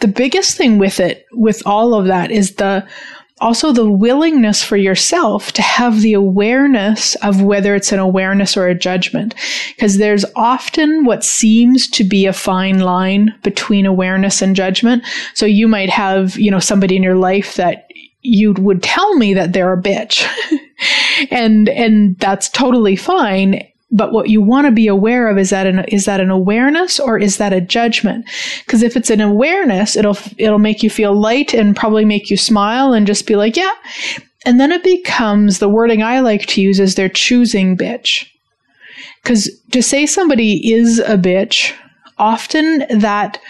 the 0.00 0.08
biggest 0.08 0.58
thing 0.58 0.76
with 0.78 1.00
it, 1.00 1.24
with 1.32 1.62
all 1.64 1.94
of 1.94 2.06
that 2.08 2.30
is 2.30 2.56
the, 2.56 2.86
also 3.44 3.72
the 3.72 3.90
willingness 3.90 4.64
for 4.64 4.78
yourself 4.78 5.52
to 5.52 5.60
have 5.60 6.00
the 6.00 6.14
awareness 6.14 7.14
of 7.16 7.42
whether 7.42 7.74
it's 7.74 7.92
an 7.92 7.98
awareness 7.98 8.56
or 8.56 8.66
a 8.66 8.74
judgment. 8.74 9.34
Because 9.68 9.98
there's 9.98 10.24
often 10.34 11.04
what 11.04 11.22
seems 11.22 11.86
to 11.88 12.04
be 12.04 12.24
a 12.24 12.32
fine 12.32 12.80
line 12.80 13.34
between 13.42 13.84
awareness 13.84 14.40
and 14.40 14.56
judgment. 14.56 15.04
So 15.34 15.44
you 15.44 15.68
might 15.68 15.90
have, 15.90 16.38
you 16.38 16.50
know, 16.50 16.58
somebody 16.58 16.96
in 16.96 17.02
your 17.02 17.16
life 17.16 17.56
that 17.56 17.86
you 18.22 18.54
would 18.54 18.82
tell 18.82 19.14
me 19.16 19.34
that 19.34 19.52
they're 19.52 19.74
a 19.74 19.82
bitch. 19.82 20.26
and, 21.30 21.68
and 21.68 22.18
that's 22.18 22.48
totally 22.48 22.96
fine. 22.96 23.60
But 23.96 24.12
what 24.12 24.28
you 24.28 24.42
want 24.42 24.66
to 24.66 24.72
be 24.72 24.88
aware 24.88 25.28
of 25.28 25.38
is 25.38 25.50
that 25.50 25.68
an, 25.68 25.84
is 25.84 26.04
that 26.06 26.20
an 26.20 26.30
awareness 26.30 26.98
or 26.98 27.16
is 27.16 27.36
that 27.36 27.52
a 27.52 27.60
judgment? 27.60 28.28
Because 28.64 28.82
if 28.82 28.96
it's 28.96 29.10
an 29.10 29.20
awareness, 29.20 29.96
it'll 29.96 30.18
it'll 30.36 30.58
make 30.58 30.82
you 30.82 30.90
feel 30.90 31.18
light 31.18 31.54
and 31.54 31.76
probably 31.76 32.04
make 32.04 32.28
you 32.28 32.36
smile 32.36 32.92
and 32.92 33.06
just 33.06 33.26
be 33.26 33.36
like, 33.36 33.56
yeah. 33.56 33.74
And 34.44 34.60
then 34.60 34.72
it 34.72 34.82
becomes 34.82 35.58
the 35.58 35.68
wording 35.68 36.02
I 36.02 36.20
like 36.20 36.46
to 36.46 36.60
use 36.60 36.80
is 36.80 36.96
they're 36.96 37.08
choosing 37.08 37.76
bitch. 37.76 38.28
Because 39.22 39.48
to 39.70 39.82
say 39.82 40.06
somebody 40.06 40.72
is 40.72 40.98
a 40.98 41.16
bitch, 41.16 41.72
often 42.18 42.84
that 42.90 43.40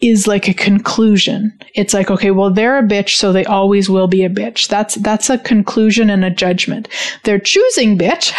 is 0.00 0.26
like 0.26 0.48
a 0.48 0.54
conclusion. 0.54 1.56
It's 1.74 1.94
like, 1.94 2.10
okay, 2.10 2.30
well, 2.30 2.52
they're 2.52 2.78
a 2.78 2.82
bitch, 2.82 3.16
so 3.16 3.32
they 3.32 3.44
always 3.44 3.88
will 3.88 4.08
be 4.08 4.24
a 4.24 4.28
bitch. 4.28 4.68
That's, 4.68 4.96
that's 4.96 5.30
a 5.30 5.38
conclusion 5.38 6.10
and 6.10 6.24
a 6.24 6.30
judgment. 6.30 6.88
They're 7.22 7.38
choosing 7.38 7.96
bitch 7.96 8.32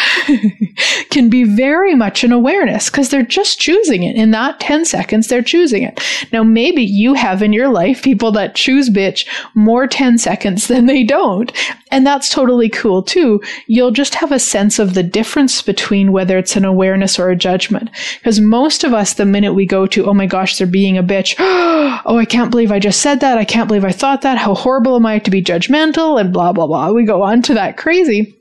can 1.09 1.29
be 1.29 1.43
very 1.43 1.95
much 1.95 2.23
an 2.23 2.31
awareness 2.31 2.89
because 2.89 3.09
they're 3.09 3.23
just 3.23 3.59
choosing 3.59 4.03
it. 4.03 4.15
In 4.15 4.31
that 4.31 4.59
10 4.59 4.85
seconds, 4.85 5.27
they're 5.27 5.41
choosing 5.41 5.83
it. 5.83 5.99
Now, 6.31 6.43
maybe 6.43 6.83
you 6.83 7.13
have 7.13 7.41
in 7.41 7.53
your 7.53 7.69
life 7.69 8.03
people 8.03 8.31
that 8.33 8.55
choose 8.55 8.89
bitch 8.89 9.25
more 9.55 9.87
10 9.87 10.17
seconds 10.17 10.67
than 10.67 10.85
they 10.85 11.03
don't. 11.03 11.51
And 11.91 12.05
that's 12.05 12.29
totally 12.29 12.69
cool 12.69 13.01
too. 13.01 13.41
You'll 13.67 13.91
just 13.91 14.15
have 14.15 14.31
a 14.31 14.39
sense 14.39 14.79
of 14.79 14.93
the 14.93 15.03
difference 15.03 15.61
between 15.61 16.11
whether 16.11 16.37
it's 16.37 16.55
an 16.55 16.65
awareness 16.65 17.17
or 17.17 17.29
a 17.29 17.35
judgment. 17.35 17.89
Because 18.17 18.41
most 18.41 18.83
of 18.83 18.93
us, 18.93 19.13
the 19.13 19.25
minute 19.25 19.53
we 19.53 19.65
go 19.65 19.87
to, 19.87 20.05
oh 20.05 20.13
my 20.13 20.25
gosh, 20.25 20.57
they're 20.57 20.67
being 20.67 20.97
a 20.97 21.03
bitch, 21.03 21.35
oh, 21.39 21.54
oh, 22.05 22.17
I 22.17 22.25
can't 22.25 22.51
believe 22.51 22.71
I 22.71 22.79
just 22.79 23.01
said 23.01 23.21
that. 23.21 23.37
I 23.37 23.45
can't 23.45 23.67
believe 23.67 23.85
I 23.85 23.91
thought 23.91 24.23
that. 24.23 24.37
How 24.37 24.53
horrible 24.55 24.97
am 24.97 25.05
I 25.05 25.19
to 25.19 25.31
be 25.31 25.41
judgmental 25.41 26.19
and 26.19 26.33
blah, 26.33 26.51
blah, 26.51 26.67
blah. 26.67 26.91
We 26.91 27.05
go 27.05 27.23
on 27.23 27.41
to 27.43 27.53
that 27.53 27.77
crazy 27.77 28.35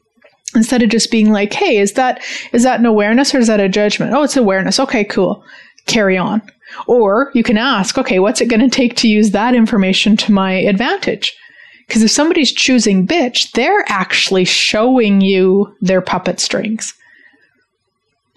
instead 0.56 0.82
of 0.82 0.88
just 0.88 1.12
being 1.12 1.30
like, 1.30 1.52
hey, 1.52 1.76
is 1.78 1.92
that, 1.92 2.22
is 2.52 2.64
that 2.64 2.80
an 2.80 2.86
awareness 2.86 3.32
or 3.32 3.38
is 3.38 3.46
that 3.46 3.60
a 3.60 3.68
judgment? 3.68 4.12
Oh, 4.12 4.24
it's 4.24 4.36
awareness. 4.36 4.80
Okay, 4.80 5.04
cool. 5.04 5.44
Carry 5.86 6.18
on. 6.18 6.42
Or 6.88 7.30
you 7.34 7.44
can 7.44 7.56
ask, 7.56 7.98
okay, 7.98 8.18
what's 8.18 8.40
it 8.40 8.48
going 8.48 8.68
to 8.68 8.68
take 8.68 8.96
to 8.96 9.08
use 9.08 9.30
that 9.30 9.54
information 9.54 10.16
to 10.16 10.32
my 10.32 10.52
advantage? 10.52 11.36
Because 11.86 12.02
if 12.02 12.10
somebody's 12.10 12.52
choosing 12.52 13.06
bitch, 13.06 13.52
they're 13.52 13.84
actually 13.88 14.44
showing 14.44 15.20
you 15.20 15.72
their 15.80 16.00
puppet 16.00 16.40
strings 16.40 16.94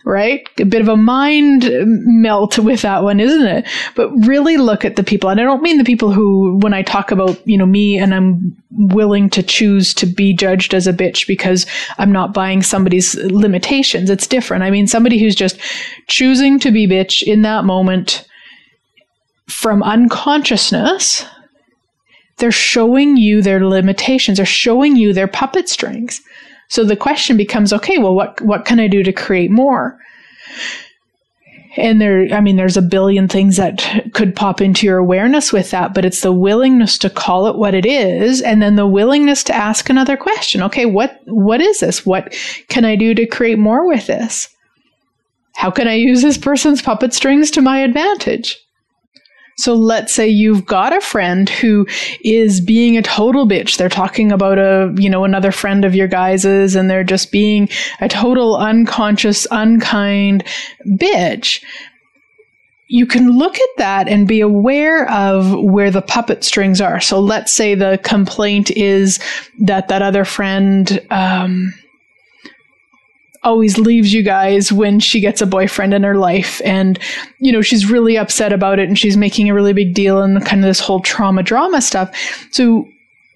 right? 0.05 0.47
A 0.59 0.63
bit 0.63 0.81
of 0.81 0.87
a 0.87 0.95
mind 0.95 1.69
melt 1.83 2.57
with 2.57 2.81
that 2.83 3.03
one, 3.03 3.19
isn't 3.19 3.45
it? 3.45 3.67
But 3.95 4.09
really 4.25 4.55
look 4.57 4.85
at 4.85 4.95
the 4.95 5.03
people. 5.03 5.29
And 5.29 5.39
I 5.39 5.43
don't 5.43 5.61
mean 5.61 5.77
the 5.77 5.83
people 5.83 6.13
who, 6.13 6.57
when 6.61 6.73
I 6.73 6.81
talk 6.81 7.11
about, 7.11 7.45
you 7.45 7.57
know, 7.57 7.65
me 7.65 7.97
and 7.97 8.13
I'm 8.13 8.55
willing 8.71 9.29
to 9.31 9.43
choose 9.43 9.93
to 9.95 10.05
be 10.05 10.33
judged 10.33 10.73
as 10.73 10.87
a 10.87 10.93
bitch 10.93 11.27
because 11.27 11.65
I'm 11.97 12.11
not 12.11 12.33
buying 12.33 12.63
somebody's 12.63 13.15
limitations. 13.15 14.09
It's 14.09 14.27
different. 14.27 14.63
I 14.63 14.71
mean, 14.71 14.87
somebody 14.87 15.19
who's 15.19 15.35
just 15.35 15.59
choosing 16.07 16.57
to 16.59 16.71
be 16.71 16.87
bitch 16.87 17.21
in 17.21 17.41
that 17.41 17.65
moment 17.65 18.25
from 19.49 19.83
unconsciousness. 19.83 21.25
They're 22.37 22.51
showing 22.51 23.17
you 23.17 23.41
their 23.41 23.65
limitations. 23.65 24.37
They're 24.37 24.45
showing 24.45 24.95
you 24.95 25.11
their 25.11 25.27
puppet 25.27 25.67
strings. 25.67 26.21
So 26.69 26.83
the 26.83 26.95
question 26.95 27.37
becomes, 27.37 27.71
okay, 27.71 27.97
well, 27.97 28.13
what, 28.13 28.41
what 28.41 28.65
can 28.65 28.79
I 28.79 28.87
do 28.87 29.03
to 29.03 29.13
create 29.13 29.51
more? 29.51 29.99
and 31.77 32.01
there, 32.01 32.27
I 32.33 32.41
mean, 32.41 32.55
there's 32.55 32.77
a 32.77 32.81
billion 32.81 33.27
things 33.27 33.57
that 33.57 34.11
could 34.13 34.35
pop 34.35 34.61
into 34.61 34.85
your 34.85 34.97
awareness 34.97 35.53
with 35.53 35.71
that, 35.71 35.93
but 35.93 36.05
it's 36.05 36.21
the 36.21 36.31
willingness 36.31 36.97
to 36.99 37.09
call 37.09 37.47
it 37.47 37.57
what 37.57 37.75
it 37.75 37.85
is. 37.85 38.41
And 38.41 38.61
then 38.61 38.75
the 38.75 38.87
willingness 38.87 39.43
to 39.45 39.55
ask 39.55 39.89
another 39.89 40.17
question. 40.17 40.63
Okay. 40.63 40.85
What, 40.85 41.19
what 41.25 41.61
is 41.61 41.79
this? 41.79 42.05
What 42.05 42.35
can 42.67 42.83
I 42.83 42.95
do 42.95 43.13
to 43.13 43.27
create 43.27 43.59
more 43.59 43.87
with 43.87 44.07
this? 44.07 44.49
How 45.55 45.71
can 45.71 45.87
I 45.87 45.93
use 45.93 46.21
this 46.21 46.37
person's 46.37 46.81
puppet 46.81 47.13
strings 47.13 47.51
to 47.51 47.61
my 47.61 47.79
advantage? 47.79 48.57
So 49.57 49.73
let's 49.73 50.13
say 50.13 50.27
you've 50.27 50.65
got 50.65 50.95
a 50.95 51.01
friend 51.01 51.49
who 51.49 51.87
is 52.23 52.61
being 52.61 52.95
a 52.95 53.01
total 53.01 53.47
bitch. 53.47 53.77
They're 53.77 53.89
talking 53.89 54.31
about 54.31 54.59
a, 54.59 54.93
you 54.97 55.09
know, 55.09 55.23
another 55.23 55.51
friend 55.51 55.83
of 55.83 55.95
your 55.95 56.07
guys's 56.07 56.75
and 56.75 56.89
they're 56.89 57.03
just 57.03 57.31
being 57.31 57.67
a 57.99 58.07
total 58.07 58.55
unconscious, 58.55 59.47
unkind 59.49 60.43
bitch. 60.85 61.63
You 62.87 63.07
can 63.07 63.31
look 63.31 63.55
at 63.55 63.69
that 63.77 64.07
and 64.07 64.27
be 64.27 64.41
aware 64.41 65.09
of 65.09 65.51
where 65.59 65.89
the 65.89 66.03
puppet 66.03 66.43
strings 66.43 66.79
are. 66.79 67.01
So 67.01 67.19
let's 67.19 67.51
say 67.51 67.73
the 67.73 67.99
complaint 68.03 68.69
is 68.71 69.19
that 69.59 69.87
that 69.87 70.03
other 70.03 70.23
friend, 70.23 71.03
um, 71.09 71.73
always 73.47 73.77
leaves 73.77 74.13
you 74.13 74.21
guys 74.21 74.71
when 74.73 74.99
she 74.99 75.21
gets 75.21 75.41
a 75.41 75.47
boyfriend 75.47 75.93
in 75.93 76.03
her 76.03 76.17
life. 76.17 76.61
And 76.65 76.99
you 77.39 77.51
know 77.51 77.61
she's 77.61 77.89
really 77.89 78.17
upset 78.17 78.51
about 78.51 78.77
it 78.77 78.87
and 78.87 78.99
she's 78.99 79.17
making 79.17 79.49
a 79.49 79.53
really 79.53 79.73
big 79.73 79.93
deal 79.93 80.21
and 80.21 80.45
kind 80.45 80.61
of 80.61 80.67
this 80.67 80.81
whole 80.81 80.99
trauma 80.99 81.41
drama 81.41 81.81
stuff. 81.81 82.13
So 82.51 82.87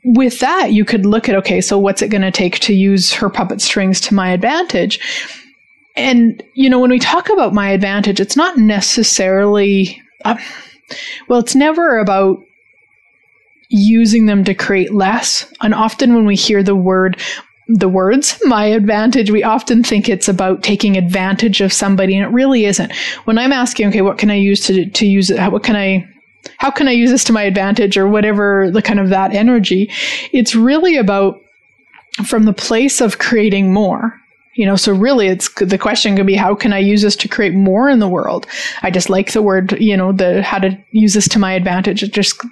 with 0.03 0.39
that 0.39 0.73
you 0.73 0.83
could 0.83 1.05
look 1.05 1.29
at 1.29 1.35
okay 1.35 1.61
so 1.61 1.77
what's 1.77 2.01
it 2.01 2.09
going 2.09 2.23
to 2.23 2.31
take 2.31 2.57
to 2.57 2.73
use 2.73 3.13
her 3.13 3.29
puppet 3.29 3.61
strings 3.61 4.01
to 4.01 4.13
my 4.13 4.31
advantage? 4.31 4.99
And 5.95 6.43
you 6.53 6.69
know 6.69 6.79
when 6.79 6.91
we 6.91 6.99
talk 6.99 7.29
about 7.29 7.53
my 7.53 7.69
advantage 7.69 8.19
it's 8.19 8.35
not 8.35 8.57
necessarily 8.57 10.01
uh, 10.25 10.37
well 11.29 11.39
it's 11.39 11.55
never 11.55 11.99
about 11.99 12.37
using 13.71 14.25
them 14.25 14.43
to 14.43 14.53
create 14.53 14.93
less. 14.93 15.51
And 15.61 15.73
often 15.73 16.13
when 16.13 16.25
we 16.25 16.35
hear 16.35 16.61
the 16.61 16.75
word 16.75 17.19
the 17.73 17.89
words. 17.89 18.39
My 18.45 18.65
advantage 18.65 19.31
we 19.31 19.43
often 19.43 19.83
think 19.83 20.09
it's 20.09 20.27
about 20.27 20.63
taking 20.63 20.97
advantage 20.97 21.61
of 21.61 21.71
somebody 21.71 22.17
and 22.17 22.25
it 22.25 22.33
really 22.33 22.65
isn't. 22.65 22.93
When 23.25 23.37
i'm 23.37 23.51
asking 23.51 23.87
okay 23.89 24.01
what 24.01 24.17
can 24.17 24.31
i 24.31 24.35
use 24.35 24.65
to 24.67 24.89
to 24.89 25.05
use 25.05 25.29
it? 25.29 25.51
What 25.51 25.63
can 25.63 25.75
i 25.75 26.07
how 26.57 26.71
can 26.71 26.87
i 26.87 26.91
use 26.91 27.11
this 27.11 27.23
to 27.25 27.33
my 27.33 27.43
advantage 27.43 27.97
or 27.97 28.07
whatever 28.07 28.69
the 28.71 28.81
kind 28.81 28.99
of 28.99 29.09
that 29.09 29.33
energy 29.33 29.91
it's 30.33 30.55
really 30.55 30.97
about 30.97 31.39
from 32.25 32.43
the 32.43 32.53
place 32.53 32.99
of 32.99 33.19
creating 33.19 33.71
more. 33.71 34.19
You 34.55 34.65
know 34.65 34.75
so 34.75 34.93
really 34.93 35.27
it's 35.27 35.49
the 35.55 35.77
question 35.77 36.17
could 36.17 36.27
be 36.27 36.35
how 36.35 36.55
can 36.55 36.73
i 36.73 36.79
use 36.79 37.01
this 37.03 37.15
to 37.17 37.27
create 37.27 37.53
more 37.53 37.89
in 37.89 37.99
the 37.99 38.09
world? 38.09 38.47
I 38.81 38.91
just 38.91 39.09
like 39.09 39.31
the 39.31 39.41
word 39.41 39.79
you 39.79 39.95
know 39.95 40.11
the 40.11 40.41
how 40.43 40.59
to 40.59 40.77
use 40.91 41.13
this 41.13 41.29
to 41.29 41.39
my 41.39 41.53
advantage. 41.53 42.03
It 42.03 42.11
just 42.11 42.43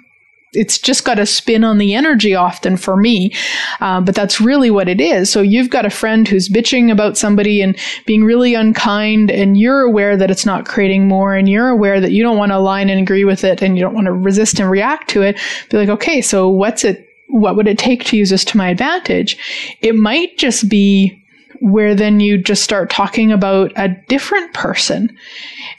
it's 0.52 0.78
just 0.78 1.04
got 1.04 1.18
a 1.18 1.26
spin 1.26 1.62
on 1.62 1.78
the 1.78 1.94
energy 1.94 2.34
often 2.34 2.76
for 2.76 2.96
me. 2.96 3.32
Uh, 3.80 4.00
but 4.00 4.14
that's 4.14 4.40
really 4.40 4.70
what 4.70 4.88
it 4.88 5.00
is. 5.00 5.30
So 5.30 5.42
you've 5.42 5.70
got 5.70 5.86
a 5.86 5.90
friend 5.90 6.26
who's 6.26 6.48
bitching 6.48 6.90
about 6.90 7.16
somebody 7.16 7.62
and 7.62 7.78
being 8.04 8.24
really 8.24 8.54
unkind, 8.54 9.30
and 9.30 9.56
you're 9.56 9.82
aware 9.82 10.16
that 10.16 10.30
it's 10.30 10.46
not 10.46 10.66
creating 10.66 11.06
more, 11.06 11.34
and 11.34 11.48
you're 11.48 11.68
aware 11.68 12.00
that 12.00 12.12
you 12.12 12.22
don't 12.22 12.36
want 12.38 12.50
to 12.50 12.56
align 12.56 12.90
and 12.90 13.00
agree 13.00 13.24
with 13.24 13.44
it, 13.44 13.62
and 13.62 13.76
you 13.76 13.82
don't 13.82 13.94
want 13.94 14.06
to 14.06 14.12
resist 14.12 14.58
and 14.58 14.70
react 14.70 15.08
to 15.10 15.22
it. 15.22 15.38
Be 15.70 15.76
like, 15.76 15.88
okay, 15.88 16.20
so 16.20 16.48
what's 16.48 16.84
it? 16.84 17.06
What 17.28 17.54
would 17.54 17.68
it 17.68 17.78
take 17.78 18.04
to 18.06 18.16
use 18.16 18.30
this 18.30 18.44
to 18.46 18.56
my 18.56 18.70
advantage? 18.70 19.36
It 19.82 19.94
might 19.94 20.36
just 20.36 20.68
be 20.68 21.16
where 21.60 21.94
then 21.94 22.18
you 22.18 22.38
just 22.38 22.64
start 22.64 22.90
talking 22.90 23.30
about 23.30 23.70
a 23.76 23.88
different 24.08 24.52
person. 24.52 25.16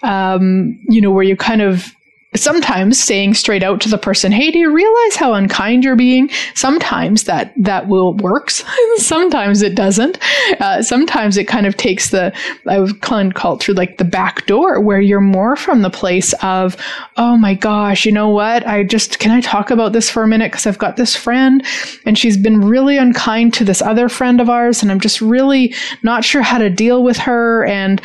Um, 0.01 0.79
you 0.87 1.01
know, 1.01 1.11
where 1.11 1.23
you 1.23 1.35
kind 1.35 1.61
of 1.61 1.93
sometimes 2.35 2.97
saying 2.97 3.33
straight 3.33 3.61
out 3.61 3.81
to 3.81 3.89
the 3.89 3.97
person, 3.97 4.31
Hey, 4.31 4.51
do 4.51 4.57
you 4.57 4.71
realize 4.71 5.15
how 5.17 5.33
unkind 5.33 5.83
you're 5.83 5.97
being? 5.97 6.29
Sometimes 6.55 7.25
that, 7.25 7.53
that 7.57 7.89
will 7.89 8.13
works. 8.15 8.63
sometimes 8.95 9.61
it 9.61 9.75
doesn't. 9.75 10.17
Uh, 10.61 10.81
sometimes 10.81 11.35
it 11.35 11.47
kind 11.47 11.65
of 11.65 11.75
takes 11.75 12.11
the, 12.11 12.33
I 12.67 12.79
would 12.79 13.01
call 13.01 13.55
it 13.55 13.59
through 13.61 13.73
like 13.73 13.97
the 13.97 14.05
back 14.05 14.45
door 14.45 14.79
where 14.79 15.01
you're 15.01 15.19
more 15.19 15.57
from 15.57 15.81
the 15.81 15.89
place 15.89 16.33
of, 16.41 16.77
Oh 17.17 17.35
my 17.35 17.53
gosh, 17.53 18.05
you 18.05 18.13
know 18.13 18.29
what? 18.29 18.65
I 18.65 18.83
just, 18.83 19.19
can 19.19 19.31
I 19.31 19.41
talk 19.41 19.69
about 19.69 19.91
this 19.91 20.09
for 20.09 20.23
a 20.23 20.27
minute? 20.27 20.53
Cause 20.53 20.65
I've 20.65 20.77
got 20.77 20.95
this 20.95 21.15
friend 21.15 21.65
and 22.05 22.17
she's 22.17 22.37
been 22.37 22.61
really 22.61 22.97
unkind 22.97 23.53
to 23.55 23.65
this 23.65 23.81
other 23.81 24.07
friend 24.07 24.39
of 24.39 24.49
ours. 24.49 24.81
And 24.81 24.89
I'm 24.89 25.01
just 25.01 25.19
really 25.19 25.75
not 26.01 26.23
sure 26.23 26.41
how 26.41 26.59
to 26.59 26.69
deal 26.69 27.03
with 27.03 27.17
her. 27.17 27.65
And, 27.65 28.01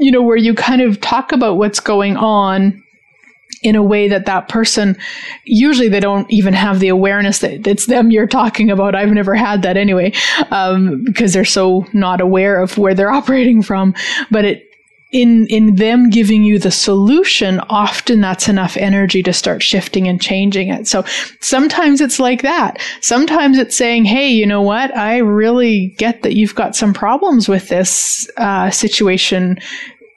you 0.00 0.10
know, 0.10 0.22
where 0.22 0.36
you 0.36 0.54
kind 0.54 0.82
of 0.82 1.00
talk 1.00 1.30
about 1.30 1.58
what's 1.58 1.80
going 1.80 2.16
on 2.16 2.82
in 3.62 3.76
a 3.76 3.82
way 3.82 4.08
that 4.08 4.26
that 4.26 4.48
person 4.48 4.96
usually 5.44 5.88
they 5.88 6.00
don't 6.00 6.30
even 6.30 6.54
have 6.54 6.80
the 6.80 6.88
awareness 6.88 7.40
that 7.40 7.66
it's 7.66 7.86
them 7.86 8.10
you're 8.10 8.26
talking 8.26 8.70
about. 8.70 8.94
I've 8.94 9.12
never 9.12 9.34
had 9.34 9.62
that 9.62 9.76
anyway 9.76 10.12
um, 10.50 11.02
because 11.04 11.32
they're 11.32 11.44
so 11.44 11.86
not 11.92 12.20
aware 12.20 12.60
of 12.60 12.78
where 12.78 12.94
they're 12.94 13.10
operating 13.18 13.62
from. 13.62 13.94
But 14.30 14.44
it 14.44 14.64
in 15.10 15.46
in 15.46 15.76
them 15.76 16.10
giving 16.10 16.44
you 16.44 16.58
the 16.58 16.70
solution 16.70 17.60
often 17.70 18.20
that's 18.20 18.46
enough 18.46 18.76
energy 18.76 19.22
to 19.22 19.32
start 19.32 19.62
shifting 19.62 20.06
and 20.06 20.20
changing 20.20 20.68
it. 20.68 20.86
So 20.86 21.02
sometimes 21.40 22.02
it's 22.02 22.20
like 22.20 22.42
that. 22.42 22.78
Sometimes 23.00 23.56
it's 23.56 23.76
saying 23.76 24.04
hey 24.04 24.28
you 24.28 24.46
know 24.46 24.60
what? 24.60 24.94
I 24.96 25.18
really 25.18 25.94
get 25.96 26.22
that 26.22 26.34
you've 26.34 26.54
got 26.54 26.76
some 26.76 26.92
problems 26.92 27.48
with 27.48 27.68
this 27.68 28.28
uh, 28.36 28.70
situation 28.70 29.58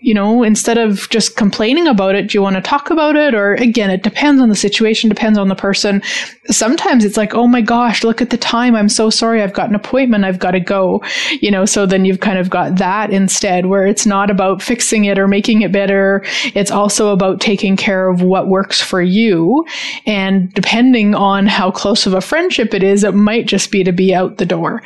you 0.01 0.15
know, 0.15 0.41
instead 0.41 0.79
of 0.79 1.07
just 1.09 1.37
complaining 1.37 1.87
about 1.87 2.15
it, 2.15 2.27
do 2.27 2.37
you 2.37 2.41
want 2.41 2.55
to 2.55 2.61
talk 2.61 2.89
about 2.89 3.15
it? 3.15 3.35
Or 3.35 3.53
again, 3.53 3.91
it 3.91 4.01
depends 4.01 4.41
on 4.41 4.49
the 4.49 4.55
situation, 4.55 5.09
depends 5.09 5.37
on 5.37 5.47
the 5.47 5.55
person. 5.55 6.01
Sometimes 6.47 7.05
it's 7.05 7.17
like, 7.17 7.35
oh 7.35 7.47
my 7.47 7.61
gosh, 7.61 8.03
look 8.03 8.19
at 8.19 8.31
the 8.31 8.37
time. 8.37 8.75
I'm 8.75 8.89
so 8.89 9.11
sorry. 9.11 9.43
I've 9.43 9.53
got 9.53 9.69
an 9.69 9.75
appointment. 9.75 10.25
I've 10.25 10.39
got 10.39 10.51
to 10.51 10.59
go. 10.59 11.03
You 11.39 11.51
know, 11.51 11.65
so 11.65 11.85
then 11.85 12.03
you've 12.03 12.19
kind 12.19 12.39
of 12.39 12.49
got 12.49 12.77
that 12.77 13.11
instead, 13.11 13.67
where 13.67 13.85
it's 13.85 14.07
not 14.07 14.31
about 14.31 14.61
fixing 14.61 15.05
it 15.05 15.19
or 15.19 15.27
making 15.27 15.61
it 15.61 15.71
better. 15.71 16.23
It's 16.55 16.71
also 16.71 17.13
about 17.13 17.39
taking 17.39 17.77
care 17.77 18.09
of 18.09 18.23
what 18.23 18.47
works 18.47 18.81
for 18.81 19.01
you. 19.01 19.65
And 20.07 20.51
depending 20.53 21.13
on 21.13 21.45
how 21.45 21.69
close 21.69 22.07
of 22.07 22.15
a 22.15 22.21
friendship 22.21 22.73
it 22.73 22.81
is, 22.81 23.03
it 23.03 23.13
might 23.13 23.45
just 23.45 23.71
be 23.71 23.83
to 23.83 23.91
be 23.91 24.15
out 24.15 24.37
the 24.37 24.45
door 24.47 24.81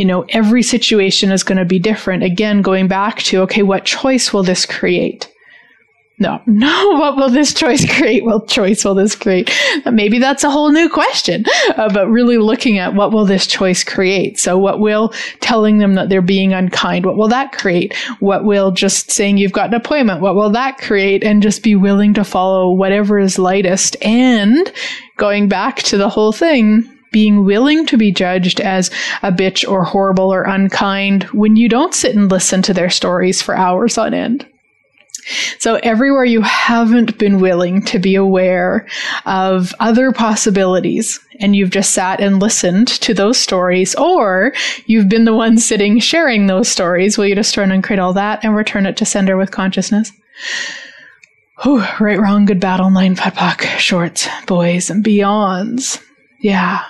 you 0.00 0.06
know, 0.06 0.24
every 0.30 0.62
situation 0.62 1.30
is 1.30 1.42
going 1.42 1.58
to 1.58 1.66
be 1.66 1.78
different. 1.78 2.22
Again, 2.22 2.62
going 2.62 2.88
back 2.88 3.18
to, 3.24 3.42
okay, 3.42 3.62
what 3.62 3.84
choice 3.84 4.32
will 4.32 4.42
this 4.42 4.64
create? 4.64 5.30
No, 6.18 6.40
no, 6.46 6.88
what 6.92 7.16
will 7.16 7.28
this 7.28 7.52
choice 7.52 7.84
create? 7.98 8.24
What 8.24 8.48
choice 8.48 8.82
will 8.82 8.94
this 8.94 9.14
create? 9.14 9.54
Maybe 9.84 10.18
that's 10.18 10.42
a 10.42 10.50
whole 10.50 10.72
new 10.72 10.88
question, 10.88 11.44
uh, 11.76 11.92
but 11.92 12.08
really 12.08 12.38
looking 12.38 12.78
at 12.78 12.94
what 12.94 13.12
will 13.12 13.26
this 13.26 13.46
choice 13.46 13.84
create? 13.84 14.38
So 14.38 14.56
what 14.56 14.80
will 14.80 15.12
telling 15.40 15.76
them 15.76 15.96
that 15.96 16.08
they're 16.08 16.22
being 16.22 16.54
unkind? 16.54 17.04
What 17.04 17.18
will 17.18 17.28
that 17.28 17.52
create? 17.52 17.94
What 18.20 18.46
will 18.46 18.70
just 18.70 19.10
saying 19.10 19.36
you've 19.36 19.52
got 19.52 19.68
an 19.68 19.74
appointment? 19.74 20.22
What 20.22 20.34
will 20.34 20.50
that 20.52 20.78
create? 20.78 21.22
And 21.22 21.42
just 21.42 21.62
be 21.62 21.74
willing 21.74 22.14
to 22.14 22.24
follow 22.24 22.72
whatever 22.72 23.18
is 23.18 23.38
lightest 23.38 23.98
and 24.00 24.72
going 25.18 25.46
back 25.46 25.76
to 25.82 25.98
the 25.98 26.08
whole 26.08 26.32
thing 26.32 26.88
being 27.10 27.44
willing 27.44 27.86
to 27.86 27.96
be 27.96 28.12
judged 28.12 28.60
as 28.60 28.90
a 29.22 29.32
bitch 29.32 29.68
or 29.68 29.84
horrible 29.84 30.32
or 30.32 30.42
unkind 30.42 31.24
when 31.24 31.56
you 31.56 31.68
don't 31.68 31.94
sit 31.94 32.14
and 32.14 32.30
listen 32.30 32.62
to 32.62 32.74
their 32.74 32.90
stories 32.90 33.42
for 33.42 33.56
hours 33.56 33.98
on 33.98 34.14
end. 34.14 34.46
So 35.58 35.76
everywhere 35.82 36.24
you 36.24 36.40
haven't 36.40 37.18
been 37.18 37.40
willing 37.40 37.82
to 37.86 37.98
be 37.98 38.14
aware 38.14 38.86
of 39.26 39.74
other 39.78 40.12
possibilities 40.12 41.20
and 41.40 41.54
you've 41.54 41.70
just 41.70 41.92
sat 41.92 42.20
and 42.20 42.40
listened 42.40 42.88
to 42.88 43.14
those 43.14 43.38
stories 43.38 43.94
or 43.96 44.52
you've 44.86 45.08
been 45.08 45.24
the 45.24 45.34
one 45.34 45.58
sitting 45.58 46.00
sharing 46.00 46.46
those 46.46 46.68
stories, 46.68 47.18
will 47.18 47.26
you 47.26 47.34
just 47.34 47.54
turn 47.54 47.70
and 47.70 47.84
create 47.84 48.00
all 48.00 48.14
that 48.14 48.44
and 48.44 48.54
return 48.56 48.86
it 48.86 48.96
to 48.96 49.04
sender 49.04 49.36
with 49.36 49.50
consciousness? 49.50 50.12
Whew, 51.62 51.84
right, 52.00 52.18
wrong, 52.18 52.46
good 52.46 52.60
battle, 52.60 52.90
nine 52.90 53.16
putt 53.16 53.60
shorts, 53.78 54.26
boys 54.46 54.88
and 54.88 55.04
beyonds. 55.04 56.02
Yeah, 56.40 56.82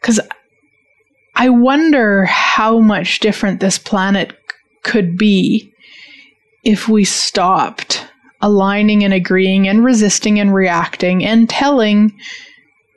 because 0.00 0.20
I 1.34 1.48
wonder 1.50 2.24
how 2.24 2.80
much 2.80 3.20
different 3.20 3.60
this 3.60 3.78
planet 3.78 4.36
could 4.82 5.18
be 5.18 5.72
if 6.64 6.88
we 6.88 7.04
stopped 7.04 8.06
aligning 8.40 9.04
and 9.04 9.14
agreeing 9.14 9.68
and 9.68 9.84
resisting 9.84 10.40
and 10.40 10.54
reacting 10.54 11.24
and 11.24 11.48
telling 11.48 12.18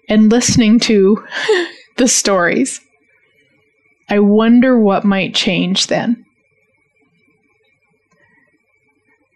and 0.08 0.32
listening 0.32 0.80
to 0.80 1.24
the 1.98 2.08
stories. 2.08 2.82
I 4.10 4.20
wonder 4.20 4.80
what 4.80 5.06
might 5.06 5.36
change 5.36 5.88
then. 5.88 6.26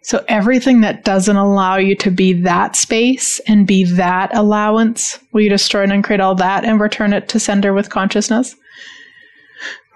So 0.04 0.24
everything 0.28 0.82
that 0.82 1.06
doesn't 1.06 1.36
allow 1.36 1.78
you 1.78 1.95
to 1.95 2.12
be 2.12 2.34
that 2.41 2.76
space 2.76 3.39
and 3.47 3.66
be 3.66 3.86
that 3.95 4.36
allowance, 4.36 5.18
will 5.32 5.41
you 5.41 5.49
destroy 5.49 5.84
and 5.84 5.93
uncreate 5.93 6.20
all 6.20 6.36
that 6.36 6.66
and 6.66 6.80
return 6.80 7.14
it 7.14 7.30
to 7.30 7.39
sender 7.39 7.74
with 7.74 7.89
consciousness? 7.89 8.56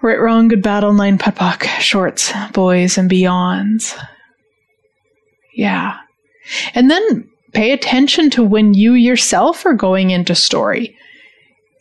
Right, 0.00 0.18
wrong, 0.18 0.48
good 0.48 0.62
battle, 0.62 0.94
nine 0.94 1.18
putt 1.18 1.62
shorts, 1.80 2.32
boys 2.52 2.96
and 2.96 3.10
beyonds. 3.10 3.98
Yeah. 5.54 5.98
And 6.74 6.90
then 6.90 7.28
pay 7.52 7.72
attention 7.72 8.30
to 8.30 8.42
when 8.42 8.72
you 8.72 8.94
yourself 8.94 9.66
are 9.66 9.74
going 9.74 10.10
into 10.10 10.34
story. 10.34 10.96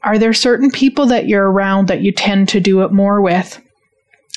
Are 0.03 0.17
there 0.17 0.33
certain 0.33 0.69
people 0.69 1.05
that 1.05 1.27
you're 1.27 1.49
around 1.49 1.87
that 1.87 2.01
you 2.01 2.11
tend 2.11 2.49
to 2.49 2.59
do 2.59 2.81
it 2.81 2.91
more 2.91 3.21
with? 3.21 3.61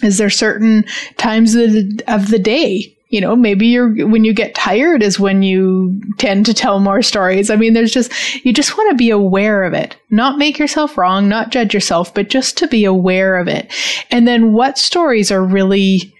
Is 0.02 0.18
there 0.18 0.30
certain 0.30 0.84
times 1.16 1.56
of 1.56 1.72
the, 1.72 2.02
of 2.06 2.30
the 2.30 2.38
day 2.38 2.96
you 3.10 3.20
know 3.20 3.36
maybe 3.36 3.66
you're 3.66 4.06
when 4.06 4.24
you 4.24 4.32
get 4.32 4.54
tired 4.54 5.02
is 5.02 5.20
when 5.20 5.42
you 5.42 6.00
tend 6.18 6.46
to 6.46 6.54
tell 6.54 6.80
more 6.80 7.02
stories. 7.02 7.50
I 7.50 7.56
mean 7.56 7.74
there's 7.74 7.92
just 7.92 8.12
you 8.44 8.52
just 8.52 8.78
want 8.78 8.90
to 8.90 8.96
be 8.96 9.10
aware 9.10 9.64
of 9.64 9.74
it. 9.74 9.96
Not 10.10 10.38
make 10.38 10.58
yourself 10.58 10.96
wrong 10.96 11.28
not 11.28 11.50
judge 11.50 11.74
yourself 11.74 12.14
but 12.14 12.30
just 12.30 12.56
to 12.58 12.68
be 12.68 12.84
aware 12.84 13.38
of 13.38 13.48
it. 13.48 13.72
And 14.10 14.26
then 14.26 14.52
what 14.52 14.78
stories 14.78 15.30
are 15.30 15.44
really 15.44 16.14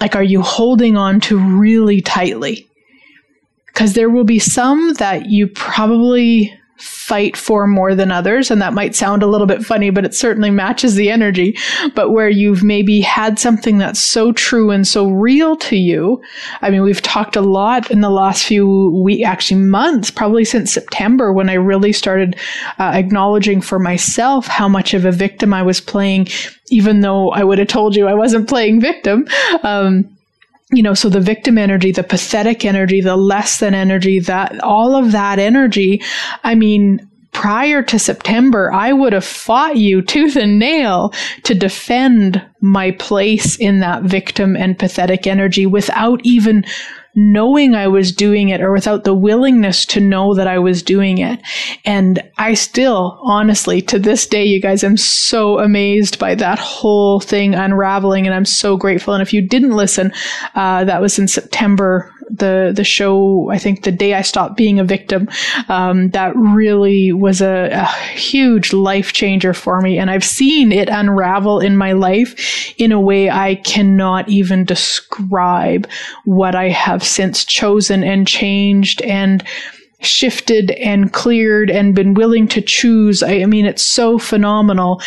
like 0.00 0.14
are 0.14 0.22
you 0.22 0.40
holding 0.40 0.96
on 0.96 1.20
to 1.22 1.38
really 1.38 2.00
tightly? 2.00 2.66
Because 3.66 3.94
there 3.94 4.10
will 4.10 4.24
be 4.24 4.38
some 4.38 4.94
that 4.94 5.26
you 5.26 5.48
probably 5.48 6.56
fight 6.80 7.36
for 7.36 7.66
more 7.66 7.94
than 7.94 8.10
others. 8.10 8.50
And 8.50 8.60
that 8.62 8.72
might 8.72 8.94
sound 8.94 9.22
a 9.22 9.26
little 9.26 9.46
bit 9.46 9.62
funny, 9.62 9.90
but 9.90 10.04
it 10.04 10.14
certainly 10.14 10.50
matches 10.50 10.94
the 10.94 11.10
energy. 11.10 11.56
But 11.94 12.10
where 12.10 12.28
you've 12.28 12.62
maybe 12.62 13.00
had 13.00 13.38
something 13.38 13.78
that's 13.78 14.00
so 14.00 14.32
true 14.32 14.70
and 14.70 14.86
so 14.86 15.08
real 15.08 15.56
to 15.56 15.76
you. 15.76 16.22
I 16.62 16.70
mean, 16.70 16.82
we've 16.82 17.02
talked 17.02 17.36
a 17.36 17.40
lot 17.40 17.90
in 17.90 18.00
the 18.00 18.10
last 18.10 18.44
few 18.44 18.90
weeks, 19.02 19.26
actually 19.26 19.60
months, 19.60 20.10
probably 20.10 20.44
since 20.44 20.72
September 20.72 21.32
when 21.32 21.50
I 21.50 21.54
really 21.54 21.92
started 21.92 22.36
uh, 22.78 22.92
acknowledging 22.94 23.60
for 23.60 23.78
myself 23.78 24.46
how 24.46 24.68
much 24.68 24.94
of 24.94 25.04
a 25.04 25.12
victim 25.12 25.52
I 25.52 25.62
was 25.62 25.80
playing, 25.80 26.28
even 26.70 27.00
though 27.00 27.30
I 27.30 27.44
would 27.44 27.58
have 27.58 27.68
told 27.68 27.96
you 27.96 28.06
I 28.06 28.14
wasn't 28.14 28.48
playing 28.48 28.80
victim. 28.80 29.26
Um, 29.62 30.16
you 30.72 30.82
know, 30.82 30.94
so 30.94 31.08
the 31.08 31.20
victim 31.20 31.58
energy, 31.58 31.92
the 31.92 32.02
pathetic 32.02 32.64
energy, 32.64 33.00
the 33.00 33.16
less 33.16 33.58
than 33.58 33.74
energy, 33.74 34.20
that 34.20 34.60
all 34.60 34.94
of 34.94 35.12
that 35.12 35.38
energy, 35.38 36.02
I 36.44 36.54
mean, 36.54 37.06
prior 37.32 37.82
to 37.82 37.98
September, 37.98 38.72
I 38.72 38.92
would 38.92 39.12
have 39.12 39.24
fought 39.24 39.76
you 39.76 40.02
tooth 40.06 40.36
and 40.36 40.58
nail 40.58 41.12
to 41.44 41.54
defend 41.54 42.42
my 42.60 42.92
place 42.92 43.56
in 43.56 43.80
that 43.80 44.02
victim 44.02 44.56
and 44.56 44.78
pathetic 44.78 45.26
energy 45.26 45.66
without 45.66 46.20
even 46.24 46.64
knowing 47.14 47.74
I 47.74 47.88
was 47.88 48.12
doing 48.12 48.50
it 48.50 48.60
or 48.60 48.72
without 48.72 49.04
the 49.04 49.14
willingness 49.14 49.84
to 49.86 50.00
know 50.00 50.34
that 50.34 50.46
I 50.46 50.58
was 50.58 50.82
doing 50.82 51.18
it. 51.18 51.40
And 51.84 52.22
I 52.38 52.54
still, 52.54 53.18
honestly, 53.22 53.82
to 53.82 53.98
this 53.98 54.26
day, 54.26 54.44
you 54.44 54.60
guys, 54.60 54.84
I'm 54.84 54.96
so 54.96 55.58
amazed 55.58 56.18
by 56.18 56.34
that 56.36 56.58
whole 56.58 57.20
thing 57.20 57.54
unraveling 57.54 58.26
and 58.26 58.34
I'm 58.34 58.44
so 58.44 58.76
grateful. 58.76 59.14
And 59.14 59.22
if 59.22 59.32
you 59.32 59.46
didn't 59.46 59.76
listen, 59.76 60.12
uh, 60.54 60.84
that 60.84 61.00
was 61.00 61.18
in 61.18 61.28
September 61.28 62.12
the 62.30 62.72
the 62.74 62.84
show. 62.84 63.50
I 63.50 63.58
think 63.58 63.82
the 63.82 63.92
day 63.92 64.14
I 64.14 64.22
stopped 64.22 64.56
being 64.56 64.78
a 64.78 64.84
victim, 64.84 65.28
um, 65.68 66.10
that 66.10 66.34
really 66.36 67.12
was 67.12 67.40
a, 67.40 67.70
a 67.72 67.84
huge 68.14 68.72
life 68.72 69.12
changer 69.12 69.54
for 69.54 69.80
me, 69.80 69.98
and 69.98 70.10
I've 70.10 70.24
seen 70.24 70.72
it 70.72 70.88
unravel 70.88 71.60
in 71.60 71.76
my 71.76 71.92
life 71.92 72.74
in 72.78 72.92
a 72.92 73.00
way 73.00 73.30
I 73.30 73.56
cannot 73.56 74.28
even 74.28 74.64
describe. 74.64 75.88
What 76.24 76.54
I 76.54 76.68
have 76.68 77.02
since 77.02 77.44
chosen 77.44 78.04
and 78.04 78.26
changed 78.26 79.02
and 79.02 79.44
shifted 80.00 80.70
and 80.72 81.12
cleared 81.12 81.70
and 81.70 81.94
been 81.94 82.14
willing 82.14 82.48
to 82.48 82.62
choose. 82.62 83.22
I, 83.22 83.40
I 83.40 83.46
mean, 83.46 83.66
it's 83.66 83.82
so 83.82 84.18
phenomenal. 84.18 85.02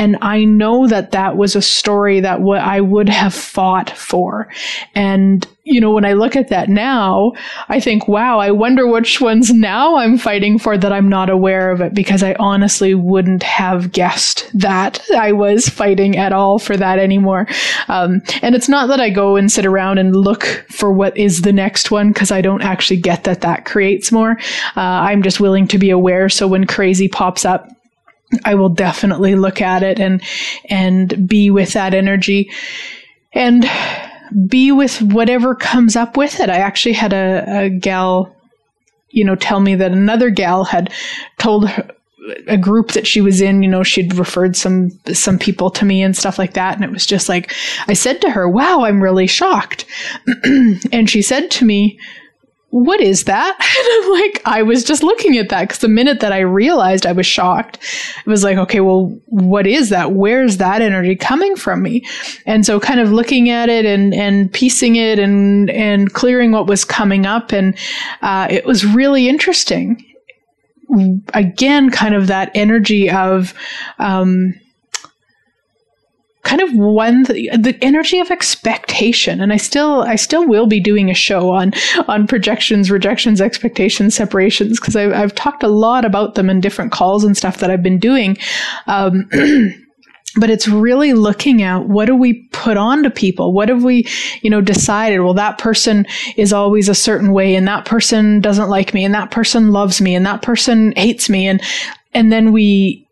And 0.00 0.16
I 0.22 0.46
know 0.46 0.86
that 0.86 1.10
that 1.10 1.36
was 1.36 1.54
a 1.54 1.60
story 1.60 2.20
that 2.20 2.40
what 2.40 2.62
I 2.62 2.80
would 2.80 3.10
have 3.10 3.34
fought 3.34 3.90
for. 3.90 4.48
And, 4.94 5.46
you 5.64 5.78
know, 5.78 5.90
when 5.90 6.06
I 6.06 6.14
look 6.14 6.36
at 6.36 6.48
that 6.48 6.70
now, 6.70 7.32
I 7.68 7.80
think, 7.80 8.08
wow, 8.08 8.38
I 8.38 8.50
wonder 8.50 8.86
which 8.86 9.20
ones 9.20 9.52
now 9.52 9.96
I'm 9.96 10.16
fighting 10.16 10.58
for 10.58 10.78
that 10.78 10.90
I'm 10.90 11.10
not 11.10 11.28
aware 11.28 11.70
of 11.70 11.82
it 11.82 11.92
because 11.92 12.22
I 12.22 12.34
honestly 12.38 12.94
wouldn't 12.94 13.42
have 13.42 13.92
guessed 13.92 14.50
that 14.54 15.02
I 15.14 15.32
was 15.32 15.68
fighting 15.68 16.16
at 16.16 16.32
all 16.32 16.58
for 16.58 16.78
that 16.78 16.98
anymore. 16.98 17.46
Um, 17.88 18.22
and 18.40 18.54
it's 18.54 18.70
not 18.70 18.88
that 18.88 19.00
I 19.00 19.10
go 19.10 19.36
and 19.36 19.52
sit 19.52 19.66
around 19.66 19.98
and 19.98 20.16
look 20.16 20.64
for 20.70 20.90
what 20.90 21.14
is 21.14 21.42
the 21.42 21.52
next 21.52 21.90
one 21.90 22.10
because 22.10 22.32
I 22.32 22.40
don't 22.40 22.62
actually 22.62 23.00
get 23.00 23.24
that 23.24 23.42
that 23.42 23.66
creates 23.66 24.10
more. 24.10 24.38
Uh, 24.78 24.80
I'm 24.80 25.22
just 25.22 25.40
willing 25.40 25.68
to 25.68 25.76
be 25.76 25.90
aware. 25.90 26.30
So 26.30 26.48
when 26.48 26.66
crazy 26.66 27.06
pops 27.06 27.44
up, 27.44 27.68
I 28.44 28.54
will 28.54 28.68
definitely 28.68 29.34
look 29.34 29.60
at 29.60 29.82
it 29.82 29.98
and 29.98 30.22
and 30.68 31.28
be 31.28 31.50
with 31.50 31.72
that 31.72 31.94
energy 31.94 32.50
and 33.32 33.68
be 34.46 34.72
with 34.72 35.02
whatever 35.02 35.54
comes 35.54 35.96
up 35.96 36.16
with 36.16 36.40
it. 36.40 36.50
I 36.50 36.58
actually 36.58 36.92
had 36.92 37.12
a, 37.12 37.64
a 37.64 37.68
gal, 37.68 38.34
you 39.10 39.24
know, 39.24 39.34
tell 39.34 39.60
me 39.60 39.74
that 39.74 39.92
another 39.92 40.30
gal 40.30 40.64
had 40.64 40.92
told 41.38 41.68
her, 41.68 41.90
a 42.46 42.56
group 42.56 42.92
that 42.92 43.06
she 43.06 43.20
was 43.20 43.40
in, 43.40 43.62
you 43.62 43.68
know, 43.68 43.82
she'd 43.82 44.14
referred 44.14 44.54
some 44.56 44.90
some 45.12 45.38
people 45.38 45.70
to 45.70 45.84
me 45.84 46.02
and 46.02 46.16
stuff 46.16 46.38
like 46.38 46.52
that, 46.52 46.74
and 46.74 46.84
it 46.84 46.90
was 46.90 47.06
just 47.06 47.28
like 47.28 47.52
I 47.88 47.94
said 47.94 48.20
to 48.20 48.30
her, 48.30 48.48
"Wow, 48.48 48.84
I'm 48.84 49.02
really 49.02 49.26
shocked," 49.26 49.86
and 50.92 51.08
she 51.08 51.22
said 51.22 51.50
to 51.52 51.64
me, 51.64 51.98
what 52.70 53.00
is 53.00 53.24
that? 53.24 53.56
And 53.80 54.04
I'm 54.04 54.10
like, 54.20 54.42
I 54.44 54.62
was 54.62 54.84
just 54.84 55.02
looking 55.02 55.38
at 55.38 55.48
that 55.48 55.62
because 55.62 55.78
the 55.78 55.88
minute 55.88 56.20
that 56.20 56.32
I 56.32 56.40
realized 56.40 57.06
I 57.06 57.12
was 57.12 57.26
shocked, 57.26 57.78
it 58.24 58.28
was 58.28 58.44
like, 58.44 58.58
okay, 58.58 58.80
well, 58.80 59.06
what 59.26 59.66
is 59.66 59.88
that? 59.88 60.12
Where's 60.12 60.58
that 60.58 60.82
energy 60.82 61.16
coming 61.16 61.56
from 61.56 61.82
me? 61.82 62.04
And 62.46 62.66
so 62.66 62.78
kind 62.78 63.00
of 63.00 63.10
looking 63.10 63.48
at 63.48 63.70
it 63.70 63.86
and, 63.86 64.12
and 64.12 64.52
piecing 64.52 64.96
it 64.96 65.18
and, 65.18 65.70
and 65.70 66.12
clearing 66.12 66.52
what 66.52 66.66
was 66.66 66.84
coming 66.84 67.24
up. 67.24 67.52
And, 67.52 67.76
uh, 68.20 68.48
it 68.50 68.66
was 68.66 68.84
really 68.84 69.28
interesting. 69.28 70.04
Again, 71.32 71.90
kind 71.90 72.14
of 72.14 72.26
that 72.26 72.50
energy 72.54 73.08
of, 73.08 73.54
um, 73.98 74.52
kind 76.42 76.62
of 76.62 76.70
one 76.72 77.22
the 77.24 77.76
energy 77.82 78.18
of 78.18 78.30
expectation 78.30 79.40
and 79.40 79.52
i 79.52 79.56
still 79.56 80.02
i 80.02 80.16
still 80.16 80.48
will 80.48 80.66
be 80.66 80.80
doing 80.80 81.10
a 81.10 81.14
show 81.14 81.50
on 81.50 81.70
on 82.08 82.26
projections 82.26 82.90
rejections 82.90 83.40
expectations 83.40 84.14
separations 84.14 84.80
because 84.80 84.96
I've, 84.96 85.12
I've 85.12 85.34
talked 85.34 85.62
a 85.62 85.68
lot 85.68 86.04
about 86.04 86.34
them 86.34 86.48
in 86.48 86.60
different 86.60 86.92
calls 86.92 87.24
and 87.24 87.36
stuff 87.36 87.58
that 87.58 87.70
i've 87.70 87.82
been 87.82 87.98
doing. 87.98 88.36
Um, 88.86 89.28
but 90.36 90.48
it's 90.48 90.68
really 90.68 91.12
looking 91.12 91.62
at 91.62 91.88
what 91.88 92.06
do 92.06 92.14
we 92.14 92.48
put 92.52 92.76
on 92.76 93.02
to 93.02 93.10
people? 93.10 93.52
What 93.52 93.68
have 93.68 93.82
we 93.82 94.06
you 94.42 94.50
know 94.50 94.60
decided? 94.60 95.20
Well 95.20 95.34
that 95.34 95.58
person 95.58 96.06
is 96.36 96.52
always 96.52 96.88
a 96.88 96.94
certain 96.94 97.32
way 97.32 97.54
and 97.54 97.66
that 97.66 97.84
person 97.84 98.40
doesn't 98.40 98.68
like 98.68 98.94
me 98.94 99.04
and 99.04 99.14
that 99.14 99.30
person 99.30 99.72
loves 99.72 100.00
me 100.00 100.14
and 100.14 100.24
that 100.26 100.42
person 100.42 100.92
hates 100.96 101.28
me 101.28 101.48
and 101.48 101.60
and 102.12 102.32
then 102.32 102.52
we 102.52 103.06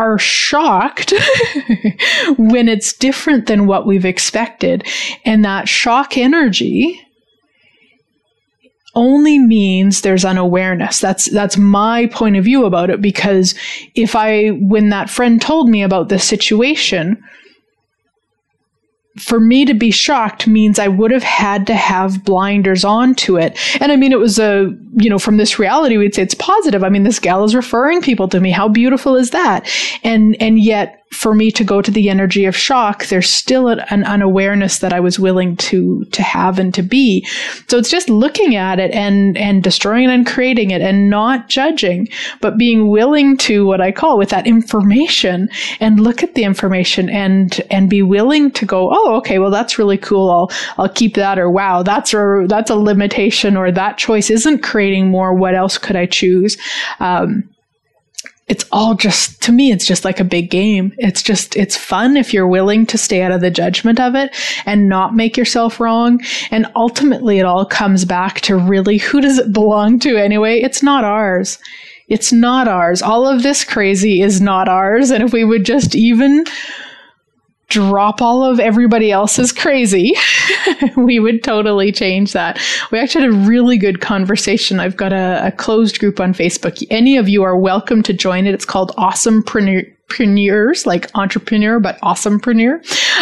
are 0.00 0.18
shocked 0.18 1.12
when 2.38 2.70
it's 2.70 2.94
different 2.94 3.46
than 3.46 3.66
what 3.66 3.86
we've 3.86 4.06
expected. 4.06 4.88
And 5.26 5.44
that 5.44 5.68
shock 5.68 6.16
energy 6.16 6.98
only 8.94 9.38
means 9.38 10.00
there's 10.00 10.24
unawareness. 10.24 11.00
That's 11.00 11.30
that's 11.30 11.58
my 11.58 12.06
point 12.06 12.36
of 12.36 12.44
view 12.44 12.64
about 12.64 12.88
it 12.88 13.02
because 13.02 13.54
if 13.94 14.16
I 14.16 14.48
when 14.48 14.88
that 14.88 15.10
friend 15.10 15.40
told 15.40 15.68
me 15.68 15.82
about 15.82 16.08
the 16.08 16.18
situation, 16.18 17.22
for 19.20 19.38
me 19.38 19.64
to 19.64 19.74
be 19.74 19.90
shocked 19.90 20.46
means 20.46 20.78
I 20.78 20.88
would 20.88 21.10
have 21.10 21.22
had 21.22 21.66
to 21.68 21.74
have 21.74 22.24
blinders 22.24 22.84
on 22.84 23.14
to 23.16 23.36
it. 23.36 23.58
And 23.80 23.92
I 23.92 23.96
mean, 23.96 24.12
it 24.12 24.18
was 24.18 24.38
a, 24.38 24.74
you 24.96 25.10
know, 25.10 25.18
from 25.18 25.36
this 25.36 25.58
reality, 25.58 25.96
we'd 25.96 26.14
say 26.14 26.22
it's 26.22 26.34
positive. 26.34 26.82
I 26.82 26.88
mean, 26.88 27.02
this 27.02 27.18
gal 27.18 27.44
is 27.44 27.54
referring 27.54 28.02
people 28.02 28.28
to 28.28 28.40
me. 28.40 28.50
How 28.50 28.68
beautiful 28.68 29.16
is 29.16 29.30
that? 29.30 29.68
And, 30.02 30.36
and 30.40 30.58
yet 30.58 30.99
for 31.10 31.34
me 31.34 31.50
to 31.50 31.64
go 31.64 31.82
to 31.82 31.90
the 31.90 32.08
energy 32.08 32.44
of 32.44 32.56
shock, 32.56 33.06
there's 33.06 33.28
still 33.28 33.68
an 33.68 34.04
unawareness 34.04 34.78
that 34.78 34.92
I 34.92 35.00
was 35.00 35.18
willing 35.18 35.56
to 35.56 36.04
to 36.04 36.22
have 36.22 36.58
and 36.58 36.72
to 36.74 36.82
be. 36.82 37.26
So 37.68 37.78
it's 37.78 37.90
just 37.90 38.08
looking 38.08 38.54
at 38.54 38.78
it 38.78 38.92
and 38.92 39.36
and 39.36 39.62
destroying 39.62 40.08
it 40.08 40.12
and 40.12 40.26
creating 40.26 40.70
it 40.70 40.80
and 40.80 41.10
not 41.10 41.48
judging, 41.48 42.08
but 42.40 42.58
being 42.58 42.88
willing 42.88 43.36
to 43.38 43.66
what 43.66 43.80
I 43.80 43.90
call 43.90 44.18
with 44.18 44.30
that 44.30 44.46
information 44.46 45.48
and 45.80 46.00
look 46.00 46.22
at 46.22 46.34
the 46.34 46.44
information 46.44 47.10
and 47.10 47.60
and 47.70 47.90
be 47.90 48.02
willing 48.02 48.52
to 48.52 48.64
go, 48.64 48.88
oh, 48.92 49.16
okay, 49.16 49.40
well 49.40 49.50
that's 49.50 49.78
really 49.78 49.98
cool. 49.98 50.30
I'll 50.30 50.50
I'll 50.78 50.92
keep 50.92 51.14
that 51.14 51.38
or 51.38 51.50
wow, 51.50 51.82
that's 51.82 52.14
a 52.14 52.44
that's 52.48 52.70
a 52.70 52.76
limitation 52.76 53.56
or 53.56 53.72
that 53.72 53.98
choice 53.98 54.30
isn't 54.30 54.62
creating 54.62 55.08
more. 55.08 55.34
What 55.34 55.56
else 55.56 55.76
could 55.76 55.96
I 55.96 56.06
choose? 56.06 56.56
Um, 57.00 57.50
it's 58.50 58.64
all 58.72 58.96
just 58.96 59.40
to 59.42 59.52
me 59.52 59.70
it's 59.70 59.86
just 59.86 60.04
like 60.04 60.18
a 60.18 60.24
big 60.24 60.50
game. 60.50 60.92
It's 60.98 61.22
just 61.22 61.56
it's 61.56 61.76
fun 61.76 62.16
if 62.16 62.34
you're 62.34 62.48
willing 62.48 62.84
to 62.86 62.98
stay 62.98 63.22
out 63.22 63.30
of 63.30 63.40
the 63.40 63.50
judgment 63.50 64.00
of 64.00 64.16
it 64.16 64.36
and 64.66 64.88
not 64.88 65.14
make 65.14 65.36
yourself 65.36 65.78
wrong. 65.78 66.20
And 66.50 66.66
ultimately 66.74 67.38
it 67.38 67.46
all 67.46 67.64
comes 67.64 68.04
back 68.04 68.40
to 68.42 68.56
really 68.56 68.98
who 68.98 69.20
does 69.20 69.38
it 69.38 69.52
belong 69.52 70.00
to 70.00 70.16
anyway? 70.16 70.60
It's 70.60 70.82
not 70.82 71.04
ours. 71.04 71.58
It's 72.08 72.32
not 72.32 72.66
ours. 72.66 73.02
All 73.02 73.24
of 73.28 73.44
this 73.44 73.64
crazy 73.64 74.20
is 74.20 74.40
not 74.40 74.68
ours. 74.68 75.12
And 75.12 75.22
if 75.22 75.32
we 75.32 75.44
would 75.44 75.64
just 75.64 75.94
even 75.94 76.44
drop 77.70 78.20
all 78.20 78.44
of 78.44 78.60
everybody 78.60 79.10
else's 79.10 79.52
crazy, 79.52 80.12
we 80.96 81.18
would 81.18 81.42
totally 81.42 81.92
change 81.92 82.32
that. 82.32 82.60
We 82.90 82.98
actually 82.98 83.24
had 83.24 83.30
a 83.32 83.48
really 83.48 83.78
good 83.78 84.00
conversation. 84.00 84.80
I've 84.80 84.96
got 84.96 85.12
a, 85.12 85.46
a 85.46 85.52
closed 85.52 85.98
group 85.98 86.20
on 86.20 86.34
Facebook. 86.34 86.84
Any 86.90 87.16
of 87.16 87.28
you 87.28 87.42
are 87.44 87.56
welcome 87.56 88.02
to 88.02 88.12
join 88.12 88.46
it. 88.46 88.54
It's 88.54 88.66
called 88.66 88.94
Awesomepreneur 88.96 89.94
entrepreneurs, 90.10 90.86
like 90.86 91.08
entrepreneur, 91.14 91.78
but 91.78 92.00
awesomepreneur. 92.00 92.80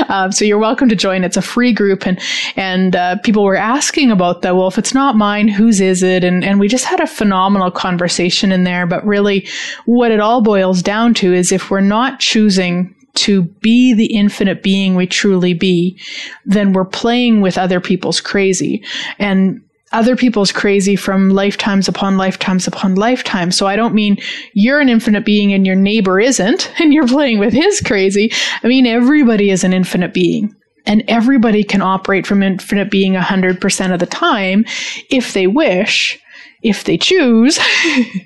Um, 0.09 0.33
so 0.33 0.45
you're 0.45 0.59
welcome 0.59 0.89
to 0.89 0.97
join. 0.97 1.23
It's 1.23 1.37
a 1.37 1.43
free 1.43 1.73
group, 1.73 2.07
and 2.07 2.19
and 2.57 2.97
uh, 2.97 3.19
people 3.19 3.45
were 3.45 3.57
asking 3.57 4.11
about 4.11 4.41
that. 4.43 4.57
Well, 4.57 4.69
if 4.69 4.79
it's 4.79 4.95
not 4.95 5.15
mine, 5.15 5.49
whose 5.49 5.81
is 5.81 6.03
it? 6.03 6.25
And 6.25 6.43
and 6.43 6.59
we 6.59 6.67
just 6.67 6.87
had 6.87 7.01
a 7.01 7.07
phenomenal 7.07 7.71
conversation 7.71 8.53
in 8.53 8.65
there. 8.65 8.87
But 8.87 9.05
really, 9.05 9.47
what 9.85 10.11
it 10.11 10.21
all 10.21 10.41
boils 10.41 10.83
down 10.83 11.13
to 11.15 11.35
is 11.35 11.53
if 11.53 11.71
we're 11.71 11.81
not 11.81 12.21
choosing 12.21 12.95
to 13.19 13.43
be 13.43 13.95
the 13.95 14.17
infinite 14.17 14.63
being 14.63 14.95
we 14.95 15.07
truly 15.07 15.55
be, 15.55 15.99
then 16.45 16.73
we're 16.73 16.85
playing 16.85 17.41
with 17.41 17.59
other 17.59 17.81
people's 17.81 18.21
crazy. 18.21 18.83
And 19.19 19.63
other 19.93 20.17
people's 20.17 20.53
crazy 20.53 20.97
from 20.97 21.31
lifetimes 21.31 21.89
upon 21.89 22.17
lifetimes 22.19 22.67
upon 22.67 22.95
lifetimes. 22.95 23.57
So 23.57 23.67
I 23.67 23.77
don't 23.77 23.95
mean 23.95 24.19
you're 24.53 24.81
an 24.81 24.89
infinite 24.89 25.25
being 25.25 25.53
and 25.53 25.67
your 25.67 25.77
neighbor 25.77 26.21
isn't 26.21 26.71
and 26.81 26.93
you're 26.93 27.07
playing 27.07 27.39
with 27.39 27.53
his 27.53 27.81
crazy. 27.81 28.33
I 28.63 28.69
mean, 28.69 28.87
everybody 28.87 29.51
is 29.51 29.65
an 29.65 29.73
infinite 29.73 30.13
being 30.13 30.55
and 30.87 31.05
everybody 31.09 31.65
can 31.65 31.83
operate 31.83 32.27
from 32.27 32.43
infinite 32.43 32.91
being 32.91 33.15
100% 33.15 33.93
of 33.93 34.01
the 34.01 34.07
time 34.07 34.65
if 35.11 35.33
they 35.33 35.47
wish, 35.47 36.19
if 36.63 36.85
they 36.85 36.99
choose. 36.99 37.59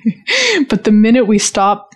but 0.69 0.85
the 0.85 0.93
minute 0.93 1.27
we 1.27 1.39
stop 1.39 1.92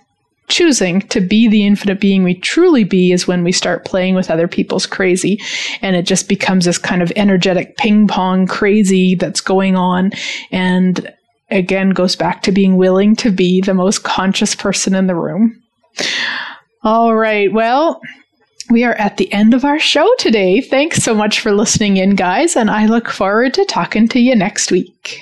choosing 0.47 1.01
to 1.01 1.19
be 1.19 1.47
the 1.47 1.65
infinite 1.65 1.99
being 1.99 2.23
we 2.23 2.35
truly 2.35 2.83
be 2.83 3.11
is 3.11 3.27
when 3.27 3.43
we 3.43 3.51
start 3.51 3.85
playing 3.85 4.15
with 4.15 4.31
other 4.31 4.47
people's 4.47 4.85
crazy. 4.85 5.39
And 5.81 5.95
it 5.95 6.03
just 6.03 6.29
becomes 6.29 6.65
this 6.65 6.77
kind 6.77 7.01
of 7.01 7.11
energetic 7.15 7.77
ping 7.77 8.07
pong 8.07 8.47
crazy 8.47 9.15
that's 9.15 9.41
going 9.41 9.75
on. 9.75 10.11
And 10.51 11.13
again 11.49 11.91
goes 11.91 12.15
back 12.15 12.43
to 12.43 12.51
being 12.51 12.77
willing 12.77 13.15
to 13.17 13.31
be 13.31 13.61
the 13.61 13.73
most 13.73 14.03
conscious 14.03 14.55
person 14.55 14.95
in 14.95 15.07
the 15.07 15.15
room. 15.15 15.61
All 16.83 17.15
right. 17.15 17.51
Well 17.51 18.01
we 18.69 18.83
are 18.83 18.95
at 18.95 19.15
the 19.17 19.31
end 19.31 19.53
of 19.53 19.63
our 19.63 19.79
show 19.79 20.09
today. 20.19 20.59
Thanks 20.59 21.01
so 21.01 21.15
much 21.15 21.39
for 21.39 21.53
listening 21.53 21.97
in, 21.97 22.15
guys, 22.15 22.57
and 22.57 22.69
I 22.69 22.85
look 22.85 23.07
forward 23.07 23.53
to 23.53 23.63
talking 23.63 24.09
to 24.09 24.19
you 24.19 24.35
next 24.35 24.71
week. 24.71 25.21